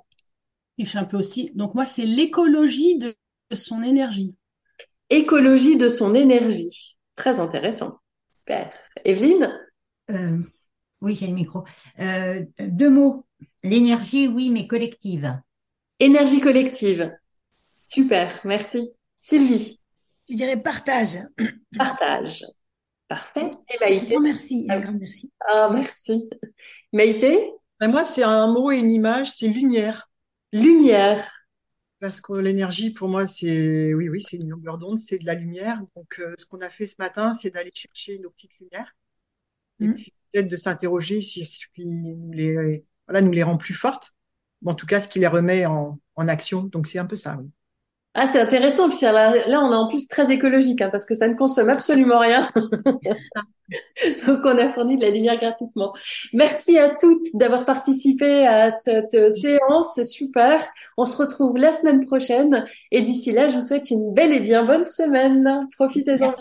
Et 0.78 0.86
je 0.86 0.90
suis 0.90 0.98
un 0.98 1.04
peu 1.04 1.18
aussi. 1.18 1.52
Donc 1.56 1.74
moi, 1.74 1.86
c'est 1.86 2.06
l'écologie 2.06 2.98
de 2.98 3.16
son 3.52 3.84
énergie. 3.84 4.36
Écologie 5.10 5.76
de 5.76 5.90
son 5.90 6.16
énergie. 6.16 6.98
Très 7.16 7.40
intéressant. 7.40 7.98
Super. 8.40 8.72
Evelyne? 9.04 9.60
Euh, 10.12 10.38
Oui, 11.02 11.16
j'ai 11.16 11.28
le 11.28 11.34
micro. 11.34 11.64
Euh, 12.00 12.44
deux 12.60 12.90
mots. 12.90 13.26
L'énergie, 13.64 14.28
oui, 14.28 14.50
mais 14.50 14.68
collective. 14.68 15.38
Énergie 16.00 16.40
collective. 16.40 17.12
Super, 17.90 18.42
merci. 18.44 18.92
Sylvie. 19.22 19.80
Je 20.30 20.36
dirais 20.36 20.62
partage. 20.62 21.20
Partage. 21.78 22.44
Parfait. 23.08 23.50
Et 23.70 23.80
Maïté. 23.80 24.16
Un 24.16 24.20
grand 24.20 24.24
merci. 24.24 24.68
Un 24.70 24.80
grand 24.82 24.92
merci. 24.92 25.32
Ah, 25.40 25.70
merci. 25.72 26.30
Maïté? 26.92 27.50
Ben, 27.80 27.88
moi, 27.88 28.04
c'est 28.04 28.24
un 28.24 28.48
mot 28.52 28.72
et 28.72 28.80
une 28.80 28.92
image, 28.92 29.32
c'est 29.32 29.48
lumière. 29.48 30.10
Lumière. 30.52 31.26
Parce 32.02 32.20
que 32.20 32.34
l'énergie, 32.34 32.92
pour 32.92 33.08
moi, 33.08 33.26
c'est 33.26 33.94
oui, 33.94 34.10
oui, 34.10 34.22
c'est 34.22 34.36
une 34.36 34.50
longueur 34.50 34.78
d'onde, 34.78 35.00
c'est 35.00 35.20
de 35.20 35.26
la 35.26 35.36
lumière. 35.36 35.82
Donc, 35.96 36.20
euh, 36.20 36.36
ce 36.38 36.46
qu'on 36.46 36.60
a 36.60 36.70
fait 36.70 36.88
ce 36.88 36.96
matin, 37.00 37.34
c'est 37.34 37.52
d'aller 37.52 37.72
chercher 37.74 38.20
nos 38.20 38.32
petites 38.32 38.60
lumières 38.60 38.98
et 39.80 39.88
mm. 39.88 39.94
puis 39.94 40.14
peut-être 40.34 40.50
de 40.50 40.58
s'interroger 40.58 41.22
si 41.22 41.46
ce 41.46 41.66
qui 41.74 41.86
nous 41.86 42.32
les, 42.34 42.84
voilà, 43.08 43.22
nous 43.22 43.32
les 43.32 43.44
rend 43.44 43.56
plus 43.56 43.74
fortes. 43.74 44.14
en 44.66 44.76
tout 44.76 44.86
cas, 44.86 45.00
ce 45.00 45.08
qui 45.08 45.20
les 45.20 45.28
remet 45.28 45.66
en, 45.66 46.02
en 46.18 46.28
action. 46.28 46.64
Donc, 46.64 46.88
c'est 46.88 47.00
un 47.00 47.06
peu 47.06 47.16
ça, 47.16 47.38
oui. 47.40 47.50
Ah, 48.20 48.26
c'est 48.26 48.42
intéressant. 48.42 48.90
Puis 48.90 48.98
là, 49.04 49.32
là, 49.48 49.62
on 49.62 49.72
est 49.72 49.76
en 49.76 49.88
plus 49.88 50.08
très 50.08 50.32
écologique 50.32 50.82
hein, 50.82 50.90
parce 50.92 51.06
que 51.06 51.14
ça 51.14 51.28
ne 51.28 51.36
consomme 51.36 51.70
absolument 51.70 52.18
rien. 52.18 52.50
Donc, 54.26 54.40
on 54.44 54.58
a 54.58 54.68
fourni 54.70 54.96
de 54.96 55.02
la 55.02 55.12
lumière 55.12 55.38
gratuitement. 55.38 55.94
Merci 56.34 56.80
à 56.80 56.96
toutes 56.96 57.28
d'avoir 57.36 57.64
participé 57.64 58.48
à 58.48 58.74
cette 58.74 59.30
séance. 59.30 59.92
C'est 59.94 60.04
super. 60.04 60.66
On 60.98 61.06
se 61.06 61.16
retrouve 61.16 61.58
la 61.58 61.72
semaine 61.72 62.08
prochaine. 62.08 62.66
Et 62.92 63.04
d'ici 63.04 63.32
là, 63.32 63.50
je 63.50 63.58
vous 63.58 63.62
souhaite 63.62 63.92
une 63.92 64.12
belle 64.16 64.34
et 64.34 64.40
bien 64.40 64.66
bonne 64.66 64.86
semaine. 64.86 65.68
Profitez-en. 65.76 66.34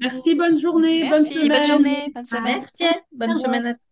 Merci. 0.00 0.34
Bonne 0.34 0.58
journée. 0.58 1.08
bonne 1.08 1.24
semaine. 1.24 1.48
Bonne 1.48 1.66
journée. 1.66 2.12
Bonne 2.12 2.24
semaine. 2.24 2.58
Merci. 2.58 2.96
Bonne 3.12 3.34
semaine 3.36 3.66
à 3.66 3.91